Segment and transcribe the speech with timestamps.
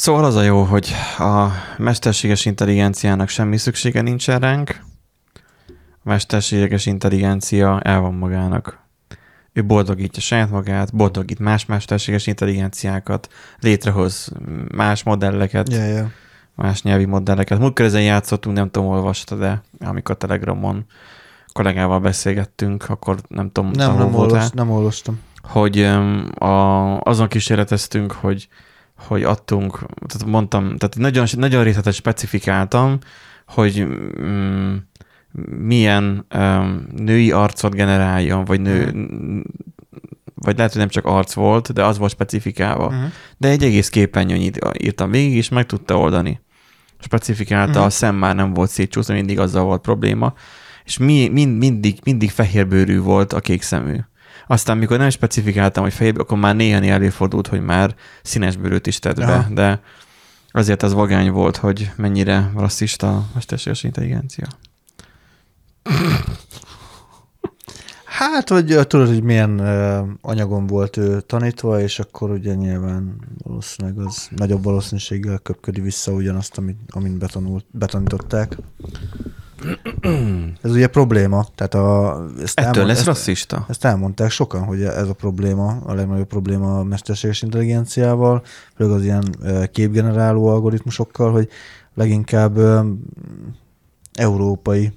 [0.00, 1.46] Szóval az a jó, hogy a
[1.78, 4.80] mesterséges intelligenciának semmi szüksége nincsen ránk.
[5.92, 8.78] A mesterséges intelligencia el van magának.
[9.52, 13.28] Ő boldogítja saját magát, boldogít más mesterséges intelligenciákat,
[13.58, 14.32] létrehoz
[14.74, 16.08] más modelleket, Yeah, yeah.
[16.54, 17.58] más nyelvi modelleket.
[17.58, 20.84] Múltkor ezen játszottunk, nem tudom, olvasta, de amikor Telegramon
[21.52, 25.20] kollégával beszélgettünk, akkor nem tudom, Nem, nem, olvas, nem olvastam.
[25.42, 25.82] hogy
[26.34, 28.48] a, azon kísérleteztünk, hogy,
[29.06, 32.98] hogy adtunk, tehát mondtam, tehát nagyon, nagyon részletes specifikáltam,
[33.46, 33.86] hogy
[34.20, 34.74] mm,
[35.66, 38.92] milyen um, női arcot generáljon, vagy nő,
[40.34, 42.86] vagy lehet, hogy nem csak arc volt, de az volt specifikálva.
[42.86, 43.10] Uh-huh.
[43.36, 46.40] De egy egész képernyőnyit írtam végig, és meg tudta oldani.
[46.98, 47.86] Specifikálta, Mhm.
[47.86, 50.34] a szem már nem volt szétcsúszva, mindig azzal volt probléma,
[50.84, 53.96] és mi, mind, mindig, mindig fehérbőrű volt a kék szemű.
[54.50, 58.98] Aztán, mikor nem specifikáltam, hogy fehér, akkor már néha előfordult, hogy már színes bőrűt is
[58.98, 59.48] tett be, Aha.
[59.54, 59.80] de
[60.50, 64.46] azért az vagány volt, hogy mennyire rasszista a mesterséges intelligencia.
[68.04, 69.58] Hát, hogy tudod, hogy milyen
[70.20, 76.58] anyagon volt ő tanítva, és akkor ugye nyilván valószínűleg az nagyobb valószínűséggel köpködi vissza ugyanazt,
[76.58, 78.56] amit, amint betanult, betanították.
[80.62, 81.46] Ez ugye probléma.
[81.54, 83.66] Tehát a, ezt, Ettől elmond- lesz ezt, rasszista?
[83.68, 88.42] ezt elmondták sokan, hogy ez a probléma, a legnagyobb probléma a mesterséges intelligenciával,
[88.76, 89.24] főleg az ilyen
[89.72, 91.48] képgeneráló algoritmusokkal, hogy
[91.94, 92.58] leginkább
[94.12, 94.92] európai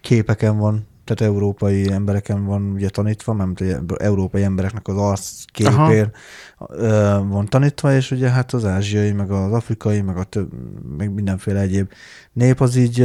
[0.00, 6.10] képeken van, tehát európai embereken van ugye tanítva, mert ugye európai embereknek az arc képén
[6.68, 10.50] ö, van tanítva, és ugye hát az ázsiai, meg az afrikai, meg a több,
[10.98, 11.90] meg mindenféle egyéb
[12.32, 12.98] nép az így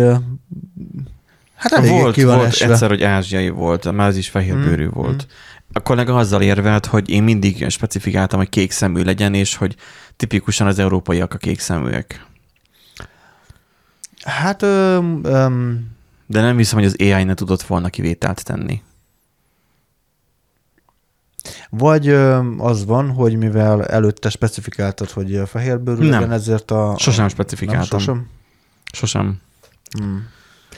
[1.55, 2.71] hát elég volt, volt esve.
[2.71, 5.27] egyszer, hogy ázsiai volt, már az is fehérbőrű Mm, volt.
[5.73, 9.75] A kollega azzal érvelt, hogy én mindig specifikáltam, hogy kék szemű legyen, és hogy
[10.15, 12.25] tipikusan az európaiak a kék szeműek.
[14.23, 15.47] Hát ö, ö,
[16.34, 18.82] De nem hiszem, hogy az AI ne tudott volna kivételt tenni.
[21.70, 22.10] vagy
[22.58, 26.11] az van, hogy mivel előtte specifikáltad, hogy ö, fehérbőrű Nem.
[26.11, 26.95] legyen, ezért a...
[26.98, 27.88] Sosem a, specifikáltam.
[27.89, 28.30] Nem, sosem?
[28.93, 29.42] Sosem.
[29.99, 30.27] Hmm.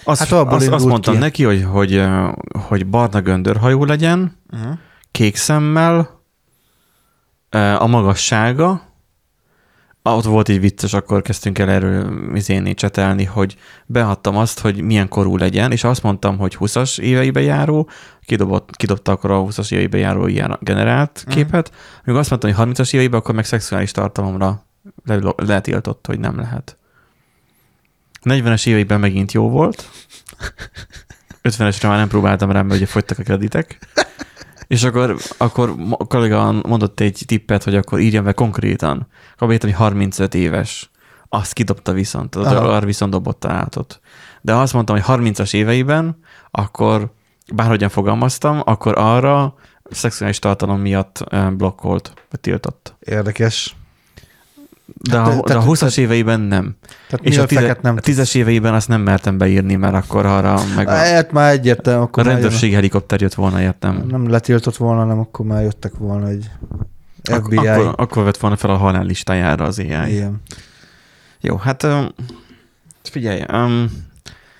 [0.03, 1.19] Azt, Hát abból azt, azt mondtam ki.
[1.19, 2.03] neki, hogy, hogy,
[2.67, 4.77] hogy barna göndörhajú legyen, Uh-huh.
[5.11, 6.21] kék szemmel,
[7.79, 8.84] a magassága,
[10.13, 13.55] ott volt egy vicces, akkor kezdtünk el erről izéni csetelni, hogy
[13.85, 17.89] beadtam azt, hogy milyen korú legyen, és azt mondtam, hogy 20-as éveibe járó,
[18.21, 21.35] kidobott, kidobta akkor a 20-as éveibe járó ilyen generált Mhm.
[21.35, 24.65] képet, amikor azt mondtam, hogy 30-as éveiben, akkor meg szexuális tartalomra
[25.05, 26.77] le- letiltott, hogy nem lehet.
[28.23, 29.89] 40-es éveiben megint jó volt,
[31.43, 33.79] 50-esre már nem próbáltam rá, mert ugye fogytak a kreditek,
[34.67, 39.07] és akkor, akkor a kollega mondott egy tippet, hogy akkor írjam be konkrétan.
[39.33, 40.89] Akkor beírtam, hogy 35 éves.
[41.29, 42.55] Azt kidobta viszont, Aha.
[42.55, 43.99] arra viszont dobott találatot.
[44.41, 46.19] De ha azt mondtam, hogy 30-as éveiben,
[46.51, 47.13] akkor
[47.53, 49.55] bárhogyan fogalmaztam, akkor arra
[49.89, 52.95] szexuális tartalom miatt blokkolt, vagy tiltott.
[52.99, 53.75] Érdekes.
[54.85, 56.75] De, Hát, a, de tehát- a 20-as éveiben nem.
[57.09, 59.75] Tehát És mi a, a tize, feket nem a 10-es éveiben azt nem mertem beírni,
[59.75, 63.61] mert akkor arra meg a, Hát már egyértelmű, a akkor már rendőrség helikopter jött volna,
[63.61, 63.93] értem.
[63.97, 66.49] jön- nem letiltott volna, nem akkor már jöttek volna egy
[67.23, 67.57] FBI.
[67.57, 70.13] Ak- akkor, akkor vett volna fel a halál listájára az AI.
[70.15, 70.41] Igen.
[71.41, 72.07] Jó, hát um,
[73.03, 74.03] figyelj, um,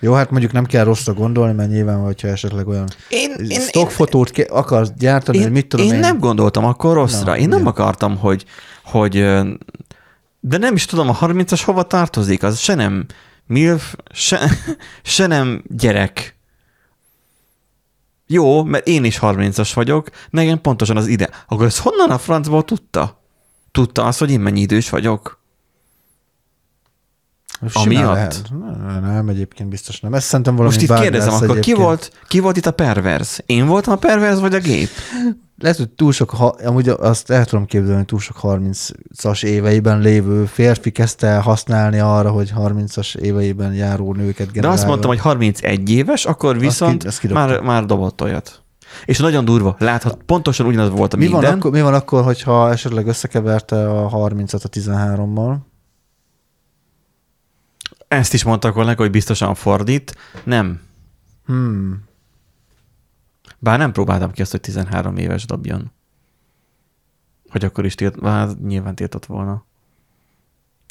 [0.00, 4.50] Jó, hát mondjuk nem kell rosszra gondolni, mert nyilván, hogyha esetleg olyan én, stockfotót ke-
[4.50, 5.92] akarsz gyártani, én, hogy mit tudom én.
[5.92, 7.24] én nem gondoltam akkor rosszra.
[7.30, 7.70] Na, én nem igen.
[7.70, 8.44] akartam, hogy,
[8.84, 9.26] hogy
[10.40, 13.06] de nem is tudom, a 30-as hova tartozik, az se nem
[13.46, 14.50] milf, se,
[15.02, 16.36] se nem gyerek.
[18.26, 21.30] Jó, mert én is 30-as vagyok, nekem pontosan az ide.
[21.48, 23.22] Akkor ez honnan a francból tudta?
[23.70, 25.44] Tudta azt, hogy én mennyi idős vagyok?
[27.72, 28.14] Amiatt?
[28.14, 28.42] lehet.
[28.50, 30.14] Nem, nem, egyébként biztos nem.
[30.14, 31.78] Ezt szerintem valami Most itt kérdezem, akkor ki egyébként.
[31.78, 33.38] volt, ki volt itt a pervers?
[33.46, 34.88] Én voltam a pervers, vagy a gép?
[35.58, 40.00] Lehet, hogy túl sok, ha, amúgy azt el tudom képzelni, hogy túl sok 30-as éveiben
[40.00, 44.78] lévő férfi kezdte el használni arra, hogy 30-as éveiben járó nőket De generálja.
[44.78, 48.60] azt mondtam, hogy 31 éves, akkor viszont ki- azt már, már dobott olyat.
[49.04, 49.76] És nagyon durva.
[49.78, 51.58] Láthat, pontosan ugyanaz volt a mi van, minden.
[51.58, 55.56] akkor, mi van akkor, hogyha esetleg összekeverte a 30-at a 13-mal?
[58.08, 60.16] Ezt is mondtak volna, hogy biztosan fordít.
[60.44, 60.80] Nem.
[61.46, 62.04] Hmm.
[63.58, 65.92] Bár nem próbáltam ki azt, hogy 13 éves dobjon.
[67.48, 69.64] Hogy akkor is tilt, hát nyilván tiltott volna.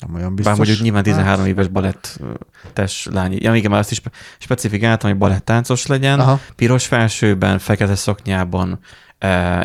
[0.05, 0.45] Nem olyan Biztos.
[0.45, 3.37] Bár mondjuk nyilván 13 Hát, éves balettes lány.
[3.41, 6.39] Ja, igen, már azt is spe- specifikáltam, hogy balettáncos legyen, Aha.
[6.55, 8.79] piros felsőben, fekete szoknyában,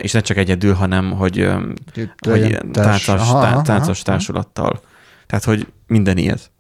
[0.01, 1.49] és ne csak egyedül, hanem hogy,
[2.29, 4.05] hogy táncos, aha, aha, tá- táncos aha.
[4.05, 4.81] társulattal.
[5.27, 6.51] Tehát, hogy minden ilyet.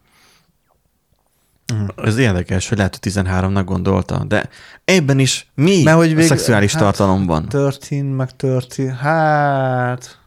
[1.74, 2.06] Mhm.
[2.06, 4.48] Ez érdekes, hogy lehet, hogy 13-nak gondolta, de
[4.84, 7.48] ebben is mi Mert hogy a vég- szexuális hát- tartalomban?
[7.48, 8.94] Történ, meg történ.
[8.94, 10.18] Hát...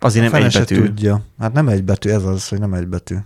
[0.00, 0.74] Azért nem egy betű.
[0.84, 1.22] tudja.
[1.38, 3.16] Hát nem egy betű, ez az, hogy nem egy betű.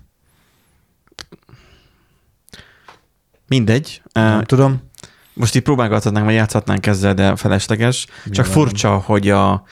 [3.48, 4.02] Mindegy.
[4.12, 4.82] Nem Uh, tudom.
[5.34, 8.06] most így próbálgathatnánk, vagy játszhatnánk ezzel, de felesleges.
[8.24, 9.64] Csak Nyilván furcsa, hogy a...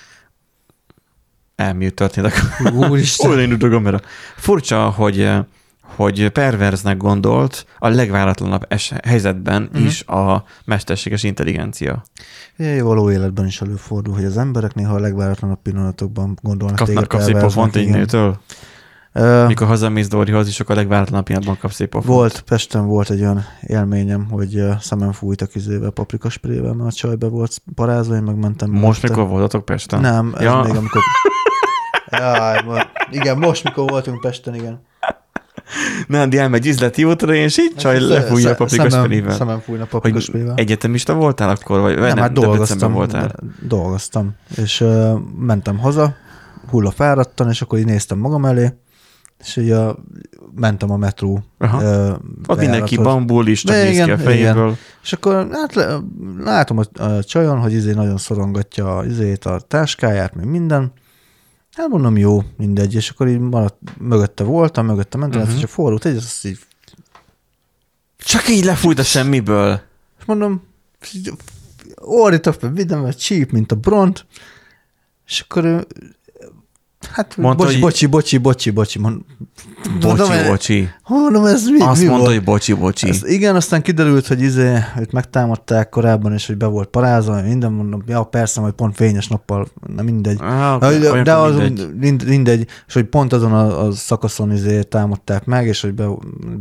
[1.57, 3.41] Elműt történt, akkor Úristen.
[3.41, 4.01] Indult a kamera.
[4.37, 5.31] Furcsa, hogy,
[5.97, 9.71] hogy perverznek gondolt a legváratlanabb es- helyzetben Mhm.
[9.73, 9.87] uh-huh.
[9.87, 12.03] is a mesterséges intelligencia.
[12.57, 17.07] Jaj, való életben is előfordul, hogy az emberek néha a legváratlanabb pillanatokban gondolnak Kapnak, téged
[17.11, 18.41] kapsz egy pofont egy nőtől?
[19.13, 22.15] Ö, Mikor hazamész Dorihoz, és akkor a legváratlanabb pillanatban kapsz egy pofont.
[22.15, 27.63] Volt, Pesten volt egy olyan élményem, hogy szemem fújtak izével, paprikasprével, mert a csajbe volt
[27.75, 28.71] parázva, én megmentem.
[28.71, 29.09] Most mellette.
[29.09, 30.01] mikor voltatok Pesten?
[30.01, 30.63] Nem, ez Ja.
[30.63, 31.03] még amikor...
[32.19, 32.61] Jaj,
[33.11, 34.81] igen, most mikor voltunk Pesten, igen.
[36.07, 39.35] Nándi elmegy üzleti útra, és így csaj lefújja a sze- paprikasprével.
[39.37, 40.55] Szemem, fújna Hogy paprikasprével.
[40.57, 41.81] egyetemista voltál akkor?
[41.81, 43.35] Vagy Nem, nem, hát dolgoztam, voltál?
[43.69, 46.15] dolgoztam, és uh, mentem haza,
[46.71, 48.73] hulla fáradtan, és akkor így néztem magam elé,
[49.41, 49.91] és így uh,
[50.55, 51.43] mentem a metró.
[51.59, 52.09] Aha.
[52.09, 52.17] Uh,
[52.47, 54.77] Ott mindenki bambul is, csak néz ki igen, a fejéből.
[55.03, 55.89] És akkor hát,
[56.39, 60.93] látom a, a csajon, hogy izé nagyon szorongatja a, izét, a táskáját, meg minden.
[61.73, 62.95] Hát mondom, jó, mindegy.
[62.95, 65.55] És akkor így maradt, mögötte voltam, mögötte mentem, uh-huh.
[65.55, 65.65] Mhm.
[65.65, 66.59] és a forró egy, azt így,
[68.19, 69.81] Csak így lefújt a semmiből.
[70.19, 70.63] és mondom,
[71.95, 74.27] ordítok fel, videm, mert csíp, mint a bront,
[75.27, 75.87] és akkor ő,
[77.13, 79.21] hát Mondta, bocsi, hogy- bocsi, bocsi, bocsi, bocsi, mond,
[80.01, 80.89] mondom, Bocsi, e- bocsi.
[81.09, 82.35] Mondom, ez mi, Azt mi mondta, volt?
[82.37, 83.09] hogy bocsi, bocsi.
[83.09, 87.73] Ez, igen, aztán kiderült, hogy izé, őt megtámadták korábban, és hogy be volt parázva, minden
[87.73, 89.67] mondom, ja persze, majd pont fényes nappal,
[89.97, 90.39] nem mindegy.
[90.41, 92.25] Ah, De, de, de az mindegy.
[92.27, 92.67] mindegy.
[92.87, 96.07] és hogy pont azon a, a szakaszon izé támadták meg, és hogy be,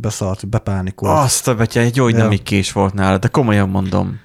[0.02, 1.18] beszart, bepánikolt.
[1.18, 2.38] Azt a betya, jó, hogy nem Ja.
[2.44, 4.20] kés volt nála, de komolyan mondom.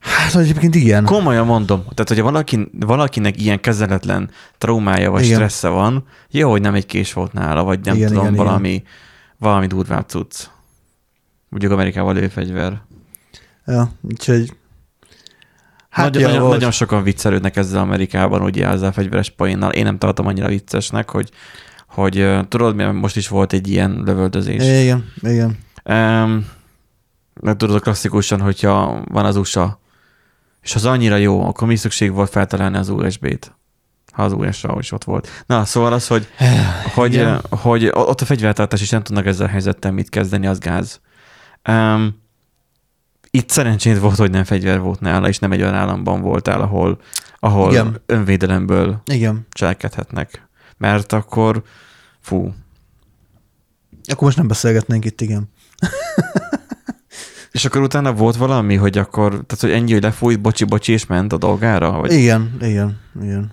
[0.00, 1.04] Hát egyébként igen.
[1.04, 1.80] Komolyan mondom.
[1.82, 5.34] Tehát, hogyha valaki, valakinek ilyen kezeletlen traumája vagy Igen.
[5.34, 8.82] stressze van, jó, hogy nem egy kés volt nála, vagy nem Igen, tudom, igen, valami,
[9.38, 10.44] valami durvább cucc.
[11.48, 12.80] Mondjuk Amerikával lőfegyver.
[13.66, 14.52] Ja, úgyhogy
[15.96, 19.72] Hát nagyon, nagyon, nagyon sokan viccelődnek ezzel Amerikában, ugye ezzel a fegyveres poénnal.
[19.72, 21.30] Én nem tartom annyira viccesnek, hogy,
[21.88, 24.82] hogy tudod, mert most is volt egy ilyen lövöldözés.
[24.82, 25.58] igen, igen.
[25.84, 26.46] Um,
[27.56, 29.80] tudod, klasszikusan, hogyha van az USA,
[30.66, 33.54] és az annyira jó, akkor mi szükség volt feltalálni az USB-t?
[34.12, 35.28] Ha az USA is ott volt.
[35.46, 36.28] Na, szóval az, hogy,
[36.94, 37.40] hogy, Igen.
[37.50, 41.00] hogy ott a fegyvertartás is nem tudnak ezzel a helyzettel mit kezdeni, az gáz.
[41.68, 42.22] Um,
[43.30, 47.00] itt szerencsét volt, hogy nem fegyver volt nála, és nem egy olyan államban voltál, ahol,
[47.38, 48.02] ahol Igen.
[48.06, 49.46] önvédelemből Igen.
[49.50, 50.48] cselekedhetnek.
[50.76, 51.62] Mert akkor,
[52.20, 52.54] fú,
[54.04, 55.50] Akkor most nem beszélgetnénk itt, igen.
[57.56, 61.06] És akkor utána volt valami, hogy akkor, tehát hogy ennyi, hogy lefújt, bocsi, bocsi, és
[61.06, 61.90] ment a dolgára?
[61.90, 62.12] Vagy?
[62.12, 63.52] Igen, igen, igen.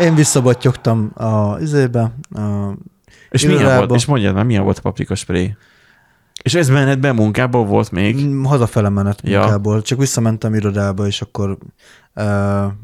[0.00, 2.00] Én visszabattyogtam a izébe,
[2.34, 2.72] a
[3.30, 3.86] és milyen irodába.
[3.86, 4.00] volt?
[4.00, 5.56] És mondjad már, milyen volt a paprika spray?
[6.42, 8.24] És ez menet be munkából volt még?
[8.24, 9.40] Mm, Hazafele menet Ja.
[9.40, 9.82] munkából.
[9.82, 11.58] Csak visszamentem irodába, és akkor
[12.14, 12.24] uh,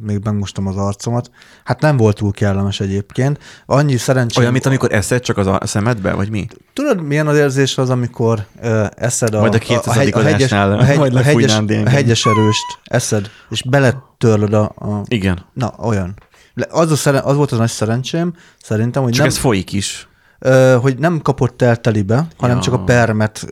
[0.01, 1.31] még megmostam az arcomat.
[1.65, 3.39] Hát nem volt túl kellemes egyébként.
[3.67, 4.41] Annyi szerencsém...
[4.41, 6.47] Olyan, mint amikor eszed csak az a szemedbe, vagy mi?
[6.73, 9.95] Tudod, milyen az érzés az, amikor uh, eszed a, Majd a a, 200.
[9.95, 14.62] hegy- a, hegyes, a, hegy, majd a, hegyes, a hegyes erőst eszed, és beletörlöd a,
[14.62, 15.03] a...
[15.05, 15.45] Igen.
[15.53, 16.15] Na, olyan.
[16.69, 20.08] Az, a szeren, az volt az nagy szerencsém, szerintem, hogy Csak nem, ez folyik is.
[20.80, 22.62] Hogy nem kapott el telibe, hanem Ja.
[22.62, 23.47] csak a permet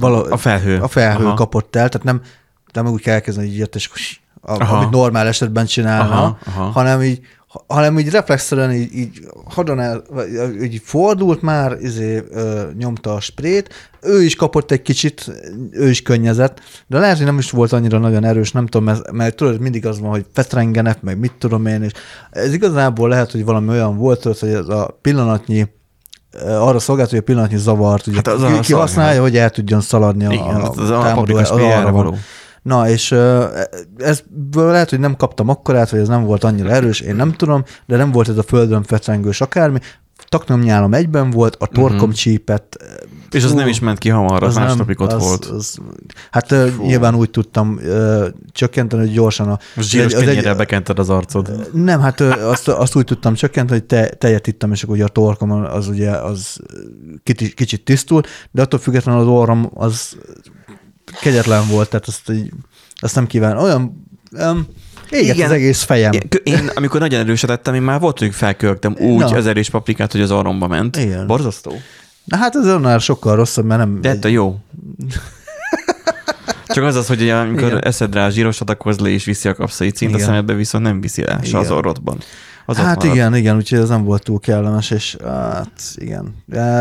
[0.00, 0.78] vala, A felhő.
[0.80, 1.34] a felhő Aha.
[1.34, 2.20] kapott el, tehát nem,
[2.72, 3.90] nem úgy kell elkezdeni, hogy ilyet, és
[4.40, 4.76] a, Aha.
[4.76, 6.62] amit normál esetben csinálna, Aha, aha.
[6.64, 7.20] hanem így
[7.66, 10.02] hanem így reflexzeren így, így hadon el,
[10.62, 13.68] így fordult már, izé, ö, nyomta a sprét,
[14.02, 15.30] ő is kapott egy kicsit,
[15.70, 19.10] ő is könnyezett, de lehet, hogy nem is volt annyira nagyon erős, nem tudom, mert,
[19.12, 21.92] mert tudod, mindig az van, hogy fetrengenek, meg mit tudom én, és
[22.30, 25.66] ez igazából lehet, hogy valami olyan volt, hogy ez a pillanatnyi
[26.44, 29.50] arra szolgált, hogy a pillanatnyi zavart ugye, Hát az hát ki, ki használja, hogy el
[29.50, 32.16] tudjon szaladni a, Igen, a, az, az a támadó, az arra való.
[32.62, 33.12] Na, és
[33.96, 37.64] ezből lehet, hogy nem kaptam akkorát, vagy ez nem volt annyira erős, én nem tudom,
[37.86, 39.78] de nem volt ez a földön fetrengős akármi.
[40.28, 42.10] Taknom nyálom egyben volt, a torkom Mhm.
[42.16, 42.76] csípett.
[43.30, 45.44] És az Fú, nem is ment ki hamar, az, másnapig ott az, volt.
[45.44, 45.78] Az,
[46.30, 46.46] hát
[46.76, 46.84] Fú.
[46.84, 49.58] nyilván úgy tudtam ö, csökkenteni, hogy gyorsan a...
[49.74, 51.70] Most zsíros az egy- bekented az arcod.
[51.72, 55.04] nem, hát ö, azt, azt úgy tudtam csökkenteni, hogy te, tejet ittam, és akkor ugye
[55.04, 56.58] a torkom az ugye az
[57.22, 60.16] kicsit, kicsit tisztul, de attól függetlenül az orrom az
[61.20, 62.52] kegyetlen volt, tehát azt, így,
[62.94, 63.56] azt nem kíván.
[63.58, 64.66] Olyan, um,
[65.10, 65.46] Éget Igen.
[65.46, 66.12] az egész fejem.
[66.42, 69.36] Én, amikor nagyon erősítettem, én már volt, hogy felköltem úgy Na.
[69.36, 70.96] az erős paprikát, hogy az orromba ment.
[70.96, 71.26] Igen.
[71.26, 71.72] Borzasztó.
[72.30, 74.00] Na hát ez annál sokkal rosszabb, mert nem...
[74.00, 74.56] De ettől jó.
[76.66, 77.84] Csak az az, hogy ugye, amikor Igen.
[77.84, 81.00] eszed rá a zsírosat, akkor az le is viszi a kapszaicint, a szemedbe viszont nem
[81.00, 82.18] viszi le, se az orrodban.
[82.66, 86.34] Az hát igen, igen, úgyhogy ez nem volt túl kellemes, és hát igen.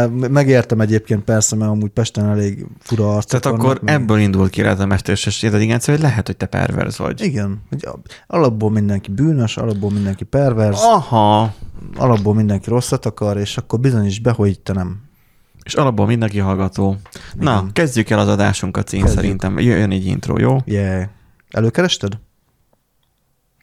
[0.10, 4.62] Megértem egyébként persze, mert amúgy Pesten elég fura arcok Tehát akkor meg- ebből indult ki
[4.62, 7.22] lehet a mesterséges intelligencia, hogy lehet, hogy te perverz vagy.
[7.22, 7.88] Igen, hogy
[8.28, 11.54] alapból mindenki bűnös, alapból mindenki pervers, Aha.
[11.96, 15.08] alapból mindenki rosszat akar, és akkor bizonyíts be, hogy te nem.
[15.70, 16.98] És alapból mindenki hallgató.
[17.34, 17.72] Na, Igen.
[17.74, 19.20] kezdjük el az adásunkat, én Kezdjük.
[19.22, 19.60] szerintem.
[19.60, 20.58] Jöjjön egy intro, jó?
[20.66, 21.10] Yeah.
[21.50, 22.20] Előkerested?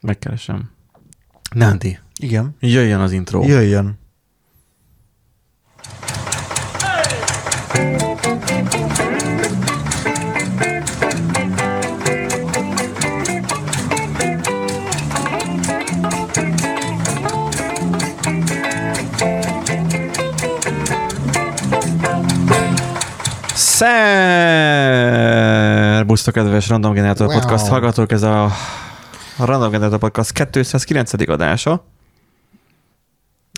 [0.02, 0.70] Megkeresem.
[1.54, 2.56] Nándi, Igen.
[2.60, 3.42] jöjjön az intro.
[3.46, 3.98] Jöjjön.
[25.06, 27.38] Szerbusztok, kedves Random Generator Wow.
[27.38, 28.50] Podcast hallgatók, ez a
[29.38, 31.12] Random Generator Podcast 209.
[31.28, 31.84] adása.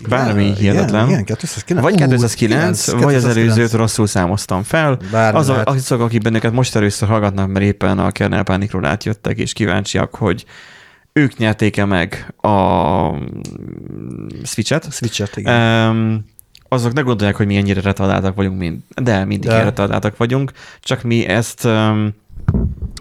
[0.09, 1.07] Bármi Igen, hihetetlen.
[1.09, 1.81] Igen, 209.
[1.83, 3.51] Vagy Ú, 209, igen, vagy az 209.
[3.57, 4.97] előzőt rosszul számoztam fel.
[5.11, 5.69] Bármi Azok, lehet.
[5.69, 10.45] azok, akik bennünket most először hallgatnak, mert éppen a Kernel Pánikról átjöttek, és kíváncsiak, hogy
[11.13, 12.49] ők nyerték-e meg a
[14.43, 14.91] Switch-et.
[14.91, 15.89] Switch-et, igen.
[15.89, 16.25] Um,
[16.69, 19.63] azok ne gondolják, hogy mi ennyire retardáltak vagyunk, mint, de mindig De.
[19.63, 22.13] retardáltak vagyunk, csak mi ezt um,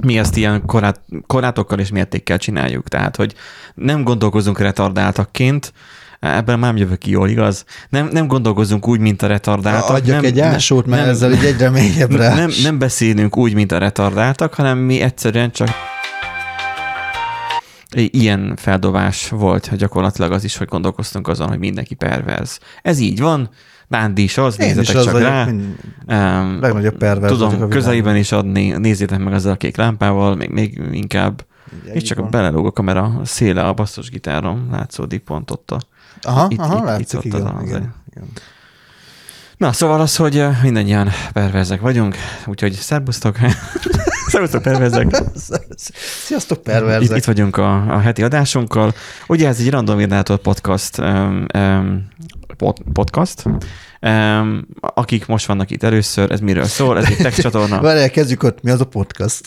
[0.02, 2.88] mi ezt ilyen korát, korátokkal és mértékkel csináljuk.
[2.88, 3.34] Tehát, hogy
[3.75, 5.72] nem gondolkozunk retardáltakként,
[6.20, 7.64] ebben már nem jövök ki jól, igaz?
[7.88, 9.96] Nem, nem gondolkozunk úgy, mint a retardáltak.
[9.96, 12.34] Adjak nem, egy ásót, mert nem, ezzel így egyre mélyebbre.
[12.34, 15.68] nem, nem beszélünk úgy, mint a retardáltak, hanem mi egyszerűen csak
[17.95, 22.59] ilyen feldobás volt gyakorlatilag az is, hogy gondolkoztunk azon, hogy mindenki perverz.
[22.83, 23.49] Ez így van,
[23.88, 25.45] Nándi is az, Én is nézzetek az csak vagyok, rá.
[25.45, 25.76] mind-
[26.09, 27.71] Um, legnagyobb perverz a Tudom, világon.
[27.71, 31.45] közelében is adni, nézzétek meg azzal a kék lámpával, még, még inkább.
[31.83, 32.30] Ugye, És csak van.
[32.30, 35.80] belelóg a kamera széle a basszusgitáron, látszódik pont ott a...
[36.23, 38.28] Aha, itt- aha, itt- látszik, itt igen, az- igen, igen.
[39.57, 42.16] Na, szóval az, hogy mindannyian perverzek vagyunk,
[42.47, 43.37] úgyhogy szerbusztok.
[44.28, 45.23] szerbusztok perverzek.
[46.25, 47.16] Sziasztok, Itt, perverzek.
[47.16, 48.94] itt vagyunk a, a heti adásunkkal.
[49.26, 52.08] Ugye ez egy Random Generator podcast, um, um,
[52.56, 53.44] pod, podcast.
[54.00, 56.99] Um, akik most vannak itt először, ez miről szól?
[56.99, 57.80] Ez egy text csatorna.
[57.80, 59.40] Várjál, kezdjük ott, mi az a podcast?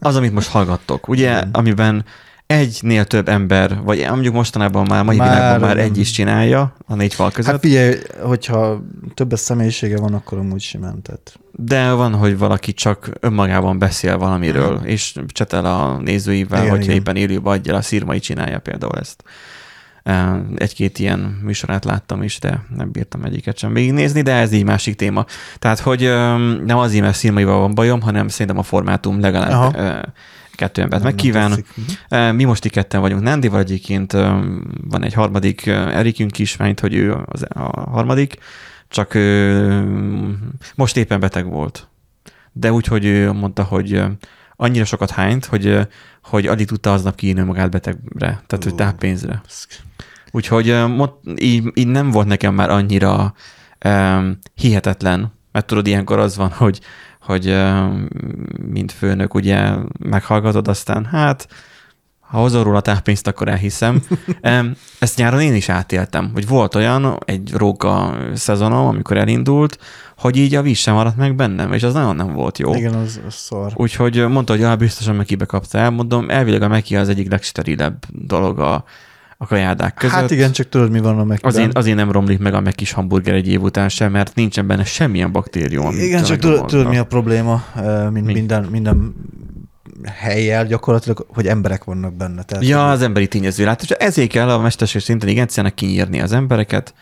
[0.00, 2.04] Az, amit most hallgattok, ugye, amiben
[2.50, 6.94] egynél több ember, vagy mondjuk mostanában már mai Már világban már egy is csinálja a
[6.94, 8.82] négy fal között, Hát figyelj, hogyha
[9.14, 11.38] többes személyisége van, akkor amúgy simán, tehát.
[11.52, 16.96] de van, hogy valaki csak önmagában beszél valamiről, és csetel a nézőivel, Igen, hogyha igen.
[16.96, 19.24] éppen élőbe adja, a szírmai csinálja például ezt.
[20.56, 24.96] Egy-két ilyen műsorát láttam is, de nem bírtam egyiket sem végignézni, de ez így másik
[24.96, 25.24] téma.
[25.58, 26.00] Tehát, hogy
[26.64, 30.00] nem azért, mert szírmaival van bajom, hanem szerintem a formátum legalább Aha.
[30.60, 31.48] Kettő embert nem megkíván.
[31.48, 31.66] tetszik.
[32.08, 32.34] Mhm.
[32.34, 34.12] Mi most itt ketten vagyunk Nándival, egyébként
[34.82, 38.36] van egy harmadik Erikünk is, mert hogy ő az, a harmadik,
[38.88, 39.14] csak
[40.74, 41.88] most éppen beteg volt.
[42.52, 44.02] De úgy, hogy ő mondta, hogy
[44.56, 45.78] annyira sokat hányt, hogy,
[46.22, 48.74] hogy alig tudta aznap kiírni magát betegre, tehát hogy Ó.
[48.74, 49.40] táppénzre.
[50.30, 50.76] Úgyhogy
[51.36, 53.34] így, így nem volt nekem már annyira
[53.84, 56.80] um, hihetetlen, mert tudod, ilyenkor az van, hogy,
[57.20, 57.56] hogy
[58.70, 61.48] mint főnök ugye meghallgatod, aztán hát
[62.30, 64.02] ha hozol róla táppénzt, akkor elhiszem.
[64.40, 69.78] Em, Ezt nyáron én is átéltem, hogy volt olyan egy róka szezonom, amikor elindult,
[70.16, 72.74] hogy így a víz sem maradt meg bennem, és az nagyon nem volt jó.
[72.74, 73.72] Igen, az, az szar.
[73.74, 75.90] Úgyhogy mondta, hogy ah, biztosan Mekibe kaptál.
[75.90, 78.84] Mondom, elvileg a Meki az egyik legsterilebb dolog a,
[79.42, 80.16] a kajárdák között.
[80.16, 81.38] Hát igen, csak tudod, mi van a meg.
[81.42, 84.84] Azért, azért nem romlik meg a megkis hamburger egy év után sem, mert nincsen benne
[84.84, 85.98] semmilyen baktérium.
[85.98, 87.64] Igen, csak tudod, tudod, mi a probléma,
[88.12, 88.32] mint Mi?
[88.32, 89.14] minden, minden
[90.04, 92.42] helyjel gyakorlatilag, hogy emberek vannak benne.
[92.42, 93.64] Tehát, Ja, az emberi tényező.
[93.64, 96.94] Látod, és ezért kell a mesterséges intelligenciának kinyírni az embereket,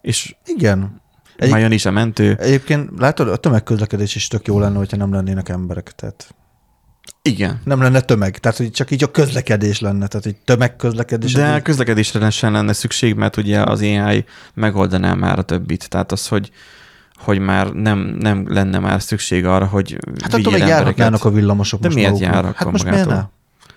[0.00, 1.02] és Igen.
[1.36, 1.44] Egy...
[1.44, 2.36] Egy- már jön is a mentő.
[2.40, 5.92] Egyébként látod, a tömegközlekedés is tök jó lenne, hogyha nem lennének emberek.
[5.96, 6.34] Tehát
[7.22, 7.60] Igen.
[7.64, 8.38] nem lenne tömeg.
[8.38, 10.06] Tehát, hogy csak így a közlekedés lenne.
[10.06, 11.32] Tehát, hogy tömegközlekedés.
[11.32, 15.88] De így- közlekedésre sem lenne szükség, mert ugye az AI megoldaná már a többit.
[15.88, 16.50] Tehát az, hogy
[17.16, 21.80] hogy már nem, nem lenne már szükség arra, hogy Hát attól még járhatnának a villamosok
[21.80, 22.34] De most miért maguknak.
[22.34, 23.22] jár akkor Hát most miért ne?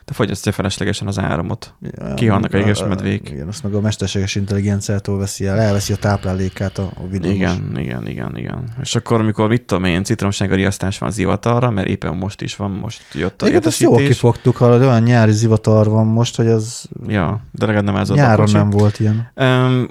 [0.10, 1.74] De fogyasztja feleslegesen az áramot.
[1.82, 3.30] Ja, Kihalnak a éges medvék.
[3.30, 7.36] Igen, azt meg a mesterséges intelligenciától veszi el, elveszi a táplálékát a, a villamos.
[7.36, 8.64] Igen, igen, igen, igen.
[8.82, 12.72] És akkor, amikor mit tudom én, citromsága riasztás van zivatarra, mert éppen most is van,
[12.72, 16.90] most jött a Igen, ezt jól kifogtuk, hallod, olyan nyári zivatar van most, hogy az
[17.08, 19.32] Ja, de legalább nem ez a nyáron nem volt ilyen.
[19.36, 19.88] Um,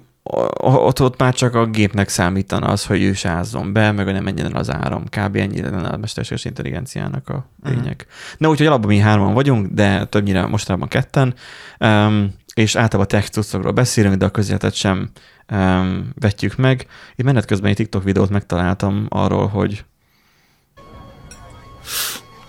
[0.61, 4.23] ott, ott már csak a gépnek számítana az, hogy ő sázzon be, meg hogy nem
[4.25, 5.05] menjen el az áram.
[5.05, 5.37] Kb.
[5.37, 7.73] ennyi lenne a mesterséges intelligenciának a Mhm.
[7.75, 8.07] lényeg.
[8.39, 11.35] Na úgyhogy alapban mi hárman vagyunk, de többnyire mostanában ketten,
[11.81, 15.11] um, és általában tech cuccokról beszélünk, de a közéletet sem
[15.53, 16.87] um, vetjük meg.
[17.17, 19.85] Itt menet közben egy TikTok videót megtaláltam arról, hogy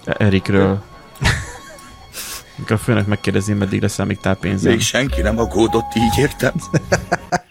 [0.05, 0.81] Erikről
[2.55, 4.71] Mikor a főnök megkérdezi, meddig lesz még tápénzem.
[4.71, 6.53] Még senki nem aggódott, így értem.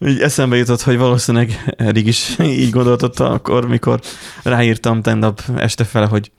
[0.00, 4.00] Így eszembe jutott, hogy valószínűleg Erik is így gondoltotta akkor, mikor
[4.42, 6.32] ráírtam tegnap este fele, hogy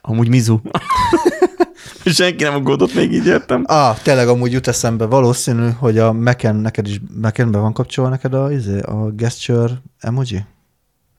[0.00, 0.60] amúgy Mizu.
[2.04, 3.64] Senki nem aggódott, még így értem.
[3.66, 8.10] Ah, tényleg amúgy jut eszembe, valószínű, hogy a Mac-en neked is, Mac-en be van kapcsolva
[8.10, 10.44] neked a, izé, a gesture emoji?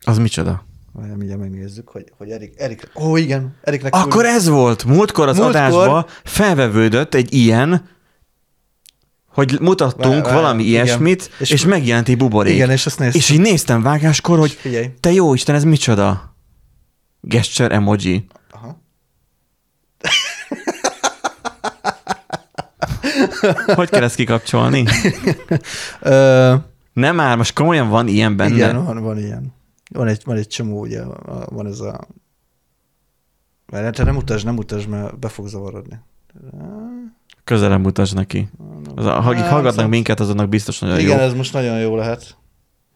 [0.02, 0.66] Az micsoda?
[0.94, 4.86] Várjál, mindjárt megnézzük, hogy, hogy Erik, Erik, ó igen, Eriknek Akkor ez volt.
[4.86, 7.90] Múltkor az Múltkor- adásba felvevődött egy ilyen,
[9.34, 10.86] hogy mutattunk Vá- valami igen.
[10.86, 12.54] ilyesmit, és, És- megjelent egy buborék.
[12.54, 13.20] Igen, és azt néztem.
[13.20, 14.94] és így néztem vágáskor, hogy Figyelj.
[15.00, 16.36] te jó Isten, ez micsoda?
[17.22, 18.26] Gesture emoji.
[18.52, 18.82] Aha.
[23.76, 24.86] Hogy kell ezt kikapcsolni?
[26.94, 28.56] Nem már, most komolyan van ilyen benne.
[28.56, 29.54] igen, van, van ilyen.
[29.92, 31.02] Van egy, van egy csomó, ugye,
[31.46, 32.08] van ez a...
[33.72, 36.00] Mert te nem utasd, nem utasd, mert be fog zavarodni.
[37.44, 38.50] Közelebb mutasd neki.
[38.96, 41.24] Az, a, akik Nem, hallgatnak szóval- minket, azoknak biztos nagyon Igen, jó.
[41.24, 42.38] ez most nagyon jó lehet.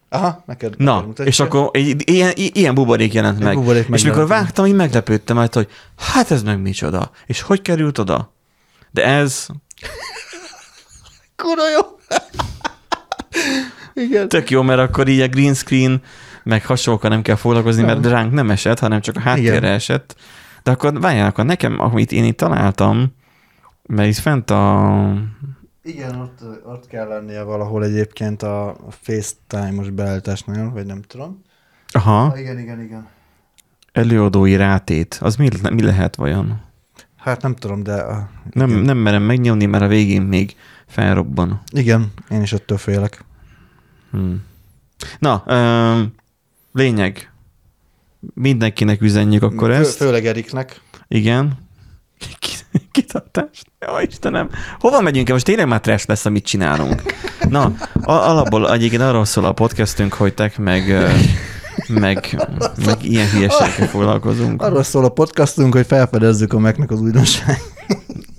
[0.09, 0.69] Aha, neked.
[0.69, 1.25] neked Na, mutatja.
[1.25, 3.53] és akkor egy, ilyen, ilyen buborék jelent meg.
[3.55, 4.15] buborék és megjelent.
[4.15, 7.11] mikor vágtam, így meglepődtem, majd, hogy hát ez meg micsoda.
[7.25, 8.33] És hogy került oda?
[8.91, 9.47] De ez
[11.35, 11.81] Kurva jó!
[14.05, 14.27] Igen.
[14.29, 16.01] tök jó, mert akkor így a green screen,
[16.43, 18.11] meg hasonlókkal nem kell foglalkozni, mert Nem.
[18.11, 19.71] ránk nem esett, hanem csak a háttérre Igen.
[19.71, 20.15] esett.
[20.63, 23.15] De akkor várjál, akkor nekem, amit én itt találtam,
[23.87, 25.13] mert itt fent a...
[25.83, 31.41] Igen, ott, ott kell lennie valahol egyébként a FaceTime-os beállításnál, vagy nem tudom.
[31.91, 33.07] Aha, Ah, igen, igen, igen.
[33.91, 35.17] előadói rátét.
[35.21, 36.61] Az mi, mi lehet vajon?
[37.15, 37.93] Hát nem tudom, de...
[37.93, 38.81] A, Nem, igen.
[38.81, 40.55] nem merem megnyomni, mert a végén még
[40.87, 41.61] felrobban.
[41.71, 43.23] igen, én is ettől félek.
[44.11, 44.43] Hmm.
[45.19, 46.01] Na, ö,
[46.71, 47.31] lényeg.
[48.33, 49.97] Mindenkinek üzenjük akkor Fő, ezt.
[49.97, 50.81] Főleg Eriknek.
[51.07, 51.57] Igen.
[52.39, 52.56] Ki-
[52.91, 53.65] Kitartást.
[53.87, 54.49] Jó, Istenem.
[54.79, 55.29] Hova megyünk?
[55.29, 57.01] Most tényleg már trash lesz, amit csinálunk.
[57.49, 60.83] Na, alapból egyébként arról szól a podcastünk, hogy tek meg,
[61.87, 62.47] meg,
[62.85, 64.61] meg ilyen hülyeségekkel foglalkozunk.
[64.61, 67.57] Arról szól a podcastunk, hogy felfedezzük a megnek az újdonság.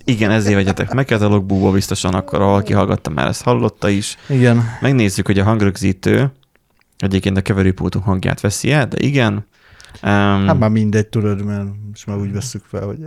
[0.05, 4.17] Igen, ezért vegyetek meg katalógból biztosan, akkor valaki hallgatta már, ezt hallotta is.
[4.29, 4.65] Igen.
[4.81, 6.33] Megnézzük, hogy a hangrögzítő
[6.99, 9.33] egyébként a keverőpultunk hangját veszi el, de igen.
[10.03, 12.99] Um, Hát már mindegy, tudod, mert most már úgy veszük fel, hogy...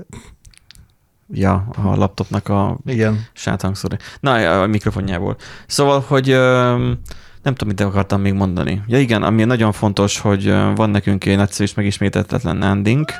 [1.33, 3.25] Ja, a laptopnak a Igen.
[3.33, 3.97] sáthangszor.
[4.19, 5.35] Na, a mikrofonjából.
[5.67, 6.27] Szóval, hogy
[7.43, 8.81] nem tudom, mit akartam még mondani.
[8.87, 13.11] Ja igen, ami nagyon fontos, hogy van nekünk egy nagyszerű és megismételhetetlen nandink.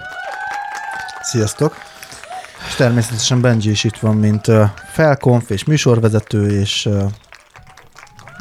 [1.22, 1.76] Sziasztok!
[2.68, 4.48] És természetesen Benji is itt van, mint
[4.92, 6.90] felkonf és műsorvezető, és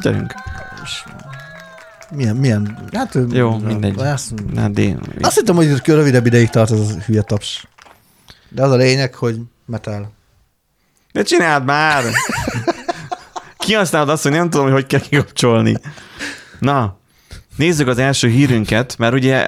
[0.01, 0.33] Gyerünk.
[2.11, 3.17] milyen, milyen, hát...
[3.31, 3.99] Jó, mindegy.
[3.99, 4.95] Azt, Nandi.
[5.21, 7.67] azt hittem, hogy rövidebb ideig tart ez a hülye taps.
[8.49, 9.39] De az a lényeg, hogy
[9.71, 10.11] metal.
[11.11, 12.03] De csináld már!
[13.57, 15.75] Kihasználod azt, hogy nem tudom, hogy hogy kell kikapcsolni.
[16.59, 16.97] Na,
[17.55, 19.47] nézzük az első hírünket, mert ugye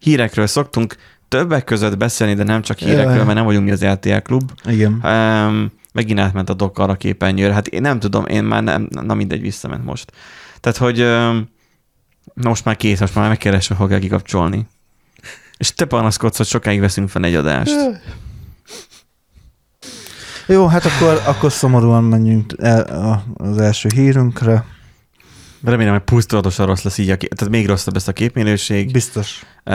[0.00, 0.96] hírekről szoktunk
[1.28, 4.50] többek között beszélni, de nem csak hírekről, mert nem vagyunk mi az RTL klub.
[4.64, 4.92] Igen.
[4.92, 7.52] Um, megint átment a dokkar a képernyőre.
[7.52, 10.12] Hát én nem tudom, én már nem, na mindegy, visszament most.
[10.60, 11.48] Tehát, hogy um,
[12.34, 14.66] most már kész, most már megkeresem, hogy kell kikapcsolni.
[15.56, 18.00] És te panaszkodsz, hogy sokáig veszünk fel egy adást.
[20.52, 24.64] Jó, hát akkor, akkor szomorúan menjünk el az első hírünkre.
[25.64, 28.92] Remélem, hogy pusztulatosan rossz lesz így, a kép, tehát még rosszabb lesz a képminőség.
[28.92, 29.42] Biztos.
[29.64, 29.74] Uh,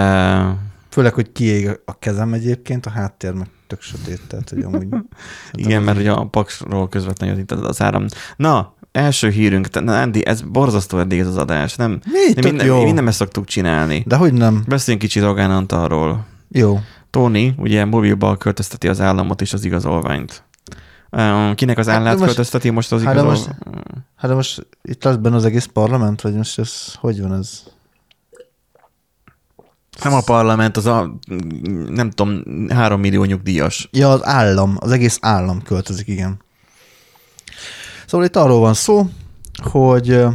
[0.89, 4.87] Főleg, hogy kiég a kezem egyébként, a háttér meg tök sötét, tehát hogy amúgy...
[5.53, 8.05] igen, mert ugye a paksról közvetlenül jött itt az áram.
[8.35, 11.99] Na, első hírünk, te- na, Andy, ez borzasztó eddig ez az adás, nem?
[12.05, 12.19] Mi?
[12.35, 12.83] Mi, Tök mi, jó.
[12.83, 14.03] mi nem ezt szoktuk csinálni.
[14.05, 14.63] De hogy nem?
[14.67, 16.25] Beszéljünk kicsit Rogán Antalról.
[16.51, 16.79] Jó.
[17.09, 20.45] Tony ugye mobilba költözteti az államot és az igazolványt.
[21.55, 23.55] Kinek az Hát állát most- költözteti most az hát igazolványt?
[24.15, 27.63] Hát de most itt lesz benne az egész parlament, vagy most ez, hogy van ez?
[30.03, 31.13] Nem a parlament, az a,
[31.89, 33.89] nem tudom, három millió nyugdíjas.
[33.91, 36.41] Ja, az állam, az egész állam költözik, igen.
[38.05, 39.07] Szóval itt arról van szó,
[39.63, 40.25] hogy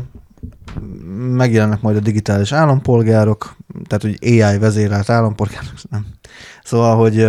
[1.30, 3.56] megjelennek majd a digitális állampolgárok,
[3.86, 6.06] tehát hogy AI vezérelt állampolgárok, nem.
[6.64, 7.26] Szóval, hogy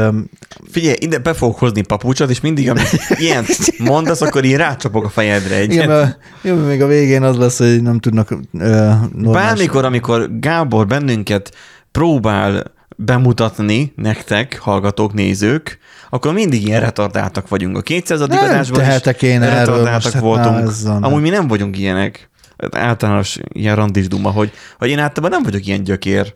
[0.71, 3.45] Figyelj, ide be fogok hozni papucsot, és mindig, amit ilyen
[3.77, 5.71] mondasz, akkor én rácsapok a fejedre egyet.
[5.71, 8.91] igen, mert jó, még a végén az lesz, hogy nem tudnak ö.
[9.13, 11.55] Bármikor, amikor Gábor bennünket
[11.91, 15.77] próbál bemutatni nektek, hallgatók, nézők,
[16.09, 17.77] akkor mindig ilyen retardáltak vagyunk.
[17.77, 18.19] A 200.
[18.19, 20.59] Nem adásban is tehetek én erről retardáltak most, hát voltunk.
[20.59, 21.03] názzon.
[21.03, 22.29] Amúgy mi nem vagyunk ilyenek.
[22.71, 26.35] Általános ilyen randis duma, hogy, hogy én általában nem vagyok ilyen gyökér.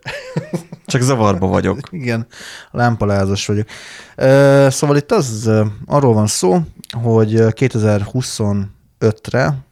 [0.85, 1.79] Csak zavarba vagyok.
[1.91, 2.27] Igen,
[2.71, 3.67] lámpalázas vagyok.
[4.71, 5.51] Szóval itt az
[5.85, 6.59] arról van szó,
[7.01, 9.66] hogy ö, 2025-re,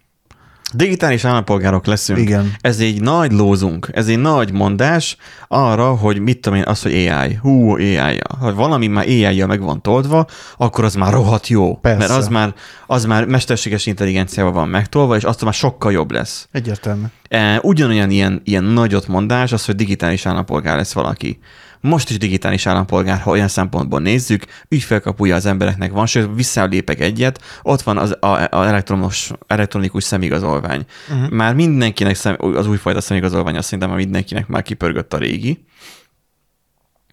[0.73, 2.19] Digitális állampolgárok leszünk.
[2.19, 2.53] Igen.
[2.61, 6.93] Ez egy nagy lózunk, ez egy nagy mondás arra, hogy mit tudom én, az, hogy
[6.93, 7.33] AI.
[7.41, 8.19] Hú, AI.
[8.39, 10.25] Ha valami már AI-jal meg van toldva,
[10.57, 11.75] akkor az már rohadt jó.
[11.77, 11.97] Persze.
[11.97, 12.53] Mert az már,
[12.87, 16.47] az már mesterséges intelligenciával van megtolva, és azt már sokkal jobb lesz.
[16.51, 17.05] egyértelmű.
[17.29, 21.39] E, ugyanolyan ilyen, ilyen nagyot mondás az, hogy digitális állampolgár lesz valaki.
[21.85, 27.41] Most is digitális állampolgár, ha olyan szempontból nézzük, ügyfélkapuja az embereknek van, sőt, visszalépek egyet,
[27.61, 30.85] ott van az a, a elektromos, elektronikus szemigazolvány.
[31.09, 31.29] Uh-huh.
[31.29, 35.65] Már mindenkinek szem, az újfajta szemigazolvány, azt szerintem már mindenkinek már kipörgött a régi.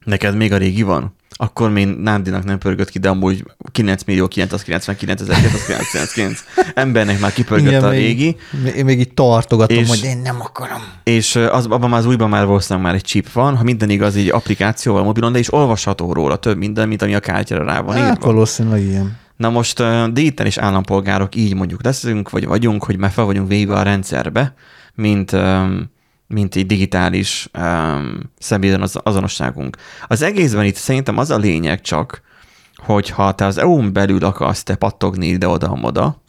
[0.04, 1.16] Neked még a régi van?
[1.36, 7.68] Akkor még Nándinak nem pörgött ki, de amúgy 9 millió 999 999 embernek már kipörgött
[7.68, 8.36] Igen, a még- régi.
[8.76, 10.82] Én még így tartogatom, És- hogy én nem akarom.
[11.02, 14.16] És az, abban már az újban már valószínűleg már egy chip van, ha minden igaz,
[14.16, 17.96] így applikációval, mobilon, de is olvasható róla több minden, mint ami a kártyára rá van
[17.96, 18.26] Hát írva.
[18.26, 19.16] valószínűleg ilyen.
[19.36, 23.74] Na most uh, digitális állampolgárok így mondjuk leszünk, vagy vagyunk, hogy már fel vagyunk véve
[23.74, 24.54] a rendszerbe,
[24.94, 25.90] mint, um,
[26.32, 29.76] mint egy digitális um, személyben az, azonosságunk.
[30.06, 32.22] Az egészben itt szerintem az a lényeg csak,
[32.76, 36.22] hogy ha te az EU-n belül akarsz te pattogni ide-oda-amoda,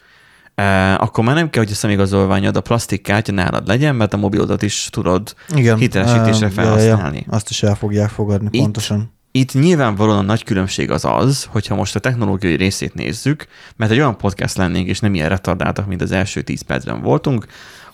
[0.58, 4.62] uh, akkor már nem kell, hogy a személyigazolványod, a plastikkártya nálad legyen, mert a mobilodat
[4.62, 5.78] is tudod Igen.
[5.78, 7.26] hitelesítésre felhasználni.
[7.30, 9.12] Azt is el fogják fogadni, Itt- pontosan.
[9.36, 13.98] Itt nyilvánvalóan a nagy különbség az az, hogyha most a technológiai részét nézzük, mert egy
[13.98, 17.46] olyan podcast lennénk, és nem ilyen retardáltak, mint az első 10 percben voltunk,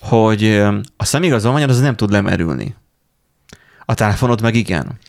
[0.02, 0.64] hogy
[0.98, 2.76] a személyigazolványod az nem tud lemerülni.
[3.86, 5.00] A telefonod meg igen.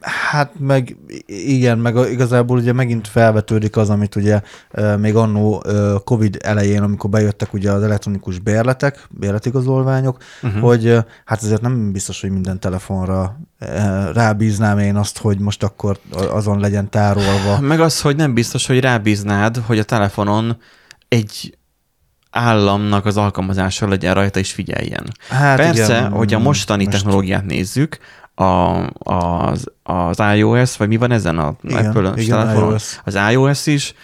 [0.00, 4.40] Hát meg igen, meg igazából ugye megint felvetődik az, amit ugye
[4.98, 5.64] még annó
[6.04, 10.60] Covid elején, amikor bejöttek ugye az elektronikus bérletek, bérletigazolványok, uh-huh.
[10.60, 13.40] hogy hát ezért nem biztos, hogy minden telefonra
[14.12, 17.60] rábíznám én azt, hogy most akkor azon legyen tárolva.
[17.60, 20.56] Meg az, hogy nem biztos, hogy rábíznád, hogy a telefonon
[21.08, 21.58] egy
[22.36, 25.04] államnak az alkalmazása legyen rajta és figyeljen.
[25.28, 27.98] Hát Persze, igen, hogy a mostani most- technológiát nézzük,
[28.34, 28.44] a,
[28.98, 32.70] az, az iOS, vagy mi van ezen a Igen, igen, telefonon?
[32.70, 33.00] iOS.
[33.04, 33.94] Az iOS is,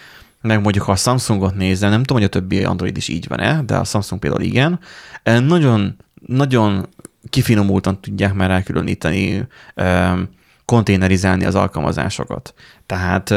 [0.41, 3.61] meg mondjuk ha a Samsungot nézem, nem tudom, hogy a többi Android is így van-e,
[3.61, 4.79] de a Samsung például igen,
[5.23, 5.95] nagyon,
[6.27, 6.87] nagyon
[7.29, 10.29] kifinomultan tudják már elkülöníteni, em,
[10.65, 12.53] konténerizálni az alkalmazásokat.
[12.85, 13.29] Tehát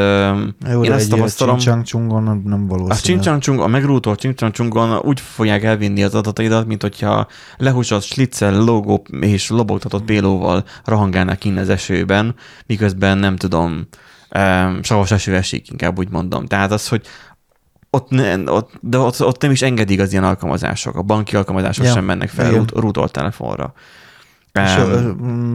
[0.70, 2.94] Jó, én azt tapasztalom, csincsángcsungon nem, nem valószínű.
[2.94, 9.06] a csincsancsungon, a megrútolt csincsancsungon úgy fogják elvinni az adataidat, mint hogyha lehúzott schlitzel logó
[9.20, 12.34] és lobogtatott pélóval rohangálnak innen az esőben,
[12.66, 13.88] miközben nem tudom,
[14.36, 16.46] um, savas eső esik, inkább úgy mondom.
[16.46, 17.06] Tehát az, hogy
[17.90, 20.96] ott, ne, ott, de ott, ott nem is engedik az ilyen alkalmazások.
[20.96, 23.72] A banki alkalmazások Ja, sem mennek fel rút, rútolt telefonra.
[24.64, 25.10] És ö,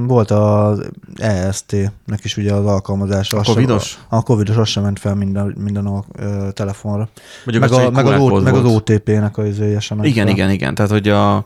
[0.07, 3.37] volt az EST-nek is ugye az alkalmazása.
[3.37, 3.99] A covidos?
[4.09, 7.09] A, a covidos az sem ment fel minden, minden a ö, telefonra.
[7.45, 8.63] Mondjuk Meg, az a, meg, az, o, meg az.
[8.65, 10.35] OTP-nek az izéje sem ment Igen, fel.
[10.35, 10.75] igen, igen.
[10.75, 11.45] Tehát, hogy a,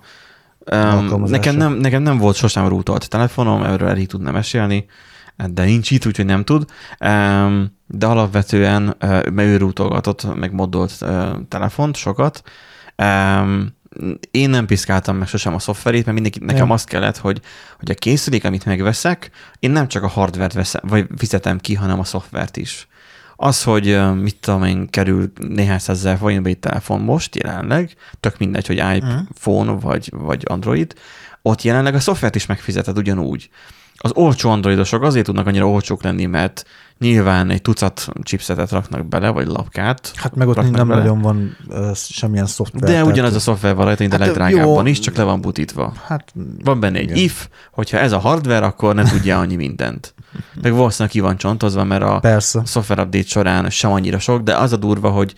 [0.71, 4.85] um, nekem, nem, nekem nem volt sosem rútolt telefonom, erről elég tudna mesélni,
[5.53, 6.65] de nincs itt, úgyhogy nem tud.
[6.99, 12.41] Um, de alapvetően, uh, ő rútolgatott, meg moddolt uh, telefont sokat.
[12.97, 13.73] Um,
[14.31, 16.73] én nem piszkáltam meg sosem a szoftverét, mert mindenki, nekem Ja.
[16.73, 17.41] az kellett, hogy,
[17.79, 19.29] hogy a készülék, amit megveszek,
[19.59, 22.87] én nem csak a hardvert veszem, vagy fizetem ki, hanem a szoftvert is.
[23.35, 28.67] Az, hogy mit tudom én, kerül néhány százezer forintba egy telefon most jelenleg, tök mindegy,
[28.67, 30.93] hogy iPhone vagy, vagy Android,
[31.41, 33.49] ott jelenleg a szoftvert is megfizeted ugyanúgy.
[33.95, 36.65] Az olcsó androidosok azért tudnak annyira olcsók lenni, mert
[36.99, 40.11] nyilván egy tucat chipsetet raknak bele, vagy lapkát.
[40.15, 40.83] Hát meg ott nem bele.
[41.01, 42.89] nagyon van ö, semmilyen szoftver.
[42.89, 44.91] De ugyanaz a szoftver van rajta, mint a Hát, legdrágábban jó.
[44.91, 45.93] is, csak le van butítva.
[46.05, 47.17] Hát Van benne egy Igen.
[47.17, 50.13] if, hogyha ez a hardware, akkor nem tudja annyi mindent.
[50.61, 52.61] Meg valószínűleg ki van csontozva, mert a persze.
[52.65, 55.33] software update során sem annyira sok, de az a durva, hogy,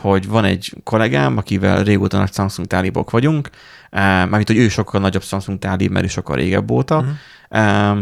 [0.00, 3.50] hogy van egy kollégám, akivel régóta nagy Samsung tálibok vagyunk,
[3.90, 7.98] eh, mármint, hogy ő sokkal nagyobb Samsung tálib, mert ő sokkal régebb óta, uh-huh.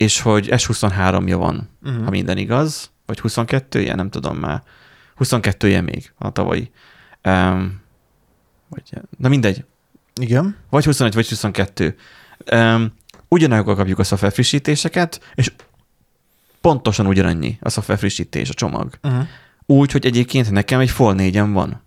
[0.00, 2.04] És hogy S23-ja van, Uh-huh.
[2.04, 4.62] ha minden igaz, vagy 22-je, nem tudom már.
[5.18, 6.70] 22-je még, a tavalyi.
[7.24, 7.80] Um,
[8.68, 8.82] vagy,
[9.18, 9.64] na mindegy,
[10.20, 10.56] Igen.
[10.70, 11.96] vagy 21, vagy 22.
[12.52, 12.92] Um,
[13.28, 15.52] ugyanakkor kapjuk a szoftver frissítéseket, és
[16.60, 18.98] pontosan ugyanannyi a szoftver frissítés, a csomag.
[19.02, 19.26] Uh-huh.
[19.66, 21.82] Úgy, hogy egyébként nekem egy Fold 4 van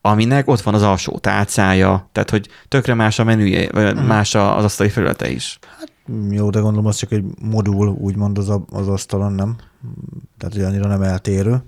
[0.00, 4.04] aminek ott van az alsó tálcája, tehát hogy tökre más a menüje, vagy Mhm.
[4.06, 5.58] más az asztali felülete is.
[6.30, 9.56] Jó, de gondolom az csak egy modul, úgymond az, a, az asztalon, nem?
[10.38, 11.62] Tehát, hogy annyira nem eltérő.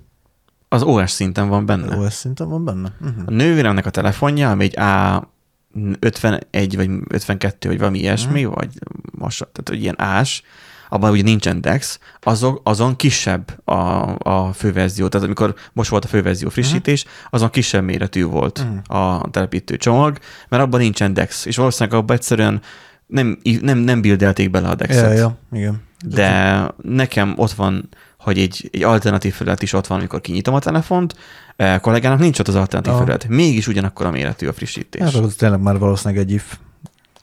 [0.69, 1.97] Az OS szinten van benne.
[1.97, 2.93] OS szinten van benne?
[3.01, 3.23] Uh-huh.
[3.27, 8.53] A nővéremnek a telefonja, ami egy A51 vagy 52, vagy valami ilyesmi, Mhm.
[8.55, 8.69] vagy
[9.11, 10.43] most, tehát hogy ilyen ás,
[10.91, 13.75] abban ugye nincsen DeX, azon, azon kisebb a,
[14.19, 15.09] a főverzió.
[15.09, 18.97] Tehát amikor most volt a főverzió frissítés, azon kisebb méretű volt Mhm.
[18.99, 22.61] a telepítő csomag, mert abban nincsen DeX, és valószínűleg abban egyszerűen
[23.09, 25.19] nem, nem, nem bildelték bele a Ja, DeX-et.
[25.19, 25.83] ja, igen.
[26.07, 30.59] De nekem ott van, hogy egy, egy alternatív felület is ott van, amikor kinyitom a
[30.59, 31.15] telefont,
[31.57, 33.01] a kollégának nincs ott az alternatív Aha.
[33.01, 33.29] felület.
[33.29, 35.03] Mégis ugyanakkor a méretű a frissítés.
[35.03, 36.59] Hát az tényleg már valószínűleg egy if.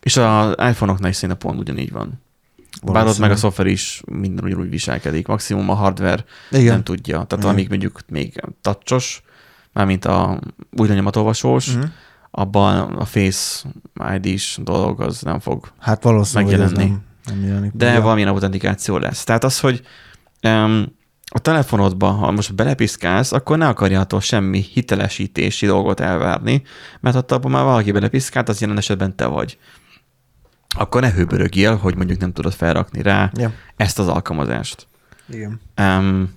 [0.01, 2.21] És az iPhone-oknál is szinte pont ugyanígy van.
[2.83, 5.27] Bár ott meg a szoftver is minden ugyanúgy viselkedik.
[5.27, 6.65] Maximum a hardware Igen.
[6.73, 7.13] nem tudja.
[7.13, 7.49] Tehát Igen.
[7.49, 9.21] amíg mondjuk még touchos,
[9.73, 10.39] mármint a
[10.77, 11.83] új lenyomatolvasós, Mhm.
[12.37, 13.67] Abban a Face
[14.15, 16.89] ID-s dolog az nem fog Hát valószínűleg, megjelenni.
[16.89, 17.71] nem, nem jelenik.
[17.73, 18.01] de meg.
[18.01, 19.23] valamilyen autentikáció lesz.
[19.23, 19.81] Tehát az, hogy
[20.43, 20.85] um,
[21.31, 26.61] a telefonodba, ha most belepiszkálsz, akkor ne akarja attól semmi hitelesítési dolgot elvárni,
[26.99, 29.57] mert ott abban már valaki belepiszkált, az jelen esetben te vagy.
[30.77, 34.87] Akkor ne hőbörögjél, hogy mondjuk nem tudod felrakni rá Ja, ezt az alkalmazást.
[35.29, 35.61] igen.
[35.77, 36.33] Um,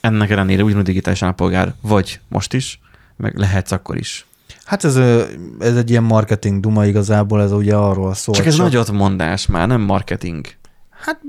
[0.00, 2.80] ennek ellenére ugyanúgy digitális állampolgár vagy most is,
[3.16, 4.26] meg lehetsz akkor is.
[4.72, 4.96] Hát ez,
[5.58, 8.34] ez egy ilyen marketing duma igazából, ez ugye arról szól.
[8.34, 10.46] Csak ez nagyot mondás már, nem marketing.
[10.90, 11.20] Hát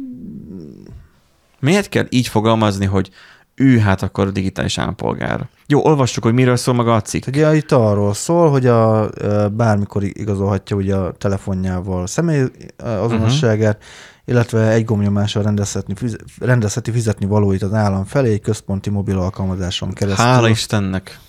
[1.60, 3.10] Miért kell így fogalmazni, hogy
[3.56, 5.47] ő hát akkor digitális állampolgár?
[5.67, 7.27] Jó, olvassuk, hogy miről szól maga a cikk.
[7.27, 9.10] Ugye itt arról szól, hogy a,
[9.49, 12.43] bármikor igazolhatja ugye a telefonjával személy
[12.77, 13.91] azonosságát, uh-huh.
[14.25, 15.93] illetve egy gombnyomással rendezhetni,
[16.39, 20.25] rendezheti fizetni valóit az állam felé egy központi mobil alkalmazáson keresztül.
[20.25, 21.19] Hála Istennek.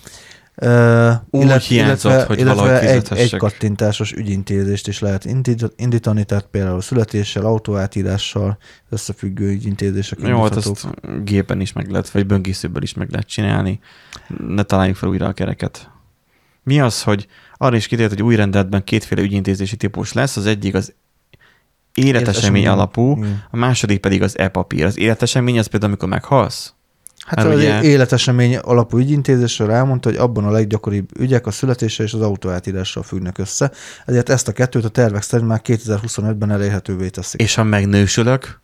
[0.55, 6.81] Ö, Úgy hiányzott, hogy valahogy egy, egy kattintásos ügyintézést is lehet indít- indítani, tehát például
[6.81, 8.57] születéssel, autóátírással
[8.89, 10.87] összefüggő ügyintézések Jó, hát ezt
[11.23, 13.79] gépen is meg lehet, vagy böngészőből is meg lehet csinálni.
[14.47, 15.89] Ne találjuk fel újra a kereket.
[16.63, 20.73] Mi az, hogy arra is kitért, hogy új rendeletben kétféle ügyintézési típus lesz, az egyik
[20.73, 20.93] az
[21.93, 22.67] életesemény Életesemény.
[22.67, 23.43] alapú, Igen.
[23.51, 24.85] a második pedig az e-papír.
[24.85, 26.73] Az életesemény az például, amikor meghalsz?
[27.25, 32.03] Hát Mert az ugye- életesemény alapú ügyintézésről elmondta, hogy abban a leggyakoribb ügyek a születése
[32.03, 33.71] és az autóátírással függnek össze,
[34.05, 37.41] ezért ezt a kettőt a tervek szerint már 2025-ben elérhetővé teszik.
[37.41, 38.63] És ha megnősülök,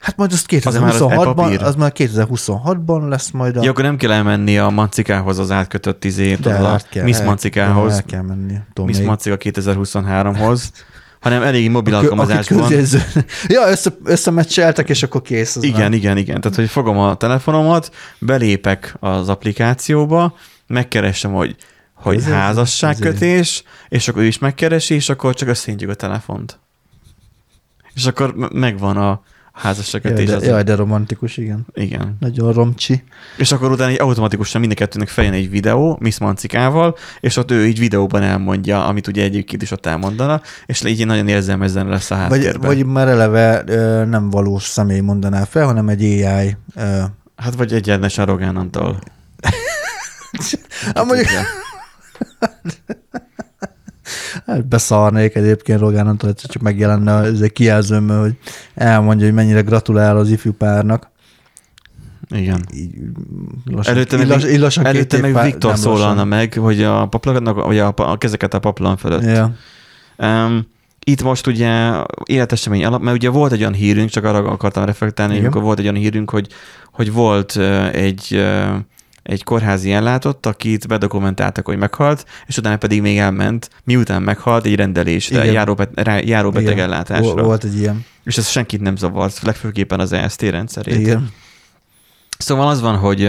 [0.00, 1.62] Hát majd azt Az már az 2026-ban, e-papír.
[1.62, 3.62] az már 2026-ban lesz majd a...
[3.62, 7.18] Ja, akkor nem kell elmenni a mancikához az átkötött izét, De a át kell, Miss
[7.18, 8.54] el- mancikához, El kell menni.
[8.72, 10.70] Tudom, Miss Mancika 2023-hoz,
[11.22, 12.58] hanem elég mobil Aki- aki alkalmazásban.
[12.60, 15.56] közjegyző- ja, össze, összemecseltek, és akkor kész.
[15.56, 15.92] az Igen, már.
[15.92, 16.40] igen, igen.
[16.40, 20.34] Tehát, hogy fogom a telefonomat, belépek az applikációba,
[20.66, 21.56] megkeresem, hogy,
[21.94, 26.58] hogy Ez- házasságkötés, és akkor ő is megkeresi, és akkor csak összehintjük a telefont.
[27.94, 29.22] És akkor me- megvan a
[29.54, 30.26] Jaj, házasságkötés.
[30.28, 31.66] de, az- jaj, de romantikus, igen.
[31.74, 32.16] Igen.
[32.20, 33.04] Nagyon romcsi.
[33.36, 37.50] És akkor utána így automatikusan mind a kettőnek feljön egy videó, Miss Mancikával, és ott
[37.50, 42.10] ő így videóban elmondja, amit ugye egyébként is ott elmondana, és így nagyon érzelmezzen lesz
[42.10, 42.66] a Vagy, háttérben.
[42.68, 46.56] vagy már eleve ö, nem valós személy mondaná fel, hanem egy AI.
[46.76, 47.02] Ö,
[47.36, 48.98] Hát vagy egyenesen Rogán Antal.
[50.94, 51.28] hát mondjuk,
[54.46, 58.36] hát beszarnék egyébként Rogán Antal, egyszer csak megjelenne ez egy kijelzőm, hogy
[58.74, 61.10] elmondja, hogy mennyire gratulál az ifjú párnak.
[62.30, 62.64] Igen.
[62.74, 62.90] Így
[63.64, 66.28] lassan, Előtte így meg, így lassan előtte év meg pár- Viktor nem szólalna lassan.
[66.28, 69.22] meg, hogy a, paplanok, vagy a, a kezeket a paplan fölött.
[69.22, 69.54] Ja.
[70.18, 70.66] Um,
[71.04, 71.92] itt most ugye
[72.24, 75.44] életesemény alap, mert ugye volt egy olyan hírünk, csak arra akartam reflektálni, Igen.
[75.44, 76.46] amikor volt egy olyan hírünk, hogy,
[76.92, 77.56] hogy volt
[77.92, 78.44] egy,
[79.22, 84.74] egy kórházi ellátott, akit bedokumentáltak, hogy meghalt, és utána pedig még elment, miután meghalt, egy
[84.74, 85.54] rendelésre, Igen.
[85.54, 85.76] járó,
[86.78, 87.32] ellátásra.
[87.32, 88.04] Vol- Volt egy ilyen.
[88.24, 90.98] És ez senkit nem zavart, legfőképpen az EST rendszerét.
[90.98, 91.30] Igen.
[92.38, 93.22] Szóval az van, hogy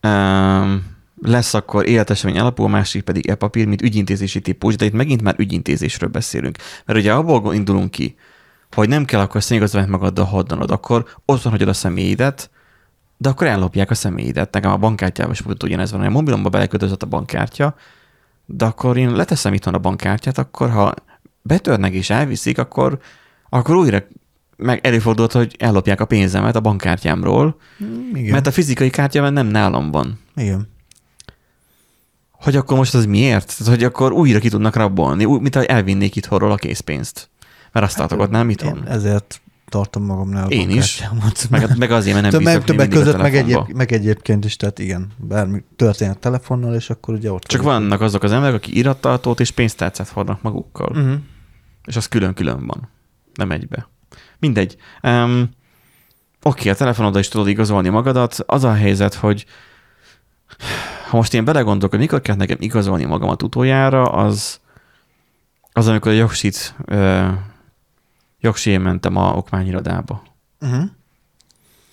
[0.00, 0.74] ö,
[1.22, 5.34] lesz akkor életesemény alapú, a másik pedig e-papír, mint ügyintézési típus, de itt megint már
[5.38, 6.56] ügyintézésről beszélünk.
[6.84, 8.16] Mert ugye abból indulunk ki,
[8.72, 12.50] hogy nem kell akkor személyigazolványt magaddal hordanod, akkor otthon hagyod a személyidet,
[13.20, 14.52] de akkor ellopják a személyidet.
[14.52, 17.74] Nekem a bankkártyában is pont ugyanez van, a mobilomba belekötözött a bankkártya,
[18.46, 20.94] de akkor én leteszem itthon a bankkártyát, akkor ha
[21.42, 22.98] betörnek és elviszik, akkor,
[23.48, 24.02] akkor újra
[24.56, 28.32] meg előfordult, hogy ellopják a pénzemet a bankkártyámról, Mm, Igen.
[28.32, 30.20] mert a fizikai kártya nem nálam van.
[30.36, 30.68] Igen.
[32.30, 33.56] Hogy akkor most az miért?
[33.56, 37.28] Tehát, hogy akkor újra ki tudnak rabolni, úgy, mint ahogy elvinnék itthonról a készpénzt.
[37.72, 38.76] Mert azt tartogatnám itthon.
[38.76, 41.02] Én ezért tartom magamnál Én is.
[41.50, 45.12] Meg, meg azért, mert nem Több- többek között meg, egyéb, meg egyébként is, tehát igen,
[45.16, 49.50] bármi történhet telefonnal, és akkor ugye ott Csak vannak azok az emberek, akik irattartót és
[49.50, 50.88] pénztárcát hordnak magukkal.
[50.88, 51.14] Uh-huh.
[51.84, 52.88] És az külön-külön van.
[53.34, 53.88] Nem egybe.
[54.38, 54.76] Mindegy.
[55.02, 55.50] Um,
[56.42, 58.36] Oké, a telefonoddal is tudod igazolni magadat.
[58.46, 59.46] Az a helyzet, hogy
[61.08, 64.60] ha most én belegondolok, hogy mikor kell nekem igazolni magamat utoljára, az,
[65.72, 66.74] az amikor a jogsit,
[68.40, 70.22] jogsién mentem a okmányirodába.
[70.60, 70.84] Uh-huh.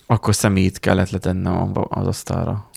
[0.06, 2.70] Akkor személyt kellett letennem az asztalra.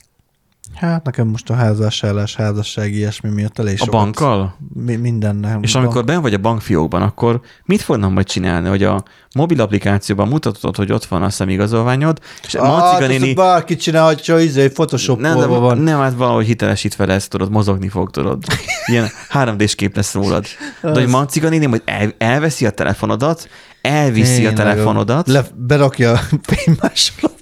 [0.79, 4.55] Hát nekem most a házassállás, házasság, ilyesmi miatt elég A sokat- bankkal?
[4.73, 5.57] Mi, mindennek.
[5.61, 9.03] És amikor ben vagy a bankfiókban, akkor mit fognak majd csinálni, hogy a
[9.35, 13.33] mobil applikációban mutatod, hogy ott van a szemigazolványod, és a Ah, Marcika ezt néni...
[13.33, 15.77] bárki csinálhatja, izé, photoshopolva Nem, nem, van.
[15.77, 18.43] nem, hát valahogy hitelesítve lesz, tudod, mozogni fog, tudod.
[18.85, 20.45] Ilyen 3D-s kép lesz rólad.
[20.81, 23.49] De hogy Marcika néni majd el, elveszi a telefonodat,
[23.81, 26.19] elviszi a Tényleg, telefonodat, Le, berakja a
[26.53, 27.37] fénymásolóba.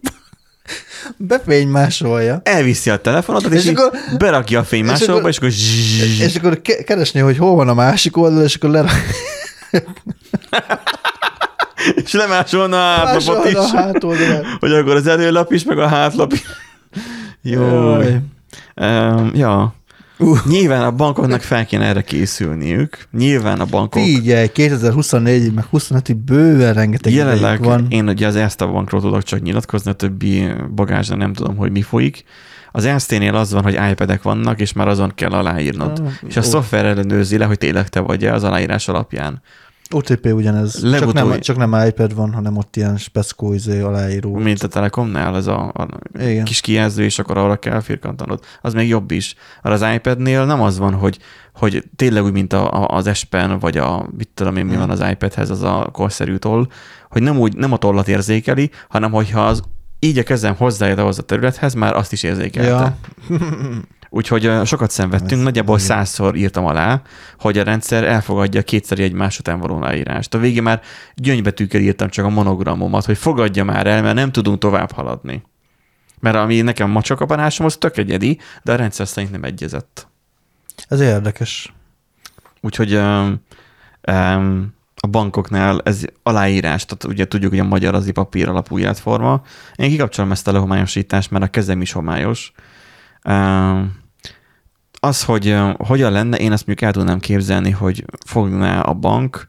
[1.18, 2.42] Befénymásolja.
[2.44, 6.84] elviszi a telefonodat, és, És akkor- berakja a fénymásolóba, és és akkor, És akkor ke-
[6.84, 8.92] keresni, hogy hol van a másik oldal, és akkor lerak...
[12.04, 14.46] és lemásolna a hátlapot is, a hátoldalát.
[14.60, 16.42] hogy akkor az előlap is, meg a hátlap is.
[17.42, 17.96] Jó.
[18.76, 19.74] Um, ja.
[20.20, 20.38] Uh.
[20.46, 23.08] Nyilván a bankoknak fel kéne erre készülniük.
[23.12, 27.86] Nyilván a bankok Figyelj, 2024 meg 25-ig bőven rengeteg jelenleg van.
[27.90, 31.82] én ugye az Erste bankról tudok csak nyilatkozni, a többi bagázsra nem tudom, hogy mi
[31.82, 32.24] folyik.
[32.72, 36.00] Az Erste-nél az van, hogy iPad-ek vannak, és már azon kell aláírnod.
[36.00, 36.44] Ah, és a ó.
[36.44, 39.42] szoftver ellenőrzi le, hogy tényleg te vagy az aláírás alapján.
[39.92, 40.74] OTP ugyanez.
[40.74, 44.36] Csak Legutóbbi- nem, csak nem iPad van, hanem ott ilyen speckó izé, aláíró.
[44.36, 45.88] Mint a Telekomnál, ez a, a
[46.20, 46.44] Igen.
[46.46, 48.40] kis kijelző, és akkor arra kell firkantanod.
[48.62, 49.36] Az még jobb is.
[49.62, 51.18] Arra az iPad-nél nem az van, hogy,
[51.54, 54.76] hogy tényleg úgy, mint a, a, az S Pen, vagy a, mit tudom én, mi
[54.76, 56.68] van az iPadhez, az a korszerű toll,
[57.10, 59.62] hogy nem úgy, nem a tollat érzékeli, hanem hogyha az
[60.00, 62.70] így a kezem hozzájön ahhoz a területhez, már azt is érzékelte.
[62.70, 62.98] Ja.
[64.10, 67.02] Úgyhogy sokat szenvedtünk, Ez- nagyjából százszor írtam alá,
[67.40, 70.34] hogy a rendszer elfogadja kétszer egymás után való leírást.
[70.34, 70.82] A végén már
[71.16, 75.44] gyöngybetűkkel írtam csak a monogramomat, hogy fogadja már el, mert nem tudunk tovább haladni.
[76.20, 80.08] Mert ami nekem macsakapanásom, az tök egyedi, de a rendszer szerint nem egyezett.
[80.88, 81.74] Ez érdekes.
[82.62, 83.42] Úgyhogy um,
[84.12, 89.42] um, a bankoknál ez aláírás, tehát ugye tudjuk, hogy a magyar az papír alapú életforma.
[89.76, 92.52] Én kikapcsolom ezt a lehomályosítást, mert a kezem is homályos.
[95.00, 99.48] Az, hogy hogyan lenne, én azt mondjuk el tudnám képzelni, hogy fogná a bank,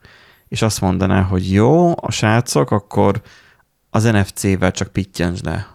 [0.49, 3.23] és azt mondaná, hogy jó, a srácok, akkor
[3.91, 5.67] az NFC-vel csak pittyens le.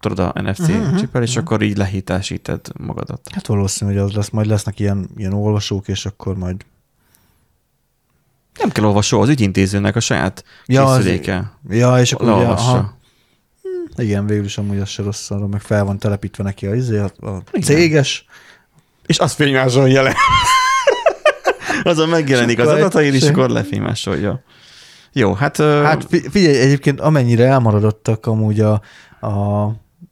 [0.00, 1.44] Tudod, a NFC Mhm, uh-huh, csipel, és mhm.
[1.44, 3.20] akkor így lehitelesíted magadat.
[3.32, 6.64] Hát valószínű, hogy az lesz, majd lesznek ilyen, ilyen olvasók, és akkor majd...
[8.58, 11.52] Nem kell olvasó, az ügyintézőnek a saját Ja, az- készüléke.
[11.68, 12.98] Ja, és akkor ugye, aha,
[13.96, 16.98] igen, végül is amúgy az se rossz arra, meg fel van telepítve neki a, izé,
[16.98, 18.24] a, a céges.
[19.06, 20.14] És azt fénymásolja le.
[21.82, 24.42] Azon megjelenik az adataid, és akkor lefénymásolja.
[25.12, 25.56] Jó, hát...
[25.56, 28.72] Hát fi- figyelj, egyébként amennyire elmaradottak amúgy a,
[29.20, 29.66] a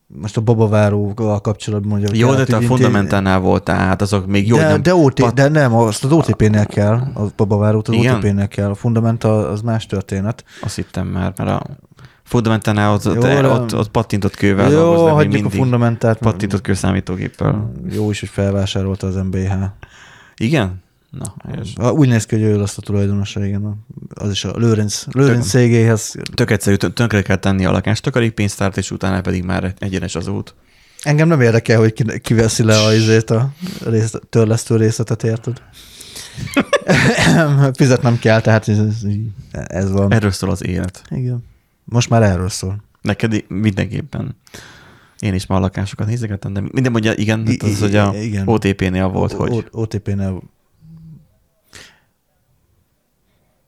[0.07, 4.57] most a babaváróval kapcsolatban, hogy jó, de te a fundamentálnál voltál, hát azok még jó,
[4.57, 4.83] de, nem...
[4.83, 7.95] de, OT, pat- de nem, azt az OTP-nél kell, a babavárót az?
[7.95, 8.71] OTP-nél kell.
[8.71, 10.45] A fundamenta az más történet.
[10.61, 11.63] Azt hittem már, mert a
[12.31, 15.59] fundamentálnál ott, Jó, de- ott, ott pattintott kővel Jó, dolgoznak még hagyjuk a mindig.
[15.61, 16.19] fundamentát.
[16.19, 17.73] Pattintott kőszámítógéppel.
[17.93, 19.53] Jó is, hogy felvásárolta az MBH.
[20.37, 20.83] Igen?
[21.11, 21.35] Na.
[21.75, 23.85] Ah, Úgy néz ki, hogy ő lesz a tulajdonosa, igen.
[24.15, 26.15] Az is a Lőrinc, Lőrinc cégéhez.
[26.35, 30.27] Tök egyszerű, tön- tönkre kell tenni a lakást, takarékpénztárt, és utána pedig már egyenes az
[30.27, 30.55] út.
[31.03, 33.51] Engem nem érdekel, hogy ki, kiveszi le a, izét, a
[33.85, 35.63] rész, törlesztő részletet, érted?
[37.75, 38.79] Fizetnem kell, tehát ez,
[39.53, 40.13] ez van.
[40.13, 41.03] Erről szól az élet.
[41.11, 41.45] Igen.
[41.91, 42.83] Most már erről szól.
[43.03, 44.37] Neked mindenképpen.
[45.19, 48.49] Én is már a lakásokat nézegettem, de minden mondja, igen, hát az, hogy a igen.
[48.49, 50.43] OTP-nél volt, hogy OTP-nél.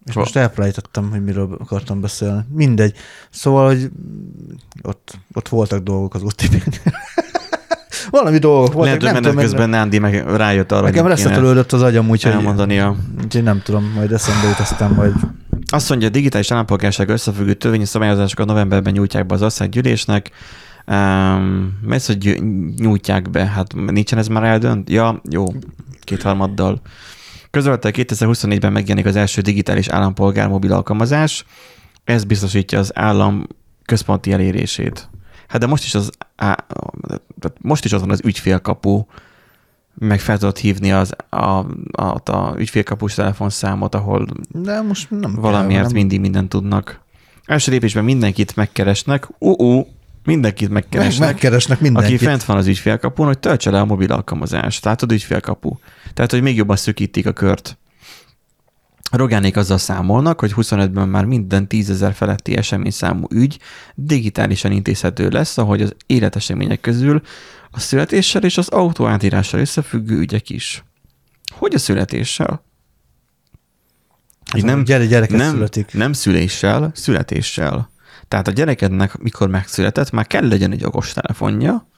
[0.07, 2.43] És most elfelejtettem, hogy miről akartam beszélni.
[2.49, 2.97] Mindegy.
[3.31, 3.91] Szóval, hogy
[4.83, 6.63] ott, ott voltak dolgok az OTP-nél.
[8.11, 9.01] Valami dolgok voltak.
[9.01, 12.97] lehet, hogy menet tudom, közben Nándi meg rájött arra, Nekem reszetelődött az agyam, úgyhogy elmondania.
[13.23, 15.15] úgyhogy nem tudom, majd eszembe jut, aztán majd
[15.73, 20.31] Azt mondja, a digitális állampolgárság összefüggő törvényi szabályozásokat novemberben nyújtják be az országgyűlésnek.
[20.87, 22.43] Um, mert hogy
[22.77, 24.91] nyújtják be, hát nincsen ez már eldönt?
[24.91, 25.45] Ja, jó,
[26.01, 26.81] kétharmaddal.
[27.51, 31.45] Közölte 2024-ben megjelenik az első digitális állampolgár mobil alkalmazás.
[32.05, 33.47] Ez biztosítja az állam
[33.85, 35.09] központi elérését.
[35.49, 36.67] Hát de most is az, á,
[37.61, 39.05] most is az van az ügyfélkapu,
[39.95, 41.37] meg fel tudod hívni az, a,
[41.93, 47.01] a, a ügyfélkapus telefonszámot, ahol De most nem valamiért kell, nem, mindig mindent tudnak.
[47.45, 49.87] Első lépésben mindenkit megkeresnek, uh-uh,
[50.25, 52.15] mindenkit meg, megkeresnek, megkeresnek mindenkit.
[52.15, 54.85] aki fent van az ügyfélkapun, hogy töltse le a mobil alkalmazást.
[54.85, 55.77] Látod, ügyfélkapu.
[56.15, 57.79] Tehát, hogy még jobban szükítik a kört.
[59.11, 63.59] Rogánék azzal számolnak, hogy 25-ben már minden 10 feletti eseményszámú ügy
[63.95, 67.23] digitálisan intézhető lesz, ahogy az életesemények közül
[67.73, 70.85] a születéssel és az autó átírással összefüggő ügyek is.
[71.55, 72.65] Hogy a születéssel?
[74.57, 75.93] Így nem, gyere, gyereket nem, születik.
[75.93, 77.91] nem szüléssel, születéssel.
[78.29, 81.89] Tehát a gyerekednek, mikor megszületett, már kell legyen egy okostelefonja,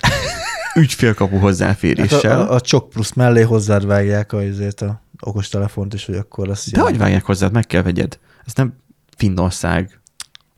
[0.74, 2.38] ügyfélkapu hozzáféréssel.
[2.38, 6.14] Hát a, a, a csok plusz mellé hozzád vágják a, azért a okostelefont is, hogy
[6.16, 8.18] akkor lesz De hogy vágják hozzád, meg kell vegyed.
[8.44, 8.74] Ez nem
[9.16, 10.00] Finnország,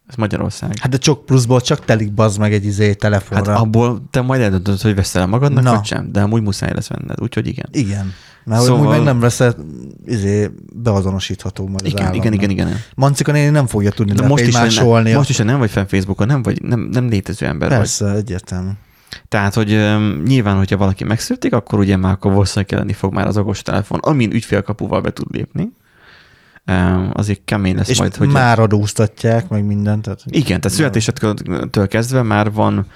[0.07, 0.79] ez Magyarország.
[0.79, 3.51] Hát de csok pluszból csak telik bazd meg egy izé telefonra.
[3.53, 5.71] Hát abból te majd eldöntöd, hogy veszel magadnak, Na.
[5.75, 7.67] vagy sem, de amúgy muszáj lesz venned, úgyhogy igen.
[7.73, 8.13] Igen.
[8.45, 8.97] Mert Szóval- szóval...
[8.97, 9.43] meg nem lesz
[10.07, 12.77] izé, beazonosítható majd az Igen, igen, igen, igen.
[12.95, 15.13] Mancika néni nem fogja tudni De most is, másolni.
[15.13, 18.67] most is, nem vagy fenn Facebookon, nem vagy, nem, nem létező ember Persze, egyértelmű.
[18.67, 18.75] vagy.
[19.29, 23.27] Tehát, hogy um, nyilván, hogyha valaki megszületik, akkor ugye már akkor valószínűleg kelleni fog már
[23.27, 25.73] az okostelefon, amin ügyfélkapuval be tud lépni.
[27.13, 28.29] Azért kemény lesz És majd, hogy...
[28.29, 30.03] már adóztatják, meg mindent.
[30.03, 32.87] Tehát, Igen, tehát születésedtől kezdve már van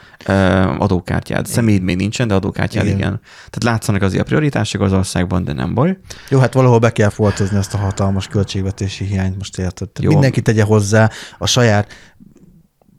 [0.79, 1.47] adókártyád.
[1.47, 2.97] Személyed még nincsen, de adókártyád igen.
[2.97, 3.09] Igen.
[3.09, 3.21] igen.
[3.37, 5.99] Tehát látszanak azért a prioritások az országban, de nem baj.
[6.29, 9.89] Jó, hát valahol be kell foltozni ezt a hatalmas költségvetési hiányt, most érted?
[9.89, 10.11] Tehát Jó.
[10.11, 11.93] mindenki tegye hozzá a saját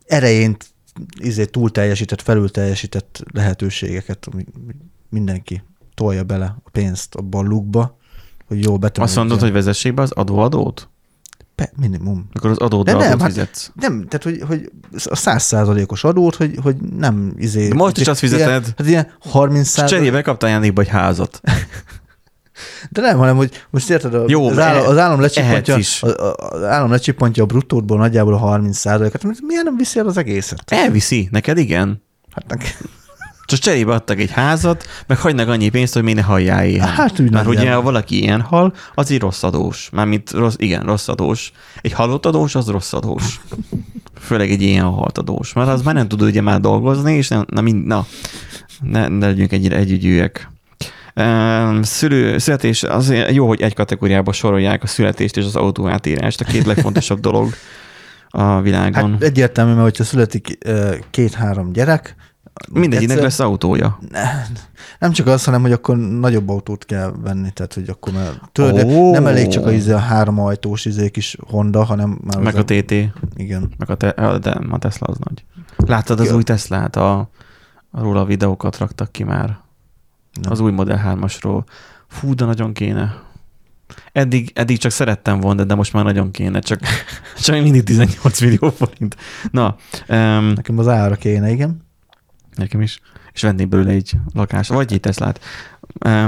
[0.06, 0.58] erején
[1.20, 4.46] izé túl teljesített, felül teljesített lehetőségeket, ami
[5.10, 5.64] mindenki
[5.94, 7.98] tolja bele a pénzt abba a lukba,
[8.50, 9.06] hogy jó betömődjön.
[9.06, 10.90] Azt mondod, hogy vezessék be az adóadót?
[11.56, 12.30] Pe, minimum.
[12.34, 13.72] Akkor az adót De nem, hát- fizetsz.
[13.74, 14.72] Nem, tehát hogy, hogy
[15.06, 17.68] a százszázalékos adót, hogy, hogy nem izé...
[17.68, 18.48] De most is azt fizeted.
[18.48, 19.98] Ilyen, hát ilyen 30 És százalék.
[20.04, 21.42] cserébe kaptál ajándékba egy házat.
[22.92, 26.04] De nem, hanem hogy most érted, a, Jó, az, állam, az állam lecsipontja, ehetsz is.
[26.04, 29.24] a- a- az állam lecsipontja a bruttótból nagyjából a 30 százalékot.
[29.42, 30.64] Miért nem viszi el az egészet?
[30.68, 32.04] Elviszi, neked igen.
[32.32, 32.78] Hát, nek-
[33.50, 36.88] Csak cserébe adtak egy házat, meg hagynak annyi pénzt, hogy még ne halljál ilyen.
[36.88, 39.90] Hát úgy Mert ugye, ha valaki ilyen hal, az így rossz adós.
[39.92, 41.52] Mármint rossz, igen, rossz adós.
[41.82, 43.40] Egy halott adós, az rossz adós.
[44.20, 45.54] Főleg egy ilyen halt adós.
[45.54, 48.06] Mert az már nem tud ugye már dolgozni, és nem, na, mind, na
[48.82, 50.52] ne, ne legyünk ennyire együgyűek.
[51.82, 56.66] Szülő, születés, azért jó, hogy egy kategóriába sorolják a születést és az autóátírást, a két
[56.66, 57.54] legfontosabb dolog
[58.30, 59.12] a világon.
[59.12, 60.58] hát egyértelmű, mert hogyha születik
[61.12, 62.16] két-három gyerek,
[62.72, 64.00] Mindegyiknek egyszer- lesz autója.
[65.00, 68.64] Nem csak az, hanem hogy akkor nagyobb autót kell venni, tehát hogy akkor már Ó.
[68.64, 69.12] oh.
[69.12, 72.64] nem elég csak a, izé, a három ajtós izé kis Honda, hanem már Meg a
[72.66, 72.92] TT,
[73.36, 73.72] Igen.
[73.78, 75.46] meg a, te, de a Tesla az nagy.
[75.78, 76.36] Láttad az Ja.
[76.36, 76.96] új Teslát?
[76.96, 77.30] A,
[77.92, 79.60] róla videókat raktak ki már.
[80.42, 80.52] Nem.
[80.52, 81.64] Az új Model 3-asról.
[82.08, 83.28] Fú, de nagyon kéne.
[84.12, 86.60] Eddig, eddig csak szerettem volna, de most már nagyon kéne.
[86.60, 86.80] Csak,
[87.44, 89.16] csak mindig 18 millió forint.
[89.52, 89.76] Na,
[90.08, 91.88] um, Nekem az ára kéne, igen.
[92.60, 93.00] Nekem is.
[93.34, 95.40] És vennék belőle egy lakást, vagy egy Teslát.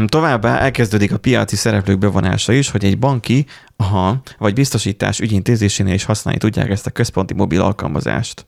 [0.05, 6.03] Továbbá elkezdődik a piaci szereplők bevonása is, hogy egy banki aha, vagy biztosítás ügyintézésénél is
[6.03, 8.45] használni tudják ezt a központi mobil alkalmazást.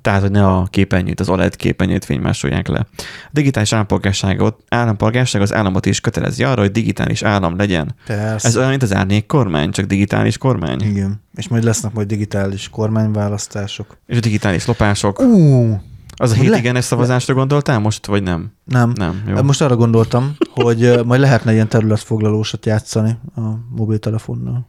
[0.00, 2.86] Tehát, hogy ne a képernyőt, az OLED képernyőt fénymásolják le.
[2.98, 7.94] A digitális állampolgárságot, állampolgárság az államot is kötelezi arra, hogy digitális állam legyen.
[8.06, 8.48] Persze.
[8.48, 10.80] Ez olyan, mint az árnyék kormány, csak digitális kormány.
[10.80, 11.22] Igen.
[11.34, 13.96] És majd lesznek majd digitális kormányválasztások.
[14.06, 15.20] És a digitális lopások.
[15.20, 15.80] Ú,
[16.16, 18.52] Az a le- hétigenes szavazásra gondoltál most, vagy nem?
[18.64, 18.92] nem.
[18.94, 19.42] Nem, jó.
[19.42, 23.40] Most arra gondoltam, hogy majd lehetne ilyen területfoglalósat játszani a
[23.76, 24.66] mobiltelefonnal.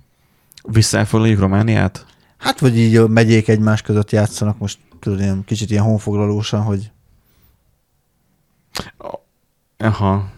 [0.67, 2.05] Visszaelfoglaljuk Romániát?
[2.37, 6.91] Hát, vagy így ö, megyék egymás között játszanak, most tudod, ilyen, kicsit ilyen honfoglalósan, hogy
[9.77, 10.29] Aha.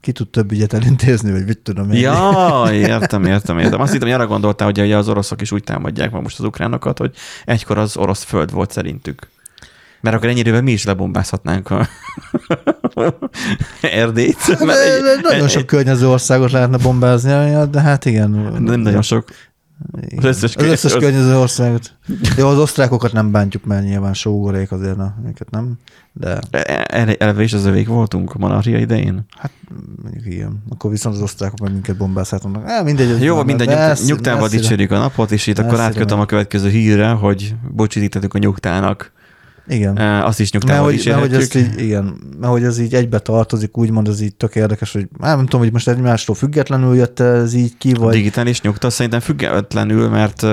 [0.00, 2.00] ki tud több ügyet elintézni, vagy mit tudom én.
[2.00, 3.80] Ja, értem, értem, értem.
[3.80, 6.98] Azt hittem, hogy arra gondoltál, hogy az oroszok is úgy támadják meg most az ukránokat,
[6.98, 9.28] hogy egykor az orosz föld volt szerintük.
[10.00, 11.88] Mert akkor ennyi időben mi is lebombázhatnánk a
[13.80, 14.36] Erdélyt.
[14.36, 17.30] Hát, Mert de- de nagyon sok környező országot lehetne bombázni,
[17.70, 18.30] de hát igen.
[18.58, 19.28] Nem nagyon sok.
[20.00, 20.18] Igen.
[20.18, 21.94] Az összes az összes környező- környező országot.
[22.36, 25.72] Jó, az osztrákokat nem bántjuk, mert nyilván sógorék azért, na, őket nem,
[26.12, 29.24] de E- Erre eleve is az övék voltunk a monarchia idején.
[29.38, 29.50] hát
[30.02, 30.62] mondjuk igen.
[30.70, 32.62] Akkor viszont az osztrákok meg minket bombázhatnak.
[32.66, 33.22] Eh, mindegy.
[33.22, 37.08] Jó, már mindegy, nyugt, nyugtával dicsérjük a napot, és itt akkor átkötöm a következő hírre,
[37.10, 39.12] hogy bocsítítettük a nyugtának
[39.70, 39.96] Igen.
[39.96, 43.18] Azt is Mert nyugtával hogy, mert, hogy ezt így, igen, mert hogy ez így egybe
[43.18, 47.54] tartozik, úgymond ez így tök érdekes, hogy nem tudom, hogy most egymástól függetlenül jött ez
[47.54, 50.46] így ki, A vagy digitális nyugta szerintem függetlenül, mert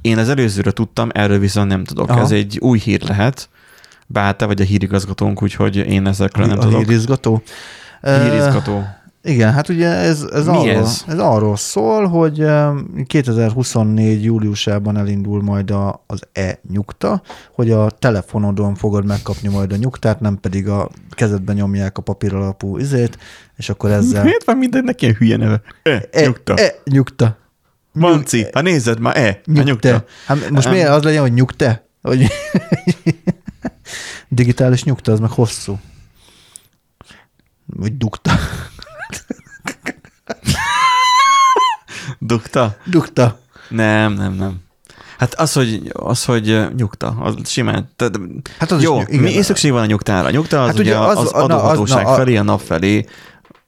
[0.00, 2.10] én az előzőre tudtam, erről viszont nem tudok.
[2.10, 2.20] Aha.
[2.20, 3.48] Ez egy új hír lehet,
[4.06, 6.78] bár te vagy a hírigazgatónk, úgyhogy én ezekről nem a tudok.
[6.78, 7.42] hírizgató.
[8.00, 8.84] Ö, Hírizgató.
[9.26, 11.04] Igen, hát ugye ez, ez, Mi arról, ez?
[11.06, 17.22] ez arról szól, hogy em, 2024 júliusában elindul majd a, az e-nyugta,
[17.54, 22.34] hogy a telefonodon fogod megkapni majd a nyugtát, nem pedig a kezedben nyomják a papír
[22.34, 23.18] alapú izét,
[23.56, 24.22] és akkor ezzel...
[24.30, 25.62] Miért van mindennek ilyen hülye neve?
[25.82, 26.54] E, E, nyugta.
[26.56, 27.36] E, nyugta.
[27.92, 30.04] Manci, ha nézed már, e, a nyugta.
[30.26, 30.72] Hát most Em.
[30.72, 31.86] miért az legyen, hogy nyugte?
[32.02, 32.26] Hogy
[34.28, 35.78] digitális nyugta, az meg hosszú.
[37.66, 38.30] Vagy dugta.
[42.26, 42.76] Dugta?
[42.84, 43.38] Dugta.
[43.68, 44.64] Nem, nem, nem.
[45.18, 47.88] Hát az, hogy, az, hogy nyugta, az simán.
[47.96, 48.08] Te,
[48.58, 49.20] Hát az is jó, igen.
[49.22, 50.26] mi szükség van a nyugtára?
[50.26, 52.60] A nyugta az Hát ugye az, az- az na, az- adóhatóság na, felé, a nap
[52.60, 53.04] felé,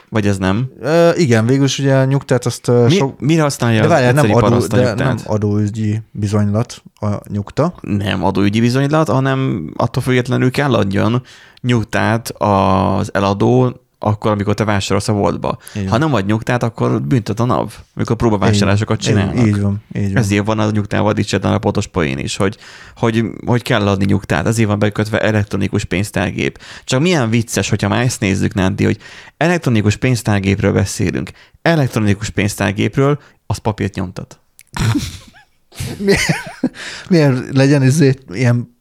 [0.09, 0.69] vagy ez nem?
[0.81, 3.21] Ö, igen, végül is ugye a nyugtát azt Mi, sok...
[3.21, 4.97] Mire használja De várjál, nem, adó, de nyugtát?
[4.99, 7.75] nem adóügyi bizonylat a nyugta.
[7.81, 11.23] nem adóügyi bizonylat, hanem attól függetlenül kell adjon
[11.61, 15.59] nyugtát az eladó, akkor, amikor te vásárolsz a van.
[15.89, 19.37] Ha nem ad nyugtát, akkor büntet a NAV, amikor próbavásárlásokat csinálnak.
[19.37, 20.17] Így, így van, így van.
[20.17, 22.57] Ezért van a nyugtával dicsétlen a pontos poén is, hogy,
[22.97, 26.59] hogy, hogy kell adni nyugtát, ezért van bekötve elektronikus pénztárgép.
[26.85, 28.99] Csak milyen vicces, hogyha már ezt nézzük, Nándi, hogy
[29.37, 31.31] elektronikus pénztárgépről beszélünk.
[31.63, 34.41] Elektronikus pénztárgépről az papírt nyomtat.
[37.09, 38.78] Miért legyen ezért ilyen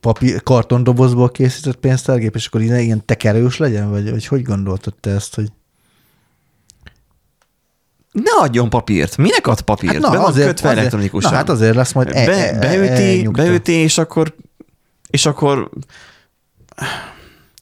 [0.00, 3.90] papír, kartondobozból készített pénztárgép, és akkor ilyen, ilyen tekerős legyen?
[3.90, 5.48] Vagy, vagy hogy gondoltad te ezt, hogy
[8.12, 9.16] Ne adjon papírt.
[9.16, 9.92] Minek ad papírt?
[9.92, 11.30] Hát na, Be van azért- kötve azért- elektronikusan.
[11.30, 14.34] na, hát azért lesz majd e- Be, e- e- beüti, beüti, és akkor
[15.10, 15.70] és akkor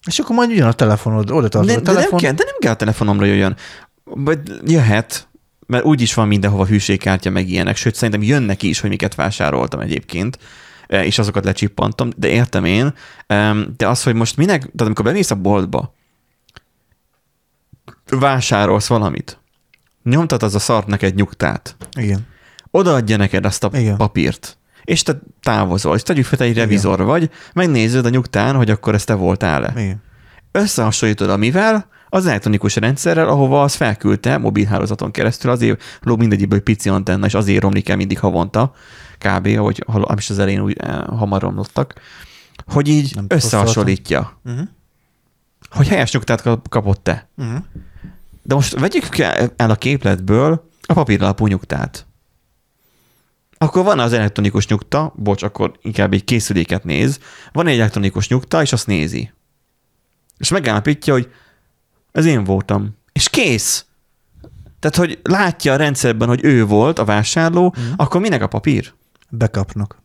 [0.07, 2.18] És akkor majd jön a telefonod, oda tartod de, a de, nem telefon.
[2.18, 3.57] kell, de nem kell a telefonomra jöjjön.
[4.05, 5.28] Vagy jöhet,
[5.66, 10.39] mert úgyis van mindenhova hűségkártya, meg ilyenek, sőt szerintem jönnek is, hogy miket vásároltam egyébként,
[10.89, 12.95] és azokat lecsippantom, de értem én,
[13.76, 15.95] de az, hogy most minek, tehát amikor bemész a boltba,
[18.11, 19.39] vásárolsz valamit,
[20.03, 22.26] nyomtat az a szart neked nyugtát, Igen.
[22.70, 23.80] odaadja neked azt a Igen.
[23.80, 23.97] Igen.
[23.97, 28.70] papírt, és te távozol, és tegyük fel, te egy revizor vagy, megnézed a nyugtán, hogy
[28.70, 30.03] akkor ezt te voltál-e Igen.
[30.53, 36.89] összehasonlítod amivel, az elektronikus rendszerrel, ahova az felküldte mobilhálózaton keresztül, azért lóg mindegyikből egy pici
[36.89, 38.72] antenna, és azért romlik el mindig havonta,
[39.19, 39.47] kb.
[39.47, 39.83] ahogy
[40.16, 41.95] is az elején úgy eh, hamar romlottak,
[42.66, 44.69] hogy így Nem összehasonlítja, Uh-huh.
[45.71, 47.29] hogy helyes nyugtát kap- kapott te.
[47.37, 47.59] Uh-huh.
[48.43, 49.19] De most vegyük
[49.57, 52.07] el a képletből a papíralapú nyugtát.
[53.59, 57.19] Akkor van az elektronikus nyugta, bocs, akkor inkább egy készüléket néz,
[57.53, 59.33] van egy elektronikus nyugta, és azt nézi.
[60.39, 61.31] És megállapítja, hogy
[62.12, 62.97] ez én voltam.
[63.12, 63.85] És kész.
[64.79, 67.87] Tehát, hogy látja a rendszerben, hogy ő volt a vásárló, Mhm.
[67.87, 67.93] mm.
[67.97, 68.93] akkor minek a papír?
[69.29, 70.03] Bekapnak.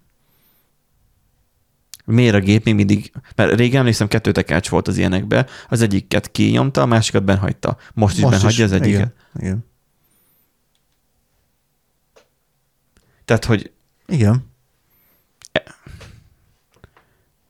[2.05, 6.32] Miért a gép még mindig, mert régen emlékszem, kettő tekercs volt az ilyenekbe, az egyiket
[6.32, 7.78] kinyomta, a másikat benhagyta.
[7.93, 9.13] Most is Most benhagyja az egyiket.
[9.36, 9.45] Igen.
[9.45, 9.65] igen.
[13.26, 13.71] Tehát, hogy
[14.05, 14.51] Igen.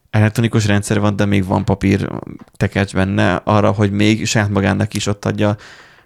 [0.10, 2.10] elektronikus rendszer van, de még van papír
[2.58, 5.58] tekercs benne arra, hogy még saját magának is ott adja,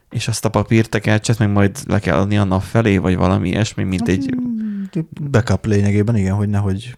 [0.10, 3.50] és azt a papír tekercset meg majd le kell adni a nap felé, vagy valami
[3.50, 4.36] ilyesmi, mint egy...
[5.32, 6.98] Backup lényegében, igen, hogy nehogy.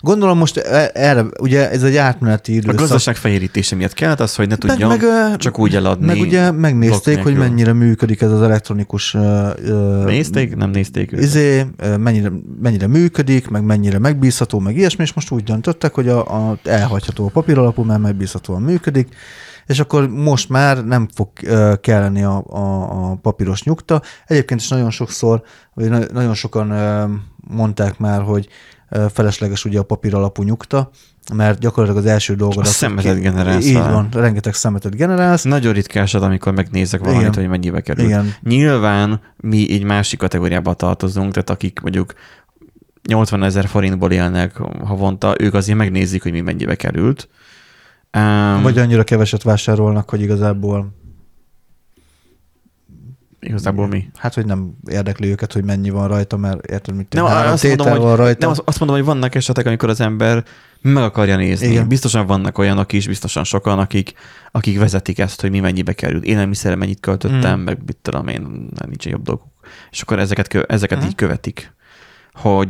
[0.00, 2.78] Gondolom most e- erre, ugye ez egy átmeneti A időszak.
[2.80, 6.06] gazdaság fehérítése miatt kellett az, hogy ne tudjon meg, csak úgy eladni.
[6.06, 9.16] Meg ugye megnézték, hogy mennyire működik ez az elektronikus
[10.04, 10.56] Nézték?
[10.56, 11.24] Nem nézték őket.
[11.24, 11.66] izé,
[11.98, 12.32] mennyire,
[12.62, 17.26] mennyire működik, meg mennyire megbízható, meg ilyesmi, és most úgy döntöttek, hogy a, a elhagyható
[17.26, 19.08] a papír alapú, mert megbízhatóan működik,
[19.66, 21.28] és akkor most már nem fog
[21.80, 24.02] kelleni a, a, a papíros nyugta.
[24.26, 25.42] Egyébként is nagyon sokszor,
[25.74, 26.68] vagy na- nagyon sokan
[27.48, 28.48] mondták már, hogy
[29.12, 30.90] felesleges ugye a papír alapú nyugta,
[31.34, 32.58] mert gyakorlatilag az első dolgod...
[32.58, 33.92] A szemetet ki- generálsz Így vele.
[33.92, 35.42] van, rengeteg szemetet generálsz.
[35.42, 37.34] Nagyon ritkás az, amikor megnézek valamit, Igen.
[37.34, 38.04] hogy mennyibe kerül.
[38.04, 38.34] Igen.
[38.42, 42.12] Nyilván mi egy másik kategóriába tartozunk, tehát akik mondjuk
[43.08, 47.28] 80 ezer forintból élnek havonta, ők azért megnézik, hogy mi mennyibe került.
[48.16, 50.94] Um, Vagy annyira keveset vásárolnak, hogy igazából
[53.40, 54.10] igazából mi?
[54.14, 57.76] Hát, hogy nem érdekli őket, hogy mennyi van rajta, mert érted, mit Nem, azt tétel
[57.76, 58.46] mondom, hogy, van rajta.
[58.46, 60.44] nem, azt mondom, hogy vannak esetek, amikor az ember
[60.80, 61.66] meg akarja nézni.
[61.66, 61.88] Igen.
[61.88, 64.12] Biztosan vannak olyanok is, biztosan sokan, akik,
[64.50, 66.22] akik vezetik ezt, hogy mi mennyibe kerül.
[66.22, 67.62] Élelmiszerre mennyit költöttem, Mm.
[67.62, 69.48] meg mit tudom én, nincs jobb dolguk.
[69.90, 71.06] És akkor ezeket, ezeket Mm.
[71.06, 71.74] így követik.
[72.36, 72.68] Hogy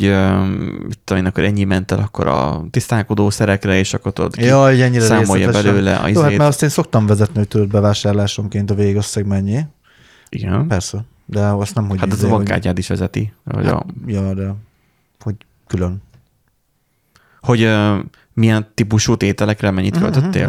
[1.04, 4.64] tudom én, akkor ennyi ment el akkor a tisztálkodó szerekre, és akkor tudod, ki Ja,
[4.64, 6.38] hogy ennyire számolja belőle a Jó, hát izét.
[6.38, 9.60] mert azt én szoktam vezetni, hogy tudod bevásárlásonként a végösszeg mennyi.
[10.28, 10.66] Igen.
[10.68, 11.04] Persze.
[11.26, 11.98] De azt nem, hogy...
[11.98, 13.32] Hát az izé, a hogy- bankkártyád is vezeti.
[13.44, 14.54] Hogy, a, Ja, de
[15.20, 15.34] hogy
[15.66, 16.02] külön.
[17.40, 17.98] hogy ö,
[18.32, 20.48] milyen típusú tételekre mennyit költöttél?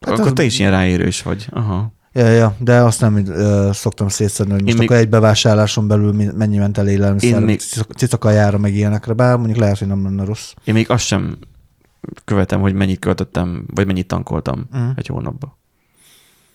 [0.00, 1.46] Hát Akkor az- te is ilyen ráérős vagy.
[1.50, 1.92] Aha.
[2.16, 6.12] Ja, ja, de azt nem uh, szoktam szétszedni, hogy most még- akkor egy bevásárláson belül
[6.36, 10.02] mennyi ment el Én élelmiszer, még- cica- cicakajára, meg ilyenekre, bár mondjuk lehet, hogy nem
[10.02, 10.52] lenne rossz.
[10.64, 11.36] Én még azt sem
[12.24, 14.82] követem, hogy mennyit költöttem, vagy mennyit tankoltam Mhm.
[14.96, 15.56] egy hónapban.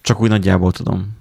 [0.01, 1.17] Csak úgy nagyjából tudom.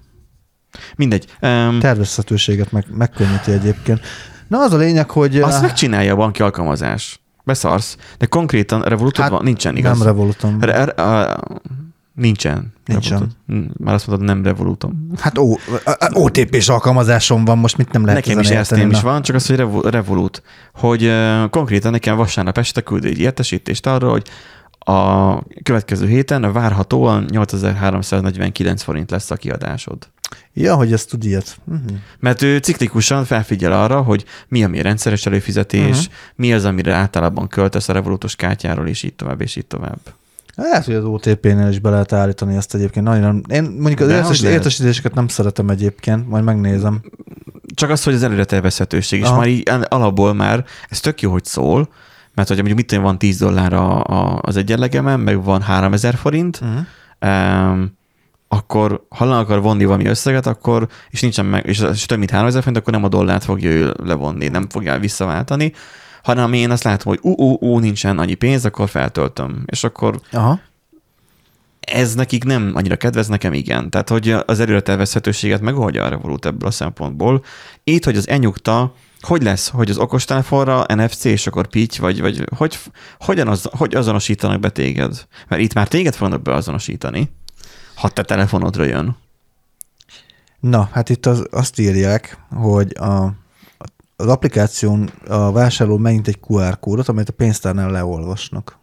[0.95, 1.25] Mindegy.
[1.41, 3.99] Um, Tervezhetőséget meg, megkönnyíti egyébként.
[4.47, 5.39] Na az a lényeg, hogy...
[5.41, 7.19] azt eh, megcsinálja a banki alkalmazás.
[7.43, 7.97] Beszarsz.
[8.17, 9.43] De konkrétan Revolutod Hát, van?
[9.43, 9.97] Nincsen, igaz?
[9.97, 10.61] Nem revolutom.
[10.61, 11.37] Re- re-
[12.19, 12.73] nincsen.
[12.85, 13.11] Nincsen.
[13.11, 13.37] Revolutod.
[13.47, 15.11] Hm, Már azt mondod, nem Revolutom.
[15.17, 15.55] Hát ó,
[16.13, 19.55] OTP-s alkalmazásom van, most mit nem lehet Nekem is ezt is van, csak az, hogy
[19.55, 20.43] Revo- Revolut.
[20.73, 24.27] Hogy uh, konkrétan nekem vasárnap este küld egy értesítést arra, hogy
[24.79, 29.97] a következő héten várhatóan 8349 forint lesz a kiadásod.
[30.53, 31.57] Ja, hogy ezt tud ilyet.
[31.65, 31.97] Uh-huh.
[32.19, 36.13] Mert ő ciklikusan felfigyel arra, hogy mi a mi rendszeres előfizetés, uh-huh.
[36.35, 39.99] mi az, amire általában költesz a Revolutos kártyáról, és így tovább, és így tovább.
[40.59, 43.05] Lehet, hogy az OTP-nél is be lehet állítani ezt egyébként.
[43.05, 47.01] Nagyon, nem- én mondjuk az értes, értesítéseket nem szeretem egyébként, majd megnézem.
[47.73, 51.45] Csak az, hogy az előre tervezhetőség, és már így alapból már, ez tök jó, hogy
[51.45, 51.89] szól,
[52.35, 56.15] mert hogy mondjuk mit tudom, van 10 dollár a, a, az egyenlegemen, meg van 3000
[56.15, 57.71] forint, Uh-huh.
[57.71, 57.97] um,
[58.47, 62.31] akkor ha le akar vonni valami összeget, akkor, és nincsen meg, és, és több mint
[62.31, 65.73] 3000 forint, akkor nem a dollárt fogja ő levonni, nem fogja visszaváltani,
[66.23, 69.63] hanem én azt látom, hogy ú, ú, ú, nincsen annyi pénz, akkor feltöltöm.
[69.65, 70.59] És akkor Aha.
[71.79, 73.89] ez nekik nem annyira kedvez, nekem igen.
[73.89, 77.43] Tehát, hogy az előretervezhetőséget megoldja a Revolut ebből a szempontból.
[77.83, 82.43] Itt, hogy az enyugta, hogy lesz, hogy az okostelefonra NFC, és akkor pitty, vagy, vagy
[82.55, 82.79] hogy,
[83.19, 85.27] hogyan az, hogy azonosítanak be téged?
[85.47, 87.31] Mert itt már téged fognak beazonosítani,
[87.95, 89.17] ha te telefonodra jön.
[90.59, 93.33] Na, hát itt az, azt írják, hogy a,
[94.19, 98.77] az applikáción a vásárló megint egy QR kódot, amelyet a pénztárnál leolvasnak.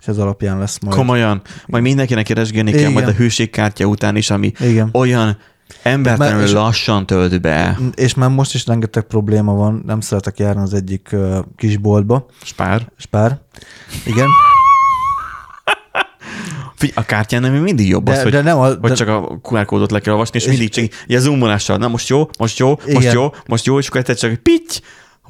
[0.00, 0.96] És ez alapján lesz majd.
[0.96, 4.88] Komolyan, majd mindenkinek keresgélni kell majd a hőségkártya után is, ami Igen.
[4.92, 5.38] olyan
[5.82, 7.78] embertelenül és- lassan tölt be.
[7.94, 12.92] És már most is rengeteg probléma van, nem szeretek járni az egyik uh, kisboltba, Spár.
[12.96, 13.40] Spár.
[14.06, 14.26] Igen.
[16.80, 19.08] Figyelj, a kártyán nem mindig jobb De, az, hogy de nem a, Vagy de, csak
[19.08, 22.28] a QR kódot le kell olvasni, és, És- mindig csak a zoomolással, na most jó,
[22.38, 23.14] most jó, most Igen.
[23.14, 24.78] jó, most jó, és akkor egyszer csak pitty,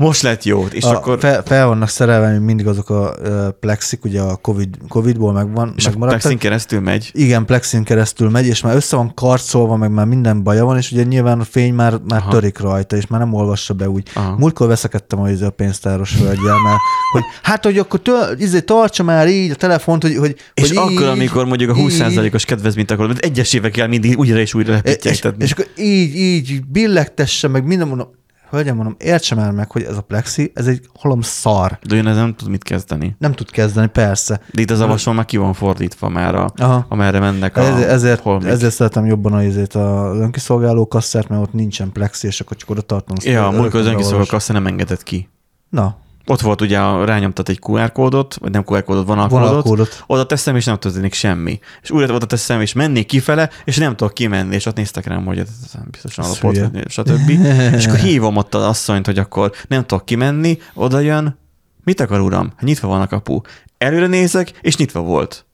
[0.01, 3.49] most lett jó, és a, akkor fel, fel, vannak szerelve még mindig azok a uh,
[3.61, 6.21] plexik, ugye a COVID, Covid-ból megvan, és a megmaradtak.
[6.21, 7.11] plexin keresztül megy.
[7.13, 10.93] Igen, plexin keresztül megy, és már össze van karcolva, meg már minden baja van, és
[10.93, 12.31] ugye nyilván a fény már, már Aha.
[12.31, 14.09] törik rajta, és már nem olvassa be úgy.
[14.15, 14.37] Aha.
[14.37, 16.81] Múltkor veszekedtem a, izé a pénztáros hölgyel, mert
[17.13, 20.77] hogy hát, hogy akkor tő, izé, tartsa már így a telefont, hogy, hogy, És hogy
[20.77, 24.55] akkor, így, amikor mondjuk a így, 20%-os kedvezményt akarod, mert egyesével kell mindig újra és
[24.55, 25.45] újra és, és, lepítjegtetni.
[25.45, 28.19] és akkor így, így billegtesse, meg minden mondom,
[28.51, 31.79] hölgyem mondom, értse már meg, hogy ez a plexi, ez egy halom szar.
[31.83, 33.17] De olyan ez nem tud mit kezdeni.
[33.19, 34.41] Nem tud kezdeni, persze.
[34.53, 36.87] De itt az avasson már ki van fordítva már, a, Aha.
[36.89, 38.49] amerre mennek a Ezért, ezért, holmik.
[38.49, 42.71] ezért szeretem jobban az, izét a önkiszolgáló kasszert, mert ott nincsen plexi, és akkor csak
[42.71, 43.17] oda tartom.
[43.21, 45.29] Ja, a múltkor az önkiszolgáló kassza nem engedett ki.
[45.69, 45.97] Na,
[46.31, 50.05] Ott volt ugye, a- rányomtat egy QR kódot, vagy nem QR kódot, vonalkódot, vonalkódot.
[50.07, 51.59] oda teszem, és nem történik semmi.
[51.83, 55.25] És újra oda teszem, és mennék kifele, és nem tudok kimenni, és ott néztek rám,
[55.25, 55.49] hogy ez
[55.91, 57.29] biztosan alapot, stb.
[57.77, 61.39] és akkor hívom ott az asszonyt, hogy akkor nem tudok kimenni, oda jön,
[61.85, 62.49] mit akar uram?
[62.49, 63.41] Hát Nyitva van a kapu.
[63.79, 65.47] Előre nézek, és nyitva volt.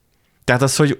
[0.43, 0.99] Tehát az, hogy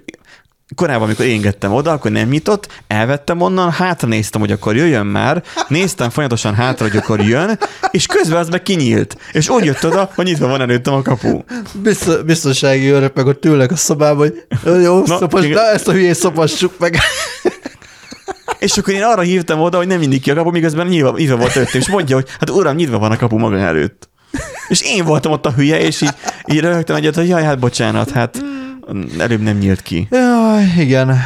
[0.74, 5.06] korábban, amikor én engedtem oda, akkor nem nyitott, elvettem onnan, hátra néztem, hogy akkor jöjjön
[5.06, 7.58] már, néztem folyamatosan hátra, hogy akkor jön,
[7.90, 9.16] és közben az meg kinyílt.
[9.32, 11.40] És úgy jött oda, hogy nyitva van előttem a kapu.
[11.72, 14.32] Biztos, biztonsági őrök meg ott ülnek a szobában,
[14.64, 15.50] hogy jó, Na, igen.
[15.50, 16.98] na, ezt a hülyét szopassuk meg.
[18.58, 21.36] És akkor én arra hívtam oda, hogy nem mindig ki a kapu, miközben nyitva, nyitva
[21.36, 24.08] volt előttem, és mondja, hogy hát uram, nyitva van a kapu maga előtt.
[24.68, 26.14] És én voltam ott a hülye, és így,
[26.46, 28.42] így röhögtem egyet, hogy jaj, hát bocsánat, hát
[29.18, 30.08] előbb nem nyílt ki.
[30.10, 31.16] Jaj, igen.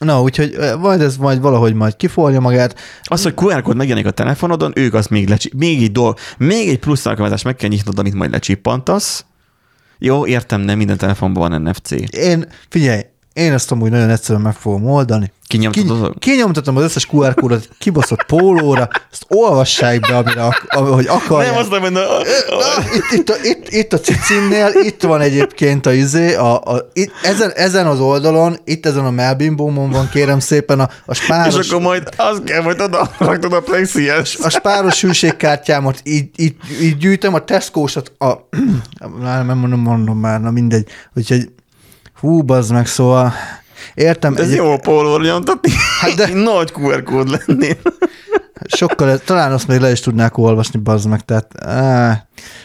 [0.00, 2.78] Na, úgyhogy majd ez majd valahogy majd kiforja magát.
[3.02, 6.68] Az, hogy QR kód megjelenik a telefonodon, ők azt még lecsi, még egy dolg, még
[6.68, 9.24] egy plusz alkalmazást meg kell nyitnod, amit majd lecsippantasz.
[9.98, 11.90] Jó, értem, nem minden telefonban van NFC.
[12.10, 13.02] Én, figyelj,
[13.36, 15.32] én ezt amúgy nagyon egyszerűen meg fogom oldani.
[15.46, 21.06] Kinyomtad Ki, kinyomtatom az összes QR kódot kibaszott pólóra, ezt olvassák be, amire, ak- ahogy
[21.06, 21.52] akarják.
[21.52, 22.02] Nem, azt nem mondom,
[22.94, 27.12] itt, itt, a, itt, itt a cicinnél, itt van egyébként a izé, a, a, itt,
[27.22, 31.68] ezen, ezen az oldalon, itt ezen a melbimbómon van, kérem szépen, a, a és spáros,
[31.68, 34.36] akkor majd az kell, majd oda raktad a plexies.
[34.36, 38.32] a spáros hűségkártyámat így, így, így gyűjtöm, a Tesco-sat, a,
[39.20, 41.48] már nem mondom, mondom már, na mindegy, úgyhogy
[42.20, 43.32] hú, bazd meg, szóval
[43.94, 45.70] értem, Ez egy, jó pólóra nyomtatni.
[46.00, 47.76] Hát de- Nagy QR kód lennél.
[48.66, 51.52] sokkal, talán azt még le is tudnák olvasni, bazd meg, tehát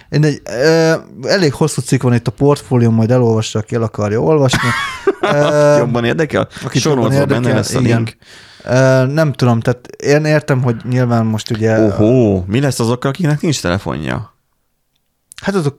[0.10, 0.94] én egy, ö,
[1.24, 4.60] elég hosszú cikk van itt a portfólió, majd elolvassa, aki el akarja olvasni.
[5.22, 6.48] Ö, Jobban érdekel?
[6.74, 7.98] Sorolva jobban benne érdekel, lesz a igen.
[7.98, 8.18] link.
[9.14, 13.62] Nem tudom, tehát én értem, hogy nyilván most ugye, Ohó, mi lesz azokkal, akiknek nincs
[13.62, 14.34] telefonja?
[15.42, 15.78] hát azok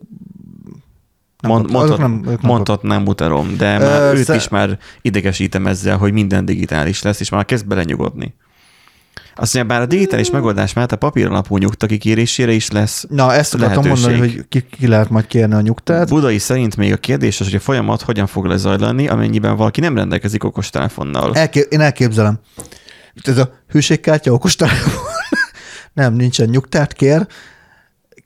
[1.42, 5.66] nem, Mond, mondhat, nem, nem mondhatnám utarom, de Ö, már őt sze- is már idegesítem
[5.66, 8.34] ezzel, hogy minden digitális lesz, és már kezd belenyugodni.
[9.34, 13.34] Azt mondja, bár a digitális megoldás mellett a papír alapú nyugta kikérésére is lesz Na,
[13.34, 14.08] ezt akartam lehetőség.
[14.10, 16.08] mondani, hogy ki, ki lehet majd kérni a nyugtát.
[16.08, 19.96] Budai szerint még a kérdés az, hogy a folyamat hogyan fog lezajlani, amennyiben valaki nem
[19.96, 21.34] rendelkezik okostelefonnal.
[21.34, 22.38] Elkép, én elképzelem.
[23.14, 24.92] Itt ez a hűségkártya okostelefon.
[25.92, 27.26] nem, nincsen nyugtát, kér.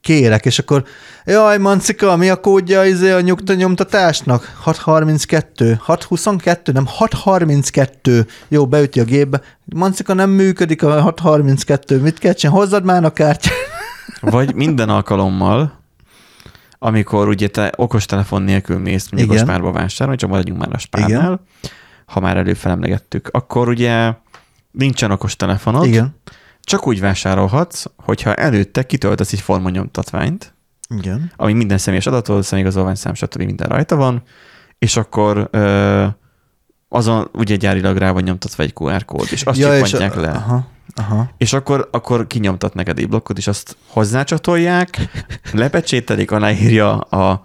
[0.06, 0.84] Kérek, és akkor
[1.24, 4.56] jaj, Mancika, mi a kódja izé a nyugta nyomtatásnak?
[4.60, 8.26] 632, 622, nem 632.
[8.48, 9.40] Jó, beüti a gépbe.
[9.64, 11.98] Mancika, nem működik a 632.
[12.00, 12.60] Mit kell csinálni?
[12.60, 13.54] Hozzad már a kártyát.
[14.20, 15.80] Vagy minden alkalommal,
[16.78, 19.44] amikor ugye te okostelefon nélkül mész mondjuk Igen.
[19.44, 21.40] a spárba vásárolni, csak maradjunk már a spárnál,
[22.06, 24.12] ha már előfelemlegettük, akkor ugye
[24.70, 26.14] nincsen okostelefonod, Igen.
[26.66, 30.54] Csak úgy vásárolhatsz, hogyha előtte kitöltesz egy formanyomtatványt,
[30.88, 31.32] Igen.
[31.36, 33.42] ami minden személyes adatod, személyigazolványszám, stb.
[33.42, 34.22] minden rajta van,
[34.78, 36.06] és akkor ö,
[36.88, 40.30] azon ugye gyárilag rá van nyomtatva egy QR kód, és azt ja, és csipantják le.
[40.30, 41.30] Aha, aha.
[41.36, 44.98] És akkor, akkor kinyomtat neked egy blokkot, és azt hozzácsatolják,
[45.52, 47.42] lepecsételik, aláírja a,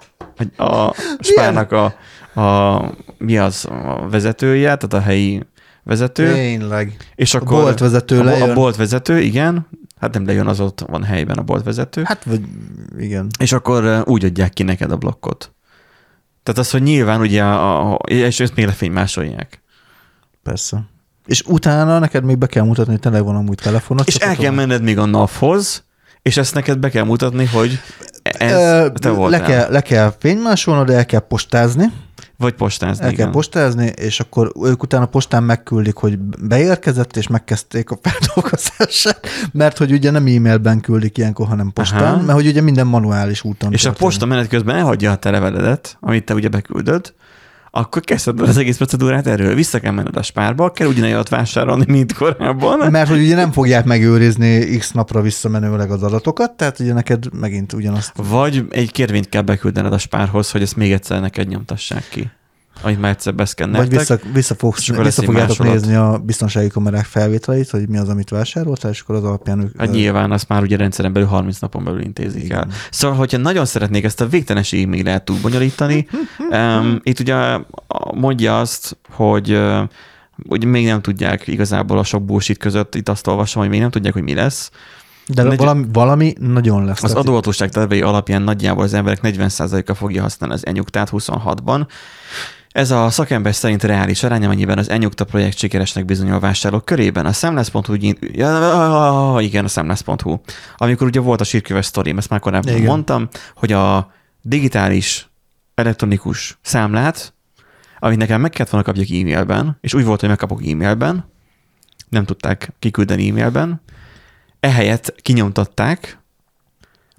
[0.56, 1.94] a, a spárnak a,
[2.42, 5.44] a, mi az, a vezetője, tehát a helyi
[5.84, 6.98] vezető, Tényleg.
[7.16, 8.50] és A akkor boltvezető a, lejön.
[8.50, 9.68] a boltvezető, igen,
[10.00, 12.42] hát nem lejön, az ott van helyben a boltvezető, Hát, vagy
[12.98, 13.28] igen.
[13.40, 15.52] és akkor ö, úgy adják ki neked a blokkot.
[16.44, 19.62] Tehát az, hogy nyilván ugye, a, a, és ezt még lefénymásolják.
[20.44, 20.84] Persze.
[21.26, 24.08] És utána neked még be kell mutatni, hogy tényleg van amúgy telefonod.
[24.08, 25.84] És el kell menned még a NAV-hoz,
[26.22, 27.80] és ezt neked be kell mutatni, hogy
[28.22, 29.40] ez te voltál.
[29.40, 31.86] le kell, le kell fénymásolnod, el kell postázni,
[32.42, 33.24] Vagy postázni, el igen.
[33.24, 39.78] kell postázni, és akkor ők utána postán megküldik, hogy beérkezett, és megkezdték a feldolgozását, mert
[39.78, 42.22] hogy ugye nem e-mailben küldik ilyenkor, hanem postán, Aha.
[42.22, 44.10] mert hogy ugye minden manuális úton és a történik.
[44.10, 47.14] posta menet közben elhagyja a te leveledet, amit te ugye beküldöd,
[47.72, 49.56] akkor kezdted az egész procedúrát erről.
[49.56, 52.92] Vissza kell menned a spárba, kell ugyanolyan vásárolni, mint korábban.
[52.92, 57.74] Mert hogy ugye nem fogják megőrizni x napra visszamenőleg az adatokat, tehát ugye neked megint
[57.74, 58.12] ugyanazt.
[58.16, 62.30] Vagy egy kérvényt kell beküldened a spárhoz, hogy ezt még egyszer neked nyomtassák ki.
[62.82, 63.90] Amit már egyszer beszkenneltek.
[63.90, 68.30] Vagy vissza, vissza, fogsz, vissza fogjátok nézni a biztonsági kamerák felvételeit, hogy mi az, amit
[68.30, 69.80] vásároltál, és akkor az alapján ők...
[69.80, 72.58] Hát nyilván azt már ugye rendszeren belül 30 napon belül intézik Igen.
[72.58, 72.68] el.
[72.92, 76.08] Szóval, hogyha nagyon szeretnék ezt a végtelenség még lehet túl bonyolítani,
[76.50, 77.60] um, itt ugye
[78.14, 79.82] mondja azt, hogy uh,
[80.48, 83.90] ugye még nem tudják igazából a sok bullshit között, itt azt olvasom, hogy még nem
[83.90, 84.72] tudják, hogy mi lesz.
[85.28, 87.04] De Negy- valami, valami nagyon lesz.
[87.04, 91.88] Az adóhatóság tervei alapján nagyjából az emberek 40%-a fogja használni az enyuktát 26-ban.
[92.72, 97.26] Ez a szakember szerint reális arány, amennyiben az enyukta projekt sikeresnek bizonyul vásárlók körében.
[97.26, 100.40] A számlász.hu, ja, igen, a számlász.hu.
[100.78, 102.86] Amikor ugye volt a sírköves sztorim, ezt már korábban igen.
[102.86, 104.12] mondtam, hogy a
[104.42, 105.30] digitális
[105.76, 107.34] elektronikus számlát,
[108.00, 111.26] amit nekem meg kellett volna kapjak e-mailben, és úgy volt, hogy megkapok e-mailben,
[112.10, 113.82] nem tudták kiküldeni e-mailben,
[114.60, 116.20] ehelyett kinyomtatták,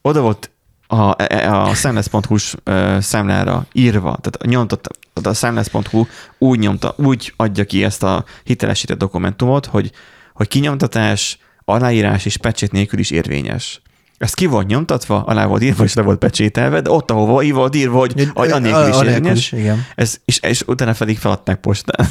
[0.03, 0.51] oda volt
[0.93, 1.16] a,
[1.68, 4.88] a számlász.hu-s ö, számlára írva, tehát nyomtott,
[5.22, 6.07] a számlász.hu
[6.38, 9.90] úgy nyomta, úgy adja ki ezt a hitelesített dokumentumot, hogy,
[10.32, 13.82] hogy kinyomtatás, aláírás és pecsét nélkül is érvényes.
[14.18, 17.53] Ez ki volt nyomtatva, alá volt írva, és le volt pecsételve, de ott, ahova így
[17.53, 19.86] volt írva, hogy a, a nélkül is érvényes, is, igen.
[19.95, 22.07] ez, és, és utána pedig feladták postán.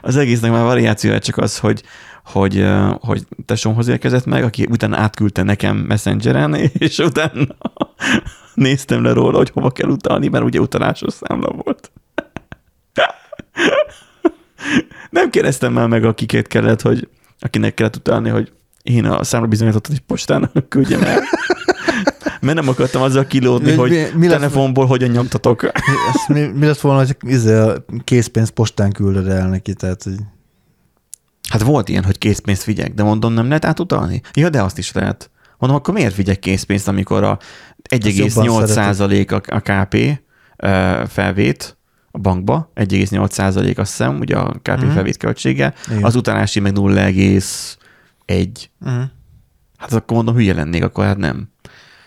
[0.00, 1.82] az egésznek már variációja csak az, hogy,
[2.24, 2.66] hogy,
[3.00, 7.46] hogy tesómhoz érkezett meg, aki utána átküldte nekem messengeren, és utána
[8.54, 11.90] néztem le róla, hogy hova kell utalni, mert ugye utalásos számla volt.
[15.10, 17.08] Nem kérdeztem már meg, akiket kellett, hogy
[17.38, 18.52] akinek kellett utalni, hogy
[18.82, 21.20] én a számla bizonyítottat egy postán küldjem el.
[22.40, 25.70] Mert nem akartam azzal kilódni, Mi- hogy mi- mi lesz- telefonból hogyan nyomtatok.
[26.28, 30.14] Mi, mi lett volna, hogy izé, a készpénzt postán küldöd el neki, tehát hogy
[31.50, 34.20] Hát volt ilyen, hogy készpénzt vigyek, de mondom, nem lehet átutalni?
[34.34, 35.30] Ja, de azt is lehet.
[35.58, 37.38] Mondom, akkor miért vigyek készpénzt, amikor a
[37.88, 39.96] jobban 1,8% a, a KP
[41.08, 41.76] felvét
[42.10, 44.88] a bankba, 1,8% azt hiszem, ugye a KP Mhm.
[44.90, 46.04] felvét költsége, Igen.
[46.04, 48.68] az utalási meg 0,1.
[48.80, 49.02] uh-huh.
[49.78, 51.48] Hát akkor mondom, hülye lennék, akkor hát nem.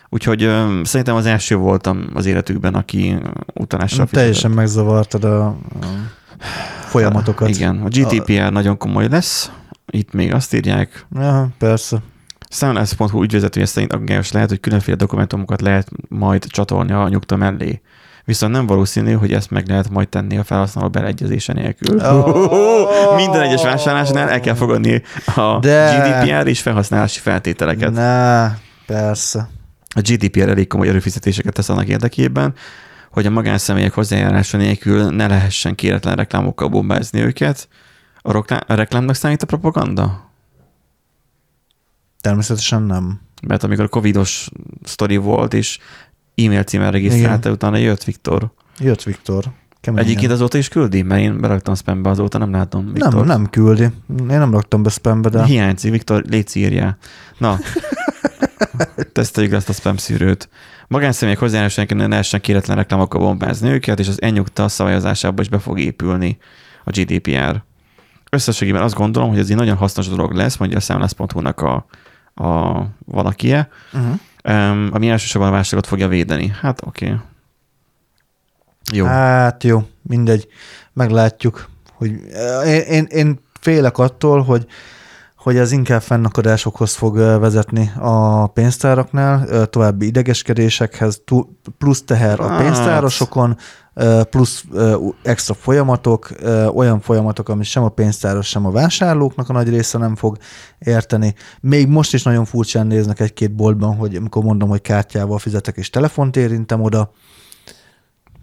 [0.08, 3.16] Úgyhogy ö, szerintem az első voltam az életükben, aki
[3.54, 5.56] utalással teljesen megzavartad a, a
[6.86, 7.48] folyamatokat.
[7.48, 9.50] Igen, a GDPR nagyon komoly lesz.
[9.86, 11.96] Itt még azt írják, Aha, persze.
[12.48, 17.80] Számlász.hu ügyvezetője szerint aggályos lehet, hogy különféle dokumentumokat lehet majd csatolni a nyugta mellé.
[18.24, 21.98] Viszont nem valószínű, hogy ezt meg lehet majd tenni a felhasználó beleegyezése nélkül.
[22.00, 23.16] Oh.
[23.20, 25.02] Minden egyes vásárlásnál el kell fogadni
[25.36, 27.92] a De- GDPR és felhasználási feltételeket.
[27.92, 29.48] Na, persze.
[29.94, 32.54] A GDPR elég komoly erőfizetéseket tesz annak érdekében,
[33.10, 37.68] hogy a magánszemélyek hozzájárása nélkül ne lehessen kéretlen reklámokkal bombázni őket.
[38.22, 40.30] A, roklá- a reklámnak számít a propaganda?
[42.20, 43.20] Természetesen nem.
[43.46, 44.48] Mert amikor a covidos
[44.84, 45.78] sztori volt, és
[46.34, 48.50] e-mail címmel regisztrálta, utána jött Viktor.
[48.78, 49.44] Jött Viktor.
[49.80, 50.06] Keményen.
[50.06, 53.14] Egyébként azóta is küldi, mert én beraktam spambe, azóta nem látom Viktor.
[53.14, 53.82] nem, nem küldi.
[53.82, 53.92] Én
[54.26, 55.44] nem raktam be spambe, de...
[55.44, 56.96] Hiányzik, Viktor, légy írjál.
[57.38, 57.58] Na,
[59.12, 60.48] teszteljük ezt a spam szűrőt.
[60.88, 65.80] Magánszemélyek hozzájárásának ne lehessen kéretlen reklámokkal bombázni őket, és az ennyugta szabályozásába is be fog
[65.80, 66.38] épülni
[66.84, 67.62] a GDPR.
[68.30, 71.86] Összességében azt gondolom, hogy ez egy nagyon hasznos dolog lesz, mondja a számlász.hu-nak a,
[72.34, 74.14] a valakie, Uh-huh.
[74.44, 76.52] um, ami elsősorban a válságot fogja védeni.
[76.60, 77.04] Hát oké.
[77.04, 77.18] Okay.
[78.92, 79.04] Jó.
[79.04, 80.48] Hát jó, mindegy.
[80.92, 81.68] Meglátjuk.
[81.92, 82.10] Hogy
[82.66, 84.66] én, én, én félek attól, hogy
[85.38, 91.22] hogy ez inkább fennakadásokhoz fog vezetni a pénztáraknál, további idegeskedésekhez,
[91.78, 92.62] plusz teher a Hát.
[92.62, 93.56] pénztárosokon,
[94.30, 94.64] plusz
[95.22, 96.30] extra folyamatok,
[96.74, 100.36] olyan folyamatok, amit sem a pénztáros, sem a vásárlóknak a nagy része nem fog
[100.78, 101.34] érteni.
[101.60, 105.90] Még most is nagyon furcsán néznek egy-két boltban, hogy amikor mondom, hogy kártyával fizetek és
[105.90, 107.10] telefont érintem oda,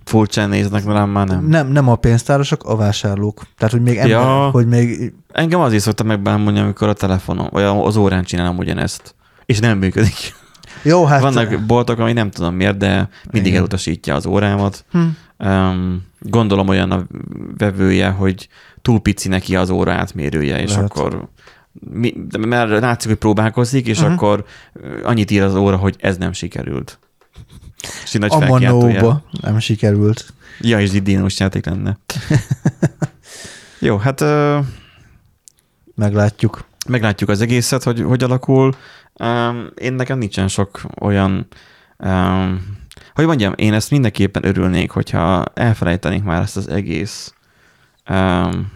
[0.06, 1.46] Furcsán néznek rám, már nem.
[1.46, 3.42] nem, nem a pénztárosok, a vásárlók.
[3.58, 4.50] Tehát, hogy még, ember, Ja.
[4.50, 9.16] hogy még Engem azért szoktam megbámulni, amikor a telefonon, vagy az órán csinálom ugyanezt.
[9.46, 10.34] És nem működik.
[10.84, 11.22] Jó, hát...
[11.22, 13.58] Vannak boltok, ami nem tudom miért, de mindig Igen.
[13.60, 14.86] elutasítja az órámat.
[14.92, 15.00] Hm.
[15.48, 17.06] Um, gondolom olyan a
[17.58, 18.48] vevője, hogy
[18.82, 20.84] túl pici neki az óra átmérője, és Lehet.
[20.84, 21.28] akkor
[21.92, 24.14] mi, mert látszik, hogy próbálkozik, és uh-huh.
[24.14, 24.46] akkor
[25.04, 27.00] annyit ír az óra, hogy ez nem sikerült.
[28.04, 28.32] És így nagy.
[28.32, 30.34] Amanóba nem sikerült.
[30.60, 31.98] Ja, és dinós játék lenne.
[33.80, 34.60] Jó, hát ö,
[35.96, 36.66] Meglátjuk.
[36.88, 38.74] meglátjuk az egészet, hogy hogy alakul.
[39.14, 41.48] Um, én nekem nincsen sok olyan,
[41.98, 42.78] um,
[43.14, 47.34] hogy mondjam, én ezt mindenképpen örülnék, hogyha elfelejtenénk már ezt az egész
[48.10, 48.72] um,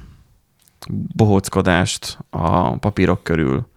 [1.15, 3.67] bohóckodást a papírok körül,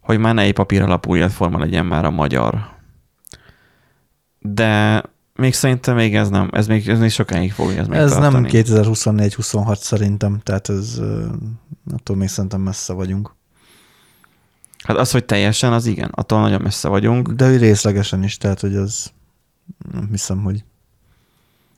[0.00, 2.73] hogy már ne egy papír alapú életforma legyen már a magyar.
[4.48, 5.02] De
[5.34, 8.32] még szerintem még ez nem, ez még, ez még sokáig fog ez még Ez nem
[8.32, 8.48] tartani.
[8.52, 11.00] 2024-26 szerintem, tehát ez
[11.92, 13.34] attól még szerintem messze vagyunk.
[14.84, 17.28] Hát az, hogy teljesen, az igen, attól nagyon messze vagyunk.
[17.28, 19.12] De részlegesen is, tehát hogy az
[19.92, 20.64] nem hiszem, hogy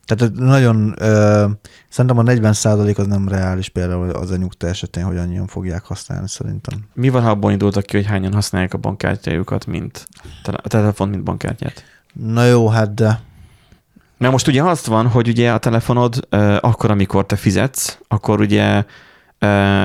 [0.05, 1.47] tehát nagyon, ö,
[1.89, 2.55] szerintem a 40
[2.97, 6.79] az nem reális például az a nyugta esetén, hogy annyian fogják használni szerintem.
[6.95, 10.09] Mi van, ha abból indultak ki, hogy hányan használják a bankkártyájukat, mint
[10.45, 11.85] a telefont, mint bankkártyát?
[12.21, 13.21] Na jó, hát de
[14.19, 16.29] Mert most ugye az van, hogy ugye a telefonod
[16.61, 18.85] akkor, amikor te fizetsz, akkor ugye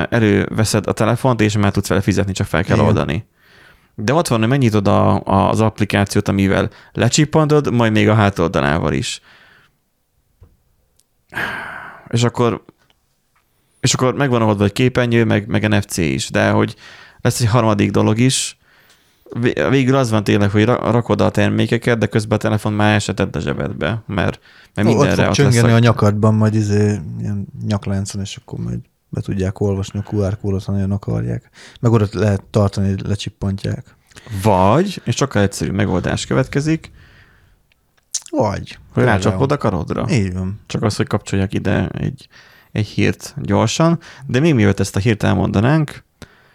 [0.10, 2.88] előveszed a telefont, és már tudsz vele fizetni, csak fel kell Igen.
[2.88, 3.26] oldani.
[3.96, 8.94] De ott van, hogy megnyitod a, a, az applikációt, amivel lecsippantod, majd még a hátoldalával
[8.94, 9.22] is.
[12.08, 12.64] És akkor
[13.82, 16.76] és akkor megvan ahhoz egy képernyő, meg, meg NFC is, de hogy
[17.22, 18.58] lesz egy harmadik dolog is,
[19.70, 23.36] végül az van tényleg, hogy ra- rakod a termékeket, de közben a telefon már esetett
[23.36, 24.40] a zsebedbe, mert,
[24.74, 28.80] mert ott mindenre fog ott, lesz a nyakadban, majd izé, ilyen nyakláncon, és akkor majd
[29.10, 31.50] be tudják olvasni a QR kódot, ha nagyon akarják.
[31.80, 33.96] Meg oda lehet tartani, hogy lecsippantják.
[34.44, 36.92] Vagy, és sokkal egyszerű megoldás következik,
[38.30, 38.78] Vagy.
[38.94, 40.06] hogy rácsapod a karodra.
[40.10, 40.60] Így van.
[40.66, 42.28] Csak az, hogy kapcsoljak ide egy,
[42.72, 46.04] egy hírt gyorsan, de még mielőtt ezt a hírt elmondanánk,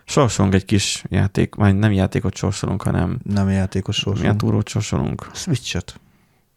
[0.06, 4.40] sorsolunk egy kis játék, vagy nem játékot sorsolunk, hanem Nem játékos milyen sorsunk.
[4.40, 5.26] túrót sorsolunk.
[5.32, 6.00] Switchet.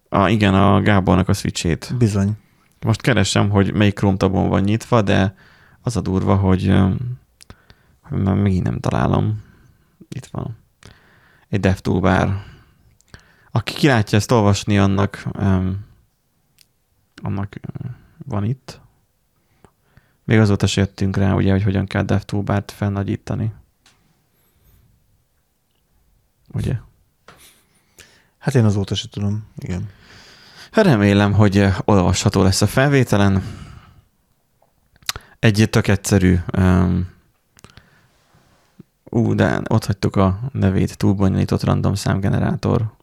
[0.10, 1.94] A, igen, a Gábornak a switchét.
[1.98, 2.32] Bizony.
[2.82, 5.36] Most keresem, hogy melyik Chrome tabon van nyitva, de
[5.82, 6.74] az a durva, hogy,
[8.02, 9.44] hogy már megint nem találom.
[10.10, 10.58] Itt van.
[11.50, 12.28] Egy DevToolbar.
[13.52, 15.86] A aki kilátja ezt olvasni, annak, um,
[17.22, 17.60] annak
[18.26, 18.82] van itt.
[20.30, 23.54] Még azóta se jöttünk rá, ugye, hogy hogyan kell DevToolbart felnagyítani.
[26.54, 26.74] Ugye?
[28.38, 29.90] Hát én azóta se tudom, igen.
[30.72, 33.44] Hát remélem, hogy eh, olvasható lesz a felvételen.
[35.40, 37.10] Egy tök egyszerű um,
[39.04, 42.94] ú, de ott hagytuk a nevét, túlbonyolított random számgenerátor.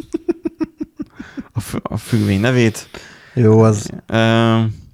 [1.52, 2.88] a, fü- a függvény nevét.
[3.34, 4.86] Jó, az Um,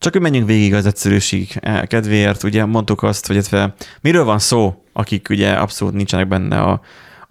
[0.00, 4.38] csak hogy menjünk végig az egyszerűség eh, kedvéért, ugye mondtuk azt, hogy illetve miről van
[4.38, 6.80] szó, akik ugye abszolút nincsenek benne a,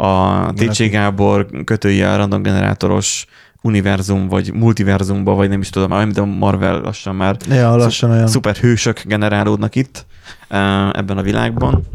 [0.06, 3.26] a TC Gábor kötője a random generátoros
[3.62, 8.28] univerzum, vagy multiverzumba, vagy nem is tudom, amit a Marvel lassan már ja, lassan olyan.
[8.28, 10.06] szuper hősök generálódnak itt
[10.48, 11.88] eh, ebben a világban.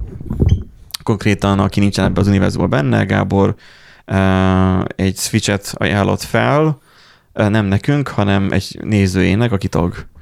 [1.03, 3.55] Konkrétan, aki nincsen ebben az univerzumban benne, Gábor
[4.05, 6.79] eh, egy switchet ajánlott fel,
[7.33, 10.13] nem nekünk, hanem egy nézőjének, aki tag.